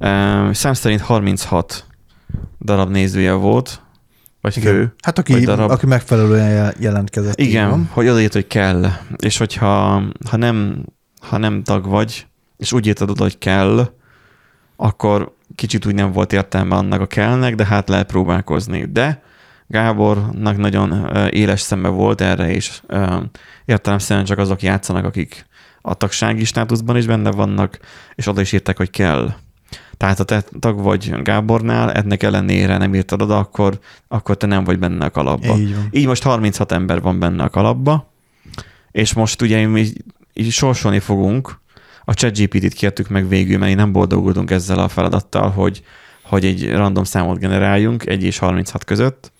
[0.00, 1.86] Eh, Szám szerint 36
[2.60, 3.82] darab nézője volt,
[4.40, 4.72] vagy Igen.
[4.72, 4.94] fő.
[5.02, 5.70] Hát vagy aki, darab.
[5.70, 7.40] aki megfelelően jel- jelentkezett.
[7.40, 7.88] Igen, van.
[7.92, 8.86] hogy odaírt, hogy kell.
[9.16, 10.84] És hogyha ha nem,
[11.20, 12.26] ha nem tag vagy,
[12.56, 13.90] és úgy írtad oda, hogy kell,
[14.76, 18.84] akkor kicsit úgy nem volt értelme annak a kellnek, de hát lehet próbálkozni.
[18.92, 19.22] De
[19.66, 22.82] Gábornak nagyon éles szembe volt erre, és
[23.64, 25.46] értelemszerűen csak azok játszanak, akik
[25.80, 27.78] a tagsági státuszban is benne vannak,
[28.14, 29.34] és oda is írták, hogy kell.
[30.00, 33.78] Tehát ha te tag vagy Gábornál, ennek ellenére nem írtad oda, akkor,
[34.08, 35.56] akkor te nem vagy benne a kalapba.
[35.56, 35.88] Így van.
[35.90, 38.12] Így most 36 ember van benne a kalapba,
[38.90, 39.86] és most ugye mi
[40.32, 41.60] így sorsolni fogunk.
[42.04, 45.82] A ChatGPT-t kértük meg végül, mert nem boldogultunk ezzel a feladattal, hogy,
[46.22, 49.32] hogy egy random számot generáljunk, 1 és 36 között.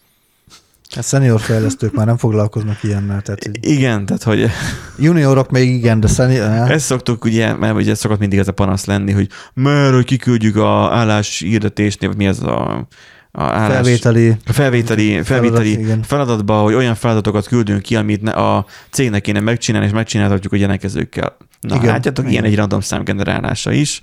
[0.94, 3.20] Hát senior fejlesztők már nem foglalkoznak ilyennel.
[3.20, 4.50] Tehát Igen, tehát hogy
[4.98, 6.70] juniorok még igen, de senior...
[6.70, 10.56] ezt szoktuk ugye, mert ugye szokott mindig ez a panasz lenni, hogy mert hogy kiküldjük
[10.56, 12.86] a állás hirdetésnél, vagy mi ez a,
[13.32, 13.72] a állás...
[13.72, 14.36] felvételi...
[14.46, 19.40] A felvételi, felvételi Feladat, feladatba, hogy olyan feladatokat küldünk ki, amit ne- a cégnek kéne
[19.40, 21.36] megcsinálni, és megcsináltatjuk a jelentkezőkkel.
[21.60, 21.80] Na, Igen.
[21.82, 21.92] igen.
[21.92, 22.52] látjátok, ilyen Igen.
[22.52, 24.02] egy random szám generálása is.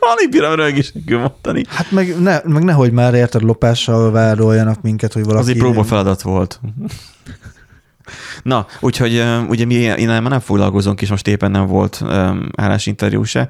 [0.00, 1.64] Alig bírom rögésekül mondani.
[1.68, 5.42] Hát meg, ne, meg nehogy már érted lopással vádoljanak minket, hogy valaki...
[5.42, 6.60] Az egy próba feladat volt.
[8.42, 13.22] Na, úgyhogy ugye mi innen már nem foglalkozunk, és most éppen nem volt um, állásinterjú
[13.22, 13.48] se.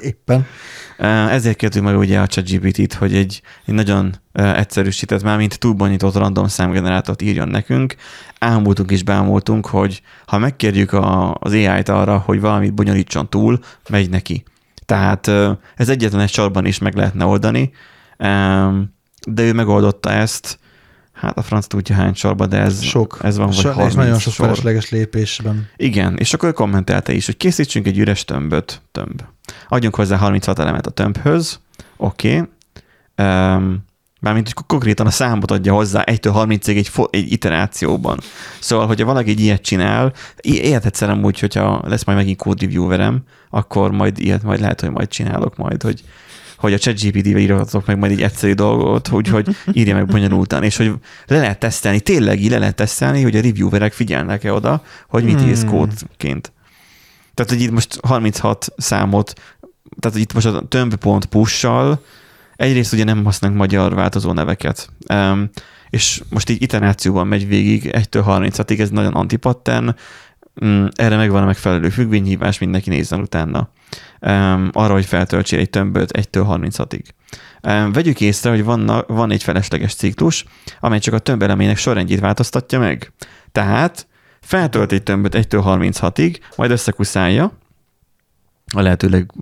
[0.00, 0.46] Éppen.
[0.98, 5.58] Ö, Ezért kértük meg ugye a ChatGPT-t, hogy egy, egy nagyon ö, egyszerűsített, már mint
[5.58, 7.94] túlbonyított random számgenerátort írjon nekünk.
[8.38, 14.10] Ámultunk és bámultunk, hogy ha megkérjük a, az AI-t arra, hogy valamit bonyolítson túl, megy
[14.10, 14.44] neki.
[14.86, 17.72] Tehát ö, ez egyetlen egy sorban is meg lehetne oldani,
[19.26, 20.58] de ő megoldotta ezt,
[21.24, 23.18] hát a franc tudja hány sorba, de ez, Sok.
[23.22, 24.46] ez van, vagy So, 30 és nagyon sok sor.
[24.46, 25.68] felesleges lépésben.
[25.76, 29.22] Igen, és akkor ő kommentelte is, hogy készítsünk egy üres tömböt, tömb.
[29.68, 31.60] Adjunk hozzá 36 elemet a tömbhöz,
[31.96, 32.28] oké.
[32.28, 32.48] Okay.
[33.28, 33.84] Um,
[34.20, 38.18] mármint, hogy konkrétan a számot adja hozzá 1-től 30-ig egy, fo- egy iterációban.
[38.60, 43.22] Szóval, hogyha valaki egy ilyet csinál, ilyet egyszer amúgy, hogyha lesz majd megint code reviewerem,
[43.50, 46.04] akkor majd ilyet majd lehet, hogy majd csinálok majd, hogy
[46.64, 50.92] hogy a ChatGPT-vel írhatok meg majd egy egyszerű dolgot, úgyhogy írja meg bonyolultan, és hogy
[51.26, 55.42] le lehet tesztelni, tényleg így le lehet tesztelni, hogy a reviewerek figyelnek-e oda, hogy mit
[55.42, 55.70] írsz Hmm.
[55.70, 56.52] kódként.
[57.34, 59.32] Tehát, hogy itt most 36 számot,
[60.00, 62.04] tehát, hogy itt most a tömb.push-sal
[62.56, 65.50] egyrészt ugye nem használunk magyar változó neveket, um,
[65.90, 69.96] és most így iterációban megy végig 1-től 36-ig, ez nagyon antipattern,
[70.60, 73.68] um, erre megvan a megfelelő függvényhívás, mindenki nézzen utána.
[74.26, 77.02] Um, arra, hogy feltöltsél egy tömböt 1-től 36-ig.
[77.62, 80.44] Um, vegyük észre, hogy van, van egy felesleges ciklus,
[80.80, 83.12] amely csak a tömb elemének sorrendjét változtatja meg.
[83.52, 84.06] Tehát
[84.40, 87.52] feltölt egy tömböt 1-től 36-ig, majd összekuszálja,
[88.74, 89.32] a lehetőleg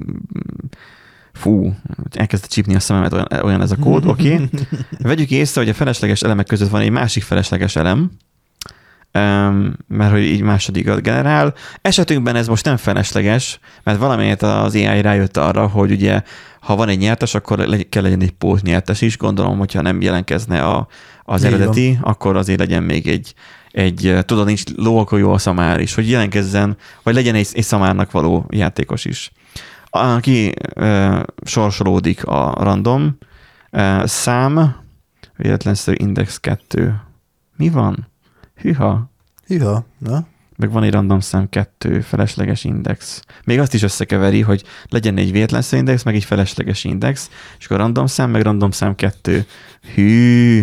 [1.33, 1.74] fú,
[2.11, 4.35] elkezdte csípni a szememet, olyan, olyan ez a kód, oké.
[4.35, 4.49] Okay.
[4.99, 8.11] Vegyük észre, hogy a felesleges elemek között van egy másik felesleges elem,
[9.89, 11.55] mert hogy így másodikat generál.
[11.83, 16.23] Esetünkben ez most nem felesleges, mert valamiért az AI rájött arra, hogy ugye
[16.61, 19.19] ha van egy nyertes, akkor legy- kell legyen egy pót nyertes is.
[19.19, 20.87] Gondolom, hogyha nem jelentkezne a,
[21.25, 23.35] az Így eredeti, akkor azért legyen még egy,
[23.71, 27.65] egy tudod, nincs ló, akkor jó a szamár is, hogy jelentkezzen, vagy legyen egy, egy
[27.65, 29.33] szamárnak való játékos is.
[29.91, 33.19] Aki e, sorsolódik a random
[33.71, 34.77] e, szám,
[35.37, 37.01] véletlenszerű index 2.
[37.57, 38.12] Mi van?
[38.55, 39.11] Hűha.
[39.46, 40.26] Hűha, na?
[40.57, 43.22] Meg van egy random szám 2, felesleges index.
[43.44, 47.76] Még azt is összekeveri, hogy legyen egy véletlenszerű index, meg egy felesleges index, és akkor
[47.76, 49.46] random szám, meg random szám 2.
[49.94, 50.62] Hű,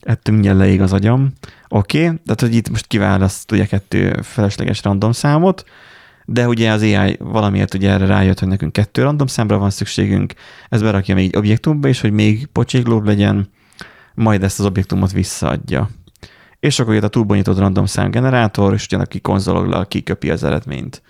[0.00, 1.32] ettől mindjárt leég az agyam.
[1.68, 5.64] Oké, okay, tehát hogy itt most kiválaszt ugye kettő felesleges random számot,
[6.24, 10.34] de ugye az AI valamiért ugye erre rájött, hogy nekünk kettő random számra van szükségünk,
[10.68, 13.48] ez berakja még egy objektumba is, hogy még pocséklóbb legyen,
[14.14, 15.90] majd ezt az objektumot visszaadja.
[16.60, 21.02] És akkor jött a túlbonyított random szám generátor, és ugyanak ki konzologlal kiköpi az eredményt.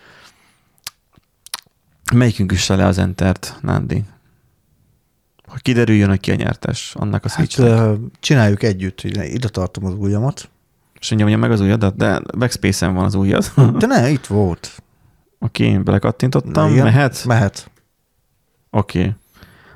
[2.13, 4.05] Melyikünk is le az entert, Nandi?
[5.47, 7.59] Hogy kiderüljön, hogy ki a nyertes annak a Hát
[8.21, 10.51] csináljuk együtt, hogy ide tartom az ujjamat.
[11.01, 13.53] És nyomja meg az ujjadat, de backspace-en van az ujjad.
[13.79, 14.83] De ne, itt volt.
[15.39, 17.25] Oké, okay, belekattintottam, Igen, mehet?
[17.25, 17.71] Mehet.
[18.71, 18.99] Oké.
[18.99, 19.13] Okay.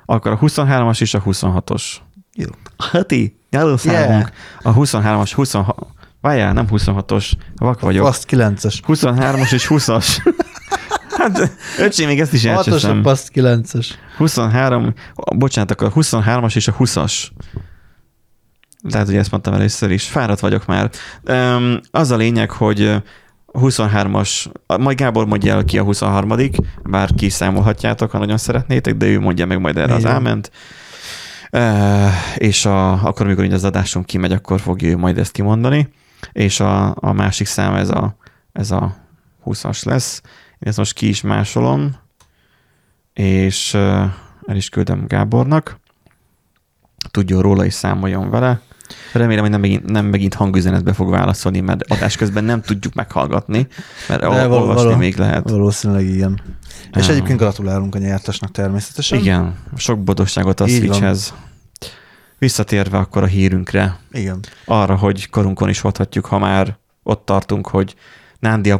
[0.05, 1.83] Akkor a 23-as és a 26-os.
[2.33, 2.49] Jó.
[3.55, 4.31] Heti, nyelőszámunk.
[4.61, 5.75] A 23-as, 26...
[6.21, 8.05] Várjál, nem 26-os, vak vagyok.
[8.05, 8.79] Paszt 9-es.
[8.87, 10.33] 23-as és 20-as.
[11.17, 13.01] hát, öcsém, még ezt is 6-os elcseszem.
[13.01, 13.87] paszt 9-es.
[14.17, 14.93] 23,
[15.35, 17.27] bocsánat, akkor a 23-as és a 20-as.
[18.81, 20.03] Lehet, hogy ezt mondtam először is.
[20.03, 20.89] Fáradt vagyok már.
[21.91, 22.95] Az a lényeg, hogy ö,
[23.53, 24.45] 23-as,
[24.79, 26.37] majd Gábor mondja el ki a 23
[26.83, 30.11] bár kiszámolhatjátok, ha nagyon szeretnétek, de ő mondja meg majd erre az Igen.
[30.11, 30.51] áment.
[32.35, 35.89] És a, akkor, amikor így az adásunk kimegy, akkor fogja ő majd ezt kimondani.
[36.31, 38.15] És a, a másik szám ez a,
[38.53, 38.95] ez a
[39.45, 40.21] 20-as lesz.
[40.51, 41.95] Én ezt most ki is másolom,
[43.13, 45.79] és el is küldem Gábornak.
[47.11, 48.61] Tudjon róla és számoljon vele.
[49.13, 53.67] Remélem, hogy nem megint, nem megint hangüzenetbe fog válaszolni, mert adás közben nem tudjuk meghallgatni,
[54.07, 55.49] mert De ol- olvasni val- még lehet.
[55.49, 56.41] Valószínűleg igen.
[56.93, 57.09] És Ah.
[57.09, 59.19] egyébként gratulálunk a nyertesnek természetesen.
[59.19, 61.15] Igen, sok boldogságot a Így van.
[62.37, 64.39] Visszatérve akkor a hírünkre, Igen.
[64.65, 67.95] arra, hogy korunkon is hordhatjuk, ha már ott tartunk, hogy
[68.39, 68.79] Nándi a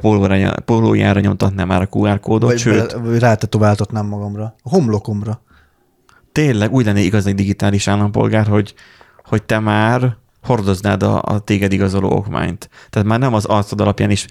[0.65, 4.55] pólójára nyomtatná már a QR kódot, Vagy, sőt, vagy rátetováltatnám magamra.
[4.63, 5.41] A homlokomra.
[6.31, 8.73] tényleg úgy lenné igaz egy digitális állampolgár, hogy,
[9.23, 12.69] hogy te már hordoznád a, a téged igazoló okmányt.
[12.89, 14.27] Tehát már nem az arcod alapján is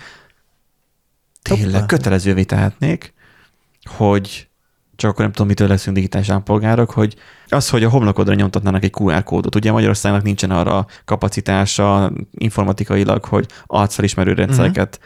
[1.42, 1.86] tényleg Hoppá.
[1.86, 3.14] kötelezővé tehetnék,
[3.84, 4.48] hogy
[4.97, 7.16] csak akkor nem tudom, mitől leszünk digitális állampolgárok, hogy
[7.49, 9.55] az, hogy a homlokodra nyomtatnának egy QR kódot.
[9.55, 15.01] Ugye Magyarországnak nincsen arra kapacitása informatikailag, hogy arcfelismerő rendszereket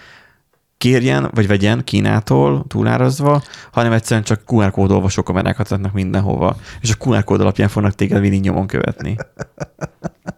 [0.78, 6.90] kérjen, vagy vegyen Kínától túlárazva, hanem egyszerűen csak QR kód olvasó kamerákat adnak mindenhova, és
[6.90, 9.16] a QR kód alapján fognak téged mindig nyomon követni.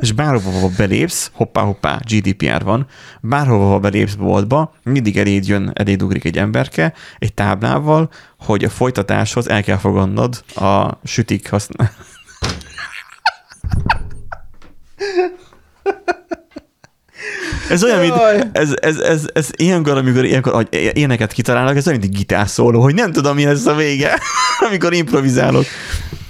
[0.00, 2.86] És bárhova belépsz, hoppá, hoppá, GDPR van,
[3.20, 9.48] bárhova belépsz boltba, mindig eléd jön, eléd ugrik egy emberke, egy táblával, hogy a folytatáshoz
[9.48, 11.90] el kell fogadnod a sütik használ.
[17.70, 18.14] Ez olyan, mint,
[18.52, 22.80] ez, ez, ez, ez ilyenkor, amikor ilyenkor, hogy ilyeneket kitalálnak, ez olyan, mint egy gitárszóló,
[22.82, 24.18] hogy nem tudom, mi lesz a vége,
[24.68, 25.64] amikor improvizálok.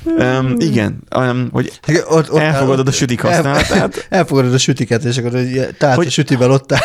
[0.05, 4.07] Um, igen, um, hogy Igen, Ott, ott elfogadod a sütik el- használatát.
[4.11, 6.81] Elfogadod a sütiket, és akkor egy tehát Hogy- a sütivel ott áll.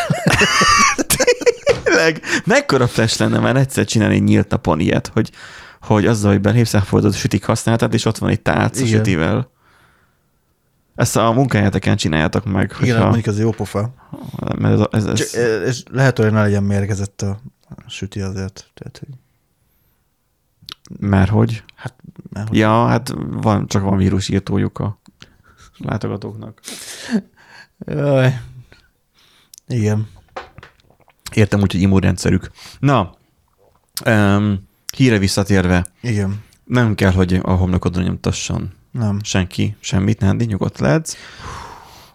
[1.84, 5.30] Tényleg, mekkora flash lenne már egyszer csinálni egy nyílt napon ilyet, hogy,
[5.80, 8.96] hogy azzal, hogy belépsz, elfogadod a sütik használatát, és ott van egy tálc a Igen.
[8.96, 9.50] sütivel.
[10.96, 13.94] Ezt a munkájáteken csináljátok meg, Igen, hogyha, mondjuk az jó pofa.
[14.58, 17.38] mert ez, ez, ez, Csak, és lehet, hogy ne legyen mérgezett a
[17.86, 18.70] süti azért.
[18.74, 19.08] Tehát, hogy,
[21.00, 21.64] mert hogy?
[22.30, 25.00] mert, hogy Ja, hát van, csak van vírusírtójuk a
[25.78, 26.60] látogatóknak.
[27.78, 28.40] Jaj.
[29.66, 30.08] Igen.
[31.32, 32.50] Értem úgy, hogy immunrendszerük.
[32.78, 33.14] Na,
[34.06, 36.44] um, híre visszatérve, Igen.
[36.64, 39.18] nem kell, hogy a homlokodra nyomtasson Nem.
[39.22, 41.16] senki semmit, Nándi, nyugodt lehetsz.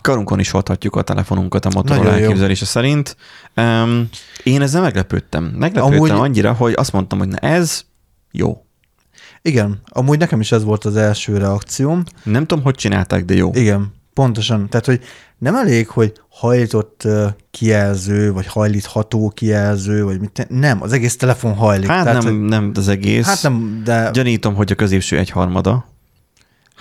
[0.02, 2.02] Karunkon is hordhatjuk a telefonunkat a jó.
[2.04, 3.16] elképzelése szerint.
[3.56, 4.10] Um,
[4.44, 5.44] én ezzel meglepődtem.
[5.44, 7.82] Meglepődtem Amúgy- annyira, hogy azt mondtam, hogy na ez
[8.32, 8.66] jó.
[9.42, 9.82] Igen.
[9.86, 12.04] Amúgy nekem is ez volt az első reakcióm.
[12.24, 13.52] Nem tudom, hogy csinálták, de jó.
[13.54, 13.94] Igen.
[14.14, 14.70] Pontosan.
[14.70, 15.00] Tehát, hogy
[15.38, 17.08] nem elég, hogy hajlított
[17.52, 20.48] kijelző, vagy hajlítható kijelző, vagy mit.
[20.50, 21.88] Nem, az egész telefon hajlik.
[21.88, 23.26] Hát Tehát, nem, hogy, nem az egész.
[23.26, 25.86] hát nem, de Gyanítom, hogy a középső egyharmada.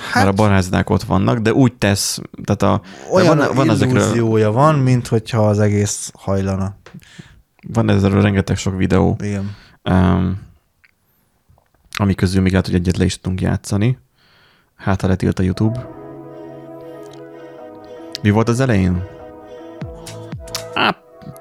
[0.01, 2.81] Hát, mert a barázdák ott vannak, de úgy tesz, tehát a,
[3.13, 6.77] olyan van, van, ezekről, illúziója van, mint hogyha az egész hajlana.
[7.69, 9.57] van ezekről rengeteg sok videó, Igen.
[9.85, 10.39] um,
[11.97, 13.99] ami közül még lehet, hogy egyet le is tudunk játszani.
[14.77, 15.89] Hát, ha letilt a YouTube.
[18.23, 19.03] Mi volt az elején?
[20.75, 20.97] Á,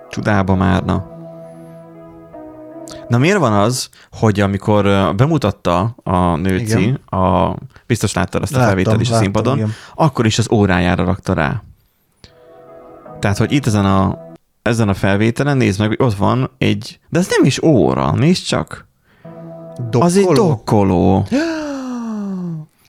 [0.09, 1.18] csodába már, na.
[3.07, 7.21] Na miért van az, hogy amikor bemutatta a nőci, Igen.
[7.21, 7.55] a,
[7.87, 9.73] biztos láttad azt a Láttam, felvételt is a színpadon, igen.
[9.95, 11.63] akkor is az órájára rakta rá.
[13.19, 14.17] Tehát, hogy itt ezen a,
[14.61, 18.43] ezen a felvételen nézd meg, hogy ott van egy, de ez nem is óra, nézd
[18.45, 18.87] csak.
[19.91, 21.25] Az egy Dokkoló.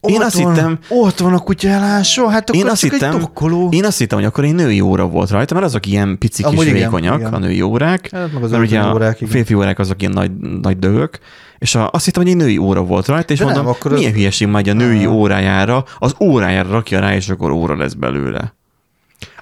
[0.01, 3.13] Én ott azt van, hittem- Ott van a kutya elássó, hát akkor Én azt, hittem,
[3.15, 3.69] egy dokkoló.
[3.73, 6.59] én azt hittem, hogy akkor egy női óra volt rajta, mert azok ilyen picik Amúgy
[6.67, 7.35] és igen, vékonyak, igen.
[7.35, 8.09] a női órák.
[8.13, 9.33] Hát meg az mert ugye órák, igen.
[9.33, 10.31] férfi órák azok ilyen nagy,
[10.63, 11.19] nagy dögök,
[11.59, 13.93] és a, azt hittem, hogy egy női óra volt rajta, és De nem, mondom, akkor
[13.93, 15.13] az- milyen hülyeség megy a női Ah.
[15.15, 18.55] órájára, az órájára rakja rá, és akkor óra lesz belőle.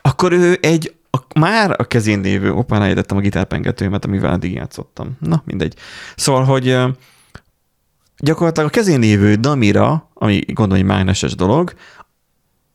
[0.03, 5.17] Akkor ő egy a, már a kezén lévő, opán elejtettem a gitárpengetőmet, amivel eddig játszottam.
[5.21, 5.75] Na, mindegy.
[6.17, 6.77] Szóval, hogy
[8.19, 11.75] gyakorlatilag a kezén lévő damira, ami gondolom egy mágneses dolog,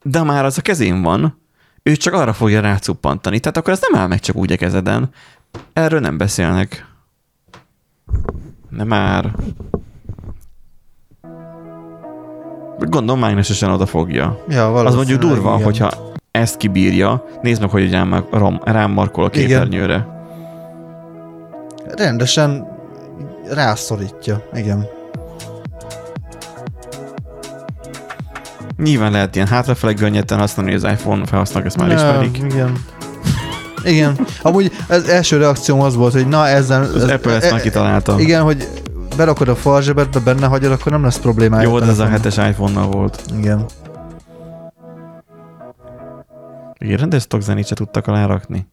[0.03, 1.41] de már az a kezén van,
[1.83, 3.39] ő csak arra fogja rácuppantani.
[3.39, 5.09] Tehát akkor ez nem áll meg csak úgy a kezeden.
[5.73, 6.85] Erről nem beszélnek.
[8.69, 9.35] Nem már.
[12.79, 14.43] Gondolom mágnesesen oda fogja.
[14.49, 15.63] Ja, Az mondjuk durva, igen.
[15.63, 17.25] hogyha ezt kibírja.
[17.41, 19.47] Nézd meg, hogy rám, rám, rám markol a Igen.
[19.47, 20.07] képernyőre.
[21.85, 22.67] Rendesen
[23.49, 24.87] rászorítja, igen.
[28.83, 32.37] Nyilván lehet ilyen hátrafele gönnyetten használni, hogy az iPhone felhasználók ezt már ismerik.
[32.37, 32.77] Igen.
[33.83, 34.17] Igen.
[34.41, 36.81] Amúgy az első reakcióm az volt, hogy na ezzel...
[36.81, 38.19] Az Apple ezt már kitalálta.
[38.19, 38.67] Igen, hogy
[39.17, 41.69] berakod a farzsebedbe, benne hagyod, akkor nem lesz problémája.
[41.69, 43.23] Jó, de ez a hetes iPhone-nal volt.
[43.37, 43.65] Igen.
[46.77, 48.67] Igen, rendes zenét se tudtak alárakni.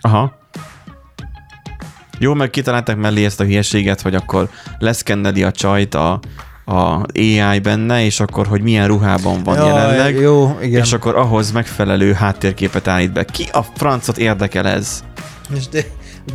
[0.00, 0.37] Aha.
[2.18, 6.20] Jó, meg kitalálták mellé ezt a hülyeséget, hogy akkor leszkenneli a csajt a,
[6.64, 10.82] a AI benne, és akkor, hogy milyen ruhában van Jaj, jelenleg, Jó, igen.
[10.82, 13.24] és akkor ahhoz megfelelő háttérképet állít be.
[13.24, 15.04] Ki a francot érdekel ez?
[15.56, 15.84] És de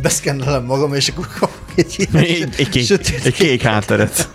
[0.02, 4.28] beszkennelem magam, és akkor kapok egy ilyen Egy, egy, kék, sötét- egy kék hátteret.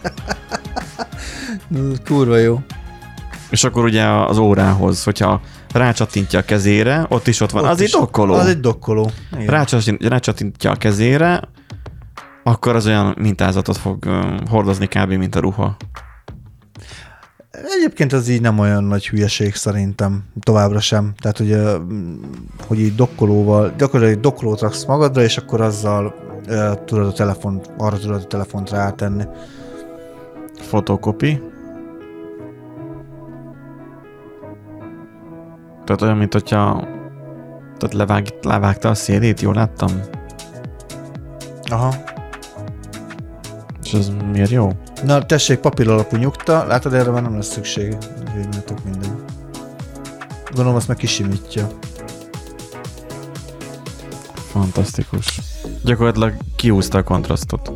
[2.06, 2.60] Kurva jó.
[3.50, 5.42] És akkor ugye az órához, hogyha
[5.74, 7.64] rácsattintja a kezére, ott is ott van.
[7.64, 8.34] Ott az egy dokkoló.
[8.34, 9.12] Az egy dokkoló.
[10.00, 11.42] Rácsattintja a kezére,
[12.44, 14.06] akkor az olyan mintázatot fog
[14.50, 15.12] hordozni kb.
[15.12, 15.76] mint a ruha.
[17.78, 21.14] Egyébként az így nem olyan nagy hülyeség szerintem, továbbra sem.
[21.22, 21.56] Tehát, hogy,
[22.68, 26.16] hogy így dokkolóval, gyakorlatilag egy dokkolót raksz magadra, és akkor azzal
[26.48, 29.24] uh, tudod a telefon, arra tudod a telefont rátenni.
[30.60, 31.42] Fotokopi.
[35.90, 36.88] Tehát olyan, mint hogyha
[37.78, 39.90] tehát levág, levágta a szélét, jól láttam?
[41.64, 41.96] Aha.
[43.84, 44.72] És ez miért jó?
[45.04, 47.98] Na, tessék, papír alapú nyugta, látod, erre már nem lesz szükség.
[48.66, 49.12] Tök mindegy.
[50.46, 51.68] Gondolom, azt meg kisimítja.
[54.34, 55.42] Fantasztikus.
[55.84, 57.72] Gyakorlatilag kiúzta a kontrasztot.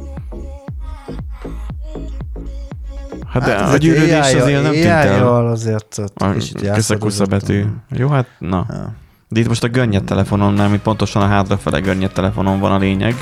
[3.34, 5.48] Hát, de a gyűrődés azért nem tűnt el.
[5.48, 7.66] Azért A kicsit betű.
[7.90, 8.66] Jó, hát na.
[8.70, 8.94] Ja.
[9.30, 13.16] De itt most a gönnyed telefonomnál, mint pontosan a hátrafele gönnyed telefonon van a lényeg.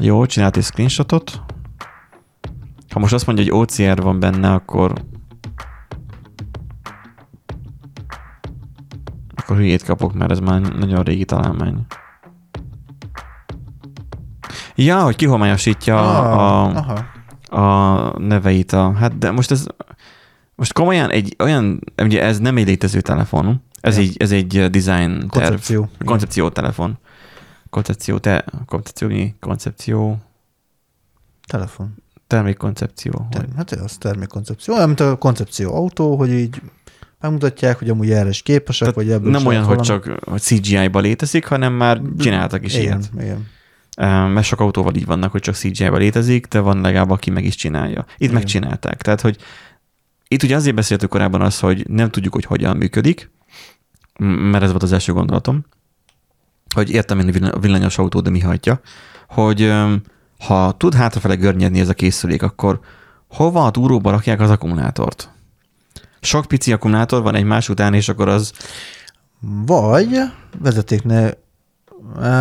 [0.00, 1.40] Jó, csinált egy screenshotot.
[2.90, 4.92] Ha most azt mondja, hogy OCR van benne, akkor
[9.36, 11.86] akkor hülyét kapok, mert ez már nagyon régi találmány.
[14.80, 17.04] Ja, hogy kihomályosítja a, a, Aha.
[17.62, 18.72] a neveit.
[18.72, 19.66] A, hát de most ez,
[20.54, 24.02] most komolyan egy olyan, ugye ez nem egy létező telefon, ez, Ja.
[24.02, 25.88] egy, ez egy design terv, Koncepció.
[26.04, 26.98] koncepció telefon.
[27.70, 29.34] Koncepció, te, koncepció, mi?
[29.40, 30.18] Koncepció,
[31.46, 31.94] Telefon.
[32.26, 33.26] termékkoncepció.
[33.30, 34.74] Ter- hát az termékkoncepció.
[34.74, 36.62] Olyan, mint a koncepció autó, hogy így
[37.20, 41.46] megmutatják, hogy amúgy erre is képesek, Tehát vagy ebből nem olyan, hogy csak CGI-ba létezik,
[41.46, 43.10] hanem már csináltak is igen, ilyet.
[43.26, 43.46] Igen.
[44.06, 47.54] Mert sok autóval így vannak, hogy csak CGI-ba létezik, de van legalább, aki meg is
[47.54, 48.04] csinálja.
[48.08, 48.34] Itt Igen.
[48.34, 49.02] megcsinálták.
[49.02, 49.36] Tehát, hogy
[50.28, 53.30] itt ugye azért beszéltük korábban az, hogy nem tudjuk, hogy hogyan működik,
[54.18, 55.64] mert ez volt az első gondolatom,
[56.74, 58.80] hogy értem én a villanyos autó, de mi hajtja,
[59.28, 59.74] hogy
[60.38, 62.80] ha tud hátrafele görnyedni ez a készülék, akkor
[63.28, 65.30] hova a túróba rakják az akkumulátort?
[66.20, 68.52] Sok pici akkumulátor van egymás után, és akkor az
[69.40, 70.18] Vagy
[70.58, 71.30] vezetéknél, eh,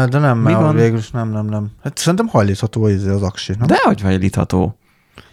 [0.09, 0.75] de nem, Mi van?
[0.75, 1.67] végül is nem, nem, nem.
[1.83, 3.67] Hát szerintem hajlítható az, az aksi, nem?
[3.67, 4.77] de hogy hajlítható?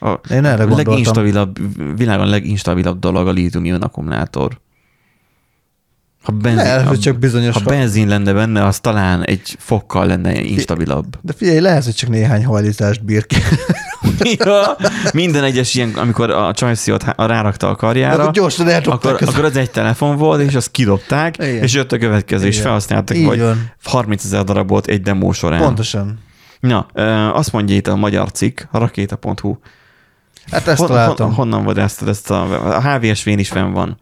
[0.01, 0.93] A Én erre gondoltam.
[0.93, 1.59] leginstabilabb,
[1.97, 4.61] világon leginstabilabb dolog a lítium akkumulátor.
[6.23, 7.55] Ha benzin, Lehet, hogy csak bizonyos...
[7.55, 11.19] Ha benzin lenne benne, az talán egy fokkal lenne instabilabb.
[11.21, 13.37] De figyelj, lehet, hogy csak néhány hajlítást bír ki.
[14.23, 14.77] Ja,
[15.13, 19.29] minden egyes ilyen, amikor a csajsziót há- rárakta a karjára, akkor gyorsan akkor, az...
[19.29, 21.63] akkor az egy telefon volt, és azt kidobták, Igen.
[21.63, 22.65] és jött a következő, és Igen.
[22.65, 23.71] felhasználtak, Így vagy van.
[23.85, 25.61] 30 ezer darabot egy demó során.
[25.61, 26.19] Pontosan.
[26.61, 26.79] Na,
[27.33, 29.57] azt mondja itt a magyar cikk, a rakéta.hu.
[30.51, 31.27] Hát ezt Hon, találtam.
[31.27, 32.77] hon, honnan vadásztad ezt a...
[32.77, 33.99] A HVSV-n is fenn van.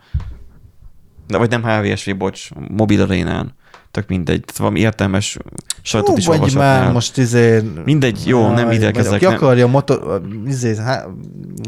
[1.27, 3.55] De vagy nem HVSV, bocs, mobil arénán.
[3.93, 4.41] Tök mindegy.
[4.41, 5.37] Tehát valami értelmes
[5.83, 7.63] sajtot is Jó, vagy már most izé...
[7.85, 9.19] Mindegy, jó, nem Aj, ide kezdek.
[9.19, 11.07] Ki nem- akarja motor, izé, há,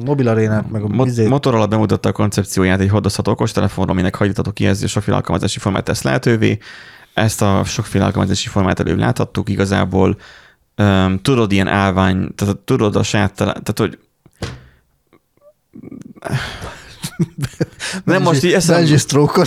[0.04, 4.86] mobilarénát, meg a Mo- izé, Motorola bemutatta a koncepcióját egy hordozható okostelefonra, aminek hajlítható kijelző
[4.86, 6.58] sokféle alkalmazási formát tesz lehetővé.
[7.14, 10.16] Ezt a sokféle alkalmazási formát előbb láthattuk igazából.
[10.76, 13.98] Um, tudod, ilyen állvány, tehát tudod a tele- tehát hogy
[18.04, 19.46] nem most így eszembe, stroke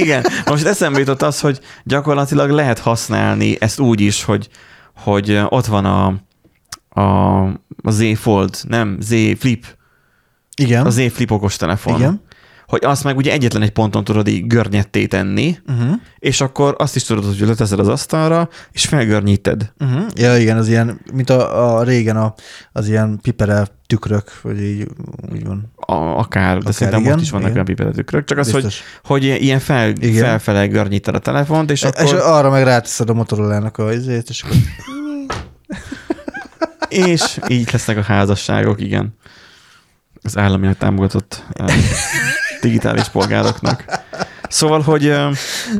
[0.00, 4.48] igen, most eszembe jutott az, hogy gyakorlatilag lehet használni ezt úgy is, hogy,
[4.96, 6.06] hogy ott van a,
[7.00, 7.42] a,
[7.82, 9.08] a Z Fold, nem, Z
[9.38, 9.64] Flip,
[10.56, 10.86] Igen.
[10.86, 11.96] a Z Flip okos telefon.
[11.96, 12.22] Igen.
[12.66, 15.94] Hogy azt meg ugye egyetlen egy ponton tudod így görnyetté tenni, Uh-huh.
[16.18, 19.72] és akkor azt is tudod, hogy leteszed az asztalra, és felgörnyíted.
[19.80, 20.06] Uh-huh.
[20.14, 22.34] Ja, igen, az ilyen, mint a, a régen a,
[22.72, 24.88] az ilyen pipere tükrök, vagy így
[25.32, 25.72] úgy van.
[25.76, 28.82] A, akár, de Akár, szerintem igen, most is vannak olyan pipetetükrök, csak az, hogy, Biztos.
[29.04, 30.24] hogy ilyen fel, Igen.
[30.24, 32.04] felfele görnyíted a telefont, és És, akkor...
[32.04, 34.56] és arra meg ráteszed a Motorola-nak a izét, és akkor
[36.88, 39.14] És így lesznek a házasságok, igen.
[40.22, 41.42] Az államilag támogatott
[42.64, 43.84] digitális polgároknak.
[44.48, 45.14] Szóval, hogy,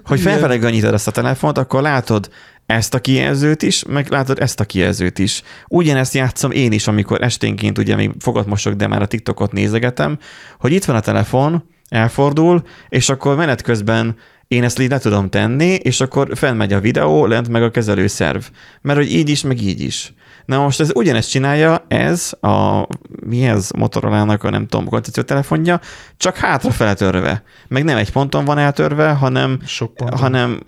[0.05, 2.31] hogy felfele ganyítod ezt a telefont, akkor látod
[2.66, 5.43] ezt a kijelzőt is, meg látod ezt a kijelzőt is.
[5.69, 10.19] Ugyanezt játszom én is, amikor esténként ugye még fogat mosok, de már a TikTokot nézegetem,
[10.59, 14.16] hogy itt van a telefon, elfordul, és akkor menet közben
[14.48, 18.43] én ezt így le tudom tenni, és akkor felmegy a videó, lent meg a kezelőszerv.
[18.81, 20.15] Mert hogy így is, meg így is.
[20.44, 22.86] Na most ez ugyanezt csinálja, ez a,
[23.26, 25.80] mi ez, Motorola-nak a nem tudom, koncepció telefonja,
[26.16, 27.42] csak hátrafele törve.
[27.68, 30.18] Meg nem egy ponton van eltörve, hanem, sok ponton.
[30.18, 30.60] hanem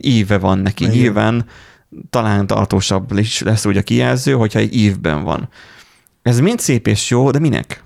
[0.00, 0.84] íve van neki.
[0.84, 0.96] Igen.
[0.96, 1.46] Nyilván
[2.10, 5.48] talán tartósabb is lesz úgy a kijelző, hogyha egy ívben van.
[6.22, 7.82] Ez mind szép és jó, de minek?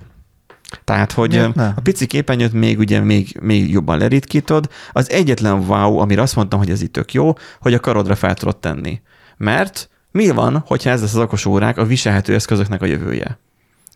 [0.85, 1.67] Tehát, hogy Miért ne?
[1.77, 4.69] a pici képernyőt még ugye még, még jobban leritkítod.
[4.93, 8.35] Az egyetlen wow, amire azt mondtam, hogy ez itt tök jó, hogy a karodra fel
[8.35, 9.01] tudod tenni.
[9.37, 13.39] Mert mi van, hogyha ez lesz az okos órák a viselhető eszközöknek a jövője?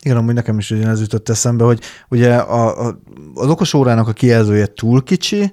[0.02, 2.98] Igen, amúgy nekem is ugyanez jutott eszembe, hogy ugye a, a,
[3.34, 5.52] az okos órának a kijelzője túl kicsi,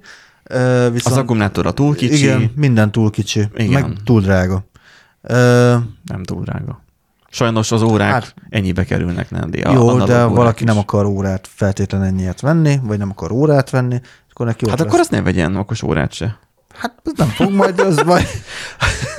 [0.92, 1.06] viszont...
[1.06, 3.82] Az akkumulátora túl kicsi, Igen, minden túl kicsi, Igen.
[3.82, 4.66] meg túl drága.
[6.04, 6.82] Nem túl drága.
[7.30, 9.52] Sajnos az órák hát, ennyibe kerülnek, nem?
[9.52, 10.70] De jó, de valaki is.
[10.70, 14.02] nem akar órát feltétlenül ennyiet venni, vagy nem akar órát venni,
[14.32, 14.88] akkor neki Hát lesz.
[14.88, 16.40] akkor azt ne vegyen okos órát se.
[16.82, 18.28] Hát az nem fog majd, az majd,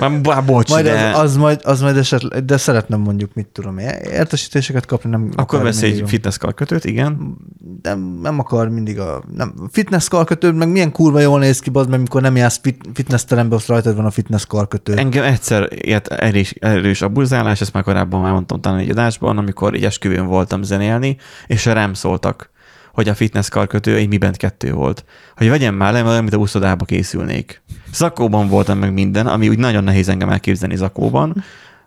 [0.23, 3.79] Már bocs, majd de az, az, majd, az majd esetleg, de szeretném mondjuk, mit tudom,
[3.79, 7.37] értesítéseket kapni, nem akkor vesz egy a- fitness karkötőt, igen.
[7.83, 11.89] nem, nem akar mindig a nem, fitness karkötőd, meg milyen kurva jól néz ki, bazd
[11.89, 14.97] meg, amikor nem jársz fit, fitness terembe, azt rajtad van a fitness karkötő.
[14.97, 19.75] Engem egyszer ilyet erős, erős abuzálás, ezt már korábban már mondtam talán egy adásban, amikor
[19.75, 21.17] egy esküvőn voltam zenélni,
[21.47, 22.51] és rám szóltak,
[22.93, 25.05] hogy a fitness karkötő egy Mi Band 2 volt.
[25.37, 27.63] Hogy vegyem már le, mert a buszodába készülnék.
[27.93, 31.45] Zakóban voltam meg minden, ami úgy nagyon nehéz engem elképzelni zakóban.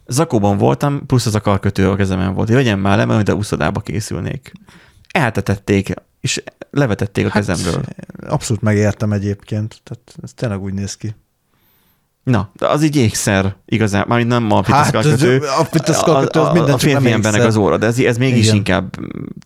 [0.07, 2.47] Zakóban voltam, plusz az a karkötő a kezemen volt.
[2.47, 4.51] Hogy vegyem már le, mert a buszodába készülnék.
[5.11, 7.83] Eltetették, és levetették a kezemről.
[8.27, 11.15] Abszolút megértem egyébként, tehát ez tényleg úgy néz ki.
[12.25, 14.95] Na, de az így ékszer igazán, mármint nem a fitness Hát,
[15.59, 17.45] a fitness karkötő az a, minden, a nem férfi embernek ékszer.
[17.47, 18.55] az óra, de ez, ez mégis Igen.
[18.55, 18.95] inkább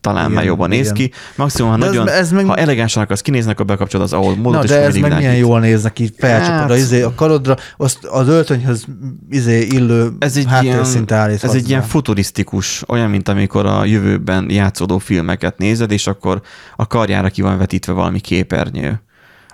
[0.00, 0.94] talán Igen, már jobban néz igen.
[0.94, 1.10] ki.
[1.36, 4.36] Maximum, ha De ez- nagyon, ez meg- ha elegánsan akarsz kinézni, akkor bekapcsolod az ahol
[4.36, 7.56] módot, Na, de ez meg milyen jól néz neki, felcsapod Hát- a, izé, a karodra,
[7.76, 8.84] azt az öltönyhöz
[9.30, 11.44] izé illő Ez egy, ilyen, állít.
[11.44, 16.40] ez egy ilyen futurisztikus, olyan, mint amikor a jövőben játszódó filmeket nézed, és akkor
[16.76, 19.00] a karjára ki van vetítve valami képernyő.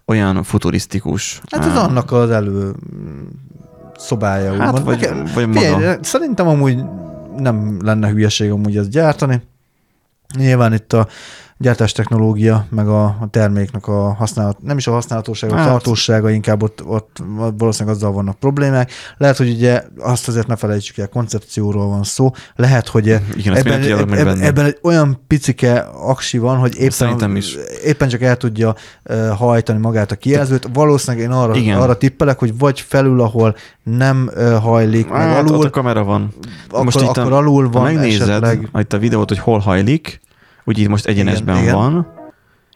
[0.06, 1.40] Olyan futurisztikus.
[1.50, 2.74] Hát ez annak az elő
[3.96, 4.54] szobája.
[4.62, 5.60] Hát, vagy- Nekem- vagy maga.
[5.60, 6.84] Figyelj, Szerintem amúgy
[7.36, 9.42] nem lenne hülyeség amúgy ezt gyártani.
[10.36, 11.06] Nyilván itt a
[11.58, 15.68] gyártás technológia, meg a, a terméknek a használat, nem is a használhatósága, a Hát.
[15.68, 17.16] tartósága, inkább ott, ott
[17.58, 18.90] valószínűleg azzal vannak problémák.
[19.16, 22.30] Lehet, hogy ugye azt azért ne felejtsük el, koncepcióról van szó.
[22.56, 27.36] Lehet, hogy Igen, ebben, meg ebben, ebben egy olyan picike aksi van, hogy éppen, Szerintem
[27.36, 27.56] is.
[27.84, 28.74] éppen csak el tudja
[29.36, 30.68] hajtani magát a kijelzőt.
[30.72, 31.78] Valószínűleg én arra, Igen.
[31.78, 34.30] arra tippelek, hogy vagy felül, ahol nem
[34.60, 36.34] hajlik, meg Hát, ott alul, a kamera van.
[36.70, 38.68] akkor, itt akkor a, alul van megnézed esetleg.
[38.78, 40.20] itt a videót, hogy hol hajlik,
[40.66, 41.76] úgy itt most egyenesben Igen, igen.
[41.76, 42.06] van,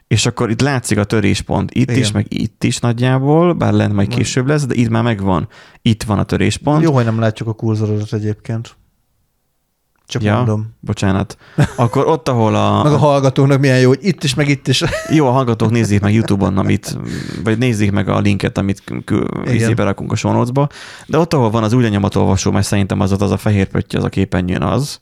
[0.07, 2.01] és akkor itt látszik a töréspont itt Igen.
[2.01, 5.47] is, meg itt is nagyjából, bár lent majd később lesz, de itt már megvan.
[5.81, 6.83] Itt van a töréspont.
[6.83, 8.75] Jó, hogy nem látjuk a kurzorodat egyébként.
[10.11, 10.35] Csak Ja.
[10.35, 10.75] mondom.
[10.79, 11.37] Bocsánat.
[11.75, 14.83] Akkor ott, ahol a, Meg a hallgatónak milyen jó, hogy itt is, meg itt is.
[15.09, 16.97] Jó, a hallgatók nézzék meg YouTube-on, amit,
[17.43, 18.83] vagy nézzék meg a linket, amit
[19.45, 19.75] Igen.
[19.75, 20.67] berakunk a show notes-ba.
[21.05, 23.95] De ott, ahol van az új lenyomatolvasó, mert szerintem az ott az a fehér pötty,
[23.95, 25.01] az a képernyőn az,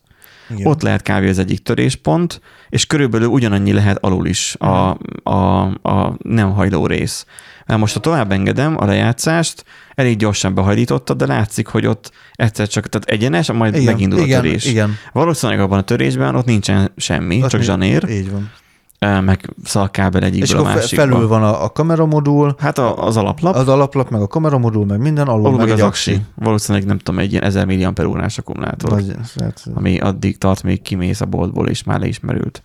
[0.49, 0.67] Igen.
[0.67, 6.15] Ott lehet kávé az egyik töréspont, és körülbelül ugyanannyi lehet alul is a, a, a
[6.23, 7.25] nem hajló rész.
[7.65, 9.65] Mert most, ha tovább engedem a lejátszást,
[9.95, 14.39] elég gyorsan behajlította, de látszik, hogy ott egyszer csak, tehát egyenes, majd Igen, megindul igen,
[14.39, 14.65] a törés.
[14.65, 14.95] igen.
[15.13, 18.51] Valószínűleg abban a törésben ott nincsen semmi, Ott csak mi- zsanér, Így van.
[18.99, 21.03] Meg szalkábel És egyikből a akkor másikba.
[21.03, 24.99] felül van a, a kameramodul, Hát a, az alaplap, az alaplap, meg a kameramodul, meg
[24.99, 26.11] minden, alul, alul meg meg egy az aksi.
[26.11, 26.23] aksi.
[26.35, 28.89] Valószínűleg nem tudom, egy ilyen 1000 milliamper órás akkumulátor.
[28.89, 32.63] Vagy, hát, ami addig tart, még kimész a boltból, és már le is merült.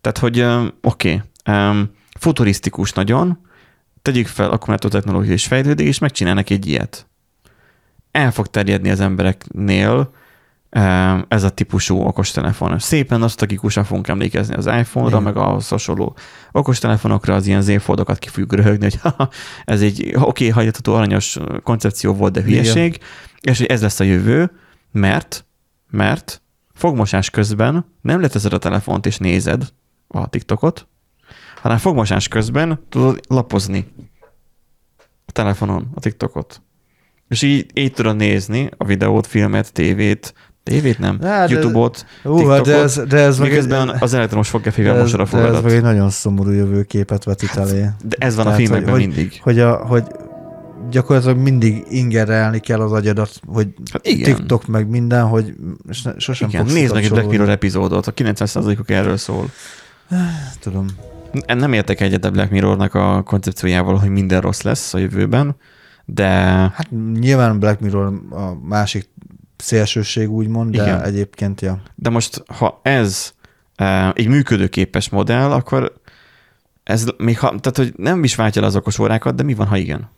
[0.00, 0.40] Tehát, hogy
[0.82, 3.38] oké, okay, um, futurisztikus nagyon,
[4.02, 7.06] tegyük fel, akkumulátor technológia is fejlődik, és megcsinálnak egy ilyet.
[8.10, 10.10] El fog terjedni az embereknél
[11.28, 12.78] ez a típusú okostelefon.
[12.78, 15.22] Szépen nosztalgikusan fogunk emlékezni az iPhone-ra, Igen.
[15.22, 16.16] meg a hasonló
[16.52, 19.28] okostelefonokra, az ilyen Z-foldokat ki fogjuk röhögni, hogy haha,
[19.64, 22.98] ez egy oké, okay, hajtható aranyos koncepció volt, de hülyeség,
[23.40, 24.50] és hogy ez lesz a jövő,
[24.92, 25.44] mert
[25.90, 26.42] mert
[26.74, 29.72] fogmosás közben nem leteszed a telefont és nézed
[30.08, 30.86] a TikTokot,
[31.62, 33.86] hanem fogmosás közben tudod lapozni
[35.26, 36.62] a telefonon a TikTokot.
[37.28, 42.64] És így, így tudod nézni a videót, filmet, tévét, tévét nem, Hát, YouTube-ot, Ú, TikTokot,
[42.66, 45.52] de ez, de ez meg miközben egy, az elektromos fogkefével mosod a de ez meg
[45.52, 45.72] fogadat.
[45.72, 47.80] egy nagyon szomorú jövőképet vetít elé.
[48.04, 49.40] De ez van a Tehát, filmekben hogy- mindig.
[49.42, 50.04] Hogy, a, hogy
[50.90, 54.34] gyakorlatilag mindig ingerelni kell az agyadat, hogy Hát igen.
[54.34, 55.54] TikTok meg minden, hogy
[56.16, 57.28] sosem Igen, fogsz nézd meg egy Black.
[57.28, 59.50] Mirror epizódot, a 90%-uk erről szól.
[60.60, 60.86] Tudom.
[61.46, 65.56] Nem értek egyet a Black Mirrornak a koncepciójával, hogy minden rossz lesz a jövőben,
[66.04, 66.28] de
[66.74, 66.88] Hát
[67.20, 69.08] nyilván Black Mirror a másik
[69.62, 71.02] szélsőség úgymond, de Igen.
[71.02, 71.82] egyébként, ja.
[71.94, 73.32] De most, ha ez
[74.12, 75.92] egy működőképes modell, akkor
[76.82, 79.66] ez még ha, tehát, hogy nem is váltja le az okos órákat, de mi van,
[79.66, 80.10] ha igen?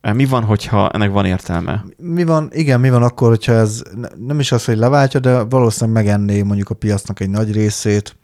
[0.00, 1.84] E, Mi van, hogyha ennek van értelme?
[1.96, 5.42] Mi van, igen, mi van akkor, hogyha ez ne- nem is az, hogy leváltja, de
[5.42, 8.16] valószínűleg megenné mondjuk a piacnak egy nagy részét,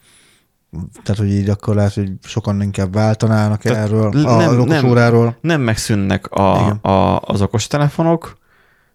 [1.03, 4.69] tehát, hogy így akkor lehet, hogy sokan inkább váltanának Tehát erről, a nem- nem, okos
[4.81, 4.89] nem.
[4.89, 5.37] óráról.
[5.41, 6.77] Nem megszűnnek a, Igen.
[6.77, 8.38] a, az okos telefonok,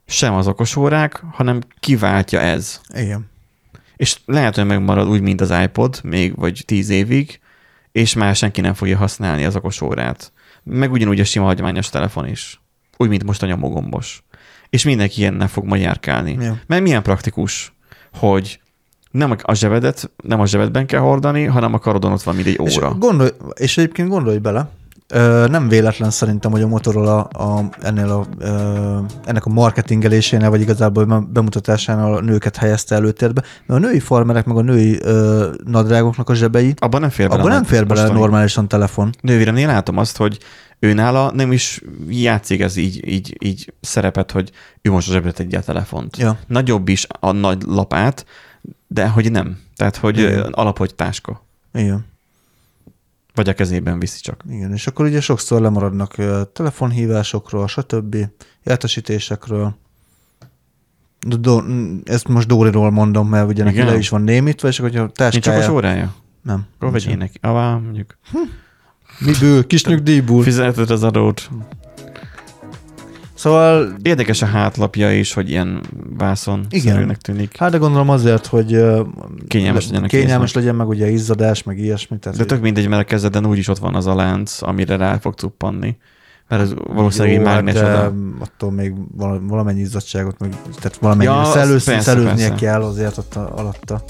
[0.06, 2.82] sem az okos órák, hanem kiváltja ez.
[2.94, 3.32] Igen.
[3.96, 7.40] És lehet, hogy megmarad úgy, mint az iPod, még vagy tíz évig,
[7.92, 10.32] és már senki nem fogja használni az okos órát.
[10.64, 12.62] Meg ugyanúgy a sima hagyományos telefon is.
[12.98, 14.24] Úgy, mint most a nyomogombos.
[14.70, 16.38] És mindenki ilyennel fog majd járkálni.
[16.40, 16.60] Ja.
[16.68, 17.74] Mert milyen praktikus,
[18.14, 18.60] hogy
[19.12, 22.60] nem a zsebedet, nem a zsebedben kell hordani, hanem a karodon ott van, mint egy
[22.66, 22.94] És, óra.
[22.94, 24.70] gondolj, és egyébként gondolj bele,
[25.08, 30.62] ö, nem véletlen szerintem, hogy a Motorola a, ennél a, ö, ennek a marketingelésénél, vagy
[30.62, 36.30] igazából bemutatásánál a nőket helyezte előtérbe, mert a női farmerek, meg a női ö, nadrágoknak
[36.30, 37.40] a zsebei, Abban nem fér bele.
[37.40, 39.10] abban nem fér bele normálisan telefon.
[39.22, 40.38] Nővéremnél látom azt, hogy
[40.80, 44.52] ő nála nem is játszik ez így, így, így szerepet, hogy
[44.82, 46.18] ő most a zsebre tegye a telefont.
[46.18, 46.38] Ja.
[46.48, 48.26] Nagyobb is a nagy lapát,
[48.88, 49.58] de hogy nem.
[49.76, 50.34] Tehát, hogy Igen.
[50.38, 51.46] ö, alaphogy táska.
[51.74, 52.06] Igen.
[53.34, 54.44] Vagy a kezében viszi csak.
[54.50, 56.16] Igen, és akkor ugye sokszor lemaradnak
[56.54, 58.16] telefonhívásokról, stb.
[58.64, 59.76] értesítésekről.
[61.20, 61.62] Do,
[62.04, 65.30] ezt most Dóriról mondom, mert ugye neki le is van némítva, és akkor hogyha a
[65.30, 65.72] Nincs okos táskája...
[65.72, 66.14] órája?
[66.42, 66.66] Nem.
[66.76, 67.38] Akkor vegyél neki.
[67.42, 68.18] Avá, mondjuk.
[69.20, 69.68] Miből?
[69.68, 70.44] Kis nyugdíjból.
[70.44, 71.50] Fizetett az adót.
[73.44, 75.82] Szóval, Érdekes a hátlapja is, hogy ilyen
[76.18, 77.18] vászon Igen.
[77.22, 77.58] tűnik.
[77.58, 78.68] hát de gondolom azért, hogy
[79.48, 82.18] Kényelmes le- legyen a kényelmes legyen, meg ugye izzadás, meg ilyesmi.
[82.20, 85.18] Tehát, De tök mindegy, mert a kezeden úgyis ott van az a lánc, amire rá
[85.18, 85.98] fog cuppanni.
[86.48, 88.14] Mert ez valószínűleg egy Jó, hát mágnes de oda.
[88.40, 92.66] attól még vala- valamennyi izzadságot, meg, tehát valamennyi Ja, szellőz, persze, szellőznie persze.
[92.66, 94.04] kell azért ott a, alatta.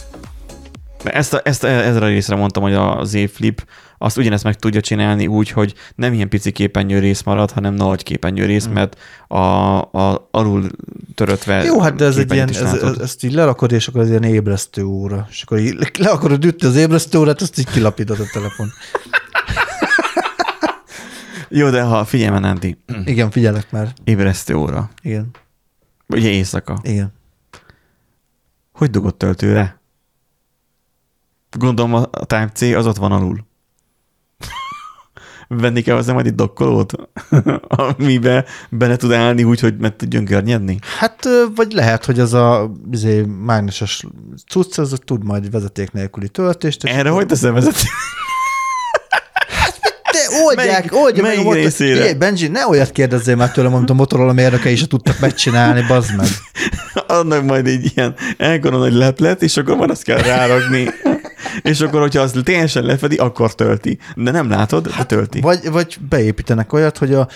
[1.03, 3.65] Ezt, a, ezt ezre a részre mondtam, hogy a Z Flip
[4.03, 8.03] azt ugyanezt meg tudja csinálni úgy, hogy nem ilyen pici képernyő rész marad, hanem nagy
[8.03, 8.73] képernyő rész, Hmm.
[8.73, 8.97] mert
[9.27, 9.37] a,
[9.81, 10.69] a alul
[11.15, 14.09] törötve Jó, hát de ez egy ilyen, ez, ez, ezt így lerakod, és akkor ez
[14.09, 15.27] ilyen ébresztő óra.
[15.29, 18.67] És akkor így le akarod ütni az ébresztő órát, azt így kilapítod a telefon.
[21.49, 23.93] Jó, de ha figyelj, Nándi, Igen, figyelek már.
[24.03, 24.89] ébresztő óra.
[25.01, 25.29] Igen,
[26.07, 26.79] Ugye éjszaka.
[26.83, 27.13] igen.
[28.73, 29.81] Hogy dugott töltőre?
[31.51, 33.45] Gondolom a a Type-C az ott van alul.
[35.59, 36.93] Venni kell hozzá majd egy dokkolót,
[37.67, 40.79] amibe bele tud állni úgy, hogy meg tudjon görnyedni.
[40.99, 44.03] Hát, vagy lehet, hogy az a izé, mágneses
[44.47, 46.83] cucc, az tud majd vezeték nélküli töltést.
[46.83, 47.87] és Erre hogy teszem vezetni?
[50.11, 51.63] De oldják, Melyik- oldja meg melyik a motor...
[51.63, 51.95] részére?
[51.95, 56.15] Figyelj, Benji, ne olyat kérdezzél már tőlem, amit a Motorola mérnökei is tudtak megcsinálni, bazd
[56.15, 56.27] meg.
[57.07, 60.89] Adnak majd egy ilyen elkora nagy leplet, és akkor már azt kell rárakni.
[61.61, 63.97] És akkor, hogyha az teljesen lefedi, akkor tölti.
[64.15, 65.41] De nem látod, de tölti.
[65.41, 67.27] Vagy, vagy beépítenek olyat, hogy a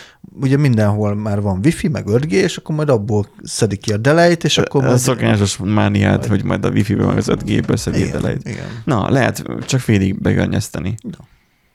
[0.42, 4.44] ugye mindenhol már van wifi, meg 5G, és akkor majd abból szedik ki a delejt,
[4.44, 5.00] és akkor A majd...
[5.00, 8.34] szokásos mániát, hogy majd a wifi-ből meg az 5G-ből szedjél igen, le.
[8.44, 10.96] igen, Na, lehet csak félig begörnyezteni.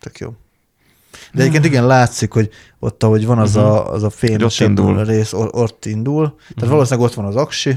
[0.00, 0.34] tök jó.
[1.32, 4.10] De egyébként igen, látszik, hogy ott, ahogy van az a, az a
[4.59, 5.04] indul.
[5.04, 6.36] rész, ott indul.
[6.54, 7.76] Tehát valószínűleg ott van az aksi,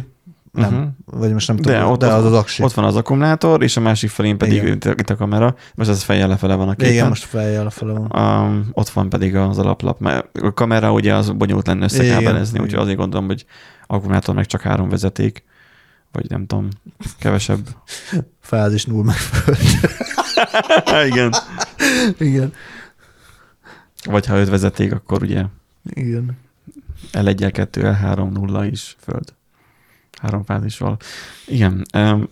[0.56, 1.20] nem, Mhm.
[1.20, 2.64] vagy most nem De, tudom, ott, de az az aksi.
[2.64, 4.74] ott van az akkumulátor, és a másik felén pedig Igen.
[4.74, 5.56] itt, a kamera.
[5.76, 6.94] Most ez fejjel lefele van a De képen.
[6.94, 8.44] igen, most feljel a fele van.
[8.46, 12.80] Um, ott van pedig az alaplap, mert a kamera ugye az bonyolult lenne összekábelezni, úgyhogy
[12.80, 13.46] azért gondolom, hogy
[13.88, 15.44] akkumulátor meg csak három vezeték,
[16.12, 16.68] vagy nem tudom,
[17.20, 17.68] kevesebb.
[18.42, 19.16] Fázis null meg.
[21.12, 21.34] Igen.
[22.20, 22.54] igen,
[24.06, 25.44] Vagy ha öt vezeték, akkor ugye
[25.84, 26.38] igen.
[27.14, 29.34] L1, 2, L3, 0 is föld.
[30.26, 30.98] Három fázisval.
[31.48, 31.86] Igen.
[31.94, 32.28] Um,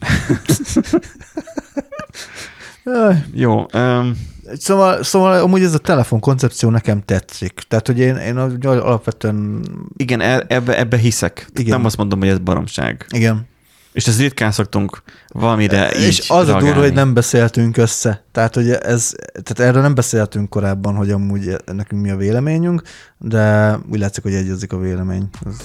[3.33, 3.65] jó.
[3.73, 7.53] Um, Szóval, szóval amúgy ez a telefon koncepció nekem tetszik.
[7.67, 9.65] Tehát, hogy én, én al- alapvetően,
[9.97, 11.47] igen, e- ebbe, ebbe hiszek.
[11.53, 11.75] Igen.
[11.77, 13.05] Nem azt mondom, hogy ez baromság.
[13.09, 13.47] igen.
[13.93, 16.81] És ez ritkán szoktunk valamire így És az a durva, reagálni.
[16.81, 18.23] hogy nem beszéltünk össze.
[18.31, 19.13] Tehát, hogy ez,
[19.43, 22.81] tehát erről nem beszéltünk korábban, hogy amúgy nekünk mi a véleményünk,
[23.17, 25.29] de úgy látszik, hogy egyezik a vélemény.
[25.45, 25.55] Ez...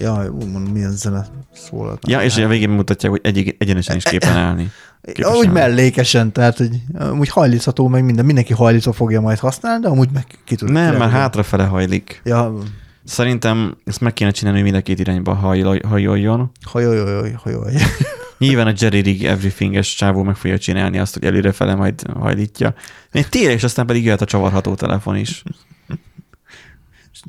[0.00, 2.08] Jaj, úgymond milyen zene szólalt.
[2.08, 4.70] Ja, és a végén mutatják, hogy egy, egyenesen is képen állni.
[5.12, 9.88] képes Úgy mellékesen, tehát, hogy amúgy hajlítható, meg minden, mindenki hajlítva fogja majd használni, de
[9.88, 10.70] amúgy meg ki tud.
[10.70, 12.20] Nem, már hátrafele hajlik.
[12.24, 12.54] Ja,
[13.04, 16.50] Szerintem ezt meg kéne csinálni, hogy mind a két irányba hajl- hajoljon.
[16.62, 17.74] hajolj, hajolj.
[18.38, 22.74] Nyilván a Jerry Rig Everything-es csávó meg fogja csinálni azt, hogy előrefele majd hajlítja.
[23.12, 25.42] Még tényleg, és aztán pedig jöhet a csavarható telefon is.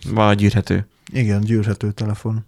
[0.09, 0.87] Vagy gyűrhető.
[1.13, 2.45] Igen, gyűrhető telefon.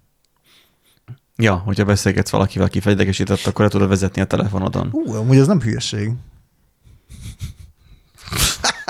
[1.35, 4.89] Ja, hogyha beszélgetsz valakivel, aki felidegesített, akkor le tudod vezetni a telefonodon.
[4.91, 6.11] Ú, amúgy ez nem hülyeség.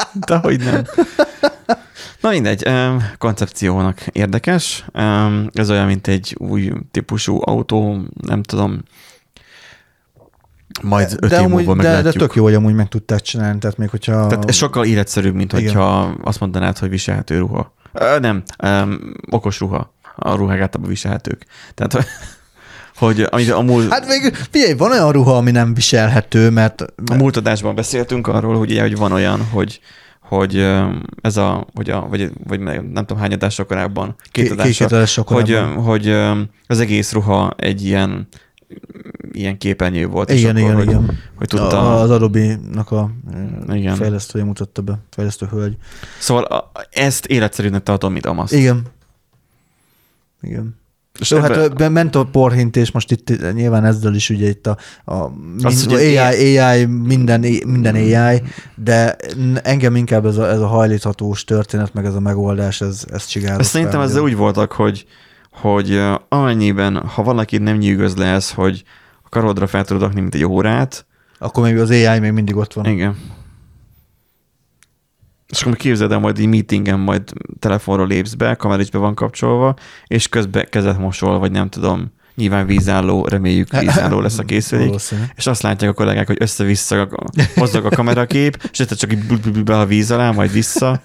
[0.26, 0.84] De hogy nem.
[2.22, 2.70] Na mindegy,
[3.18, 4.86] koncepciónak érdekes.
[5.52, 8.84] Ez olyan, mint egy új típusú autó, nem tudom,
[10.82, 12.24] majd öt de, év amúgy, múlva de, de meglátjuk.
[12.24, 14.28] tök jó, hogy amúgy meg tudták csinálni, tehát még hogyha...
[14.28, 15.64] Tehát ez sokkal életszerűbb, mint Igen.
[15.64, 17.74] hogyha azt mondanád, hogy viselhető ruha.
[17.94, 19.94] Ö, nem, um, okos ruha.
[20.16, 21.46] A ruhák általában viselhetők.
[21.74, 22.08] Tehát,
[22.96, 26.82] hogy amit a múlt, Hát még, figyelj, van olyan ruha, ami nem viselhető, mert...
[27.12, 29.80] a múlt adásban beszéltünk arról, hogy, ugye, hogy van olyan, hogy
[30.24, 30.72] hogy
[31.22, 34.88] ez a, hogy a, vagy, vagy nem tudom hány adásra korábban, két Két- adásra,
[35.24, 35.84] két hogy, korábban.
[35.84, 38.28] hogy öm, az egész ruha egy ilyen
[39.32, 41.20] ilyen képernyő volt, és Igen, akkor, igen, hogy, igen.
[41.36, 43.10] hogy tudta, A, az Adobe-nak a
[43.64, 43.76] Igen.
[43.76, 43.96] igen.
[43.96, 45.78] fejlesztője mutatta be, fejlesztő hölgy.
[46.20, 48.54] Szóval a, ezt életszerűnek tartom, mint Amaszt.
[48.54, 48.82] Igen.
[50.44, 50.82] Igen.
[51.20, 54.78] És Jó, ebbe- hát ment a porhintés, most itt nyilván ezzel is ugye itt a,
[55.06, 55.32] a Az,
[55.86, 58.42] mind, az AI, AI, minden, minden AI,
[58.76, 59.16] de
[59.64, 63.64] engem inkább ez a, ez a hajlíthatós történet, meg ez a megoldás, ez, ez csigázott.
[63.64, 65.06] Szerintem fel, ezzel úgy voltak, hogy,
[65.52, 68.84] hogy amennyiben, ha valaki nem nyűgöz le ez, hogy
[69.24, 71.06] a karodra fel tudod rakni, mint egy órát,
[71.40, 72.86] Akkor még az AI még mindig ott van.
[72.86, 73.16] igen.
[75.54, 77.22] És akkor képzeld el, majd egy meetingen majd
[77.60, 79.76] telefonról lépsz be, kamera is be van kapcsolva,
[80.08, 84.94] és közben kezet mosol, vagy nem tudom, nyilván vízálló, reméljük vízálló lesz a készülék,
[85.36, 87.10] és azt látják a kollégák, hogy össze-vissza
[87.56, 91.02] hozzak a kamerakép, és egyszer csak így be a víz alá, majd vissza.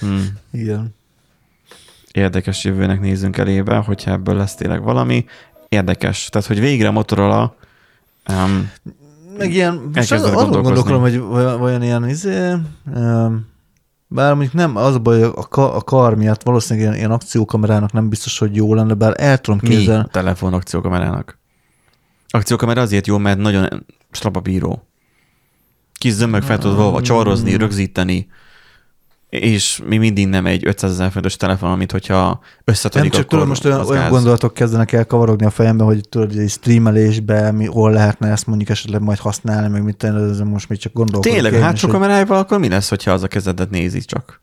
[0.00, 0.26] Hmm.
[0.52, 0.94] Igen.
[2.12, 5.24] érdekes jövőnek nézzünk elébe, hogyha ebből lesz tényleg valami.
[5.68, 6.28] Érdekes.
[6.28, 7.56] Tehát, hogy végre Motorola
[8.28, 8.70] um,
[9.38, 11.20] Meg ilyen, most az, azon gondolkodom, hogy
[11.58, 12.52] vajon ilyen izé,
[14.08, 17.92] bár mondjuk nem, az a baj, a, ka, a kar miatt valószínűleg ilyen, ilyen akciókamerának
[17.92, 20.04] nem biztos, hogy jó lenne, bár el tudom mi képzelni.
[20.04, 21.38] a telefon akciókamerának.
[22.28, 24.86] Akciókamera azért jó, mert nagyon strapabíró.
[25.92, 28.28] Kis zömök fel tudod valahol csavarozni, rögzíteni,
[29.42, 33.30] és mi mindig nem egy 500 ezer forintos telefon, amit hogyha Nem összetörik, csak akkor
[33.32, 37.52] tudom, most olyan, olyan gondolatok kezdenek el kavarogni a fejembe, hogy tudod, hogy egy streamelésbe,
[37.52, 40.92] mi, hol lehetne ezt mondjuk esetleg majd használni, meg mit tenni, ez most még csak
[40.92, 41.34] gondolkodok.
[41.34, 44.42] Tényleg, én hátsó hogy- kamerájával akkor mi lesz, hogyha az a kezedet nézi csak?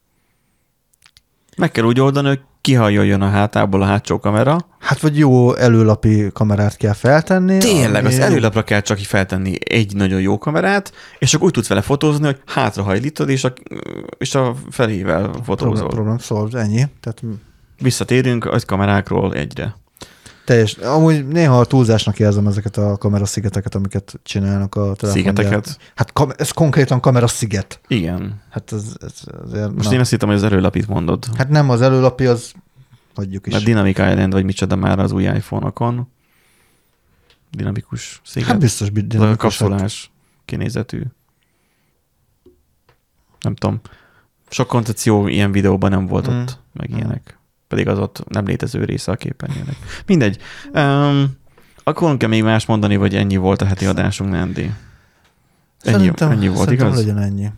[1.58, 4.58] Meg kell úgy oldani, hogy kihajoljon a hátából a hátsó kamera.
[4.80, 7.58] Hát vagy jó előlapi kamerát kell feltenni.
[7.58, 11.68] Tényleg, ami- az előlapra kell csak feltenni egy nagyon jó kamerát, és akkor úgy tudsz
[11.68, 13.54] vele fotózni, hogy hátrahajlítod, és a,
[14.18, 15.88] és a felével Problem, fotózol.
[15.88, 16.84] problem solved, ennyi.
[17.02, 17.22] Tehát
[17.82, 19.76] Visszatérünk az kamerákról egyre.
[20.46, 20.74] Teljes.
[20.74, 25.44] Amúgy néha a túlzásnak érzem ezeket a kameraszigeteket, amiket csinálnak a telefongyártók.
[25.46, 25.78] Szigeteket?
[25.96, 27.80] Hát kam- ez konkrétan kamerasziget.
[27.88, 28.42] Igen.
[28.50, 29.14] Hát ez, ez
[29.44, 29.94] azért, Most na.
[29.94, 31.26] én azt hittem, hogy az előlapit mondod.
[31.38, 32.52] Hát nem az előlapi, az
[33.16, 33.54] hagyjuk is.
[33.54, 36.08] Mert Dynamic Island, vagy micsoda már az új iPhone-okon.
[37.52, 38.50] Dinamikus sziget.
[38.50, 39.38] hát biztos a dinamikus.
[39.38, 40.12] kapszolás
[40.46, 41.02] kinézetű.
[43.40, 43.82] Nem tudom.
[44.50, 46.40] Sok koncepció ilyen videóban nem volt Mm.
[46.42, 47.38] ott, meg ilyenek.
[47.74, 49.76] Pedig az ott nem létező része a képernyőnek.
[50.06, 50.38] Mindegy.
[50.74, 51.38] Um,
[51.84, 54.62] akarunk-e még más mondani, vagy ennyi volt a heti adásunk, Nandi?
[54.62, 54.74] Ennyi,
[55.80, 57.00] Szerintem, ennyi volt, szerintem igaz?
[57.00, 57.52] legyen ennyi.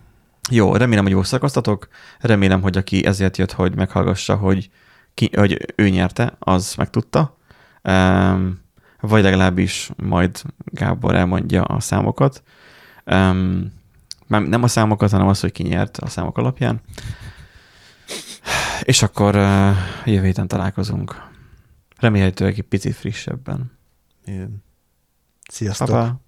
[0.50, 1.88] Jó, remélem, hogy jószakoztatok.
[2.20, 4.70] Remélem, hogy aki ezért jött, hogy meghallgassa, hogy,
[5.14, 7.38] ki, hogy ő nyerte, az megtudta.
[7.84, 8.60] Um,
[9.00, 12.44] vagy legalábbis majd Gábor elmondja a számokat.
[13.06, 13.74] Um,
[14.28, 16.82] nem a számokat, hanem az, hogy ki nyert a számok alapján.
[18.86, 19.76] És akkor uh,
[20.06, 21.30] jövő héten találkozunk.
[21.98, 23.72] Remélhetőleg egy picit frissebben.
[24.26, 24.64] Igen.
[25.52, 25.88] Sziasztok.
[25.88, 26.20] Pa-pa.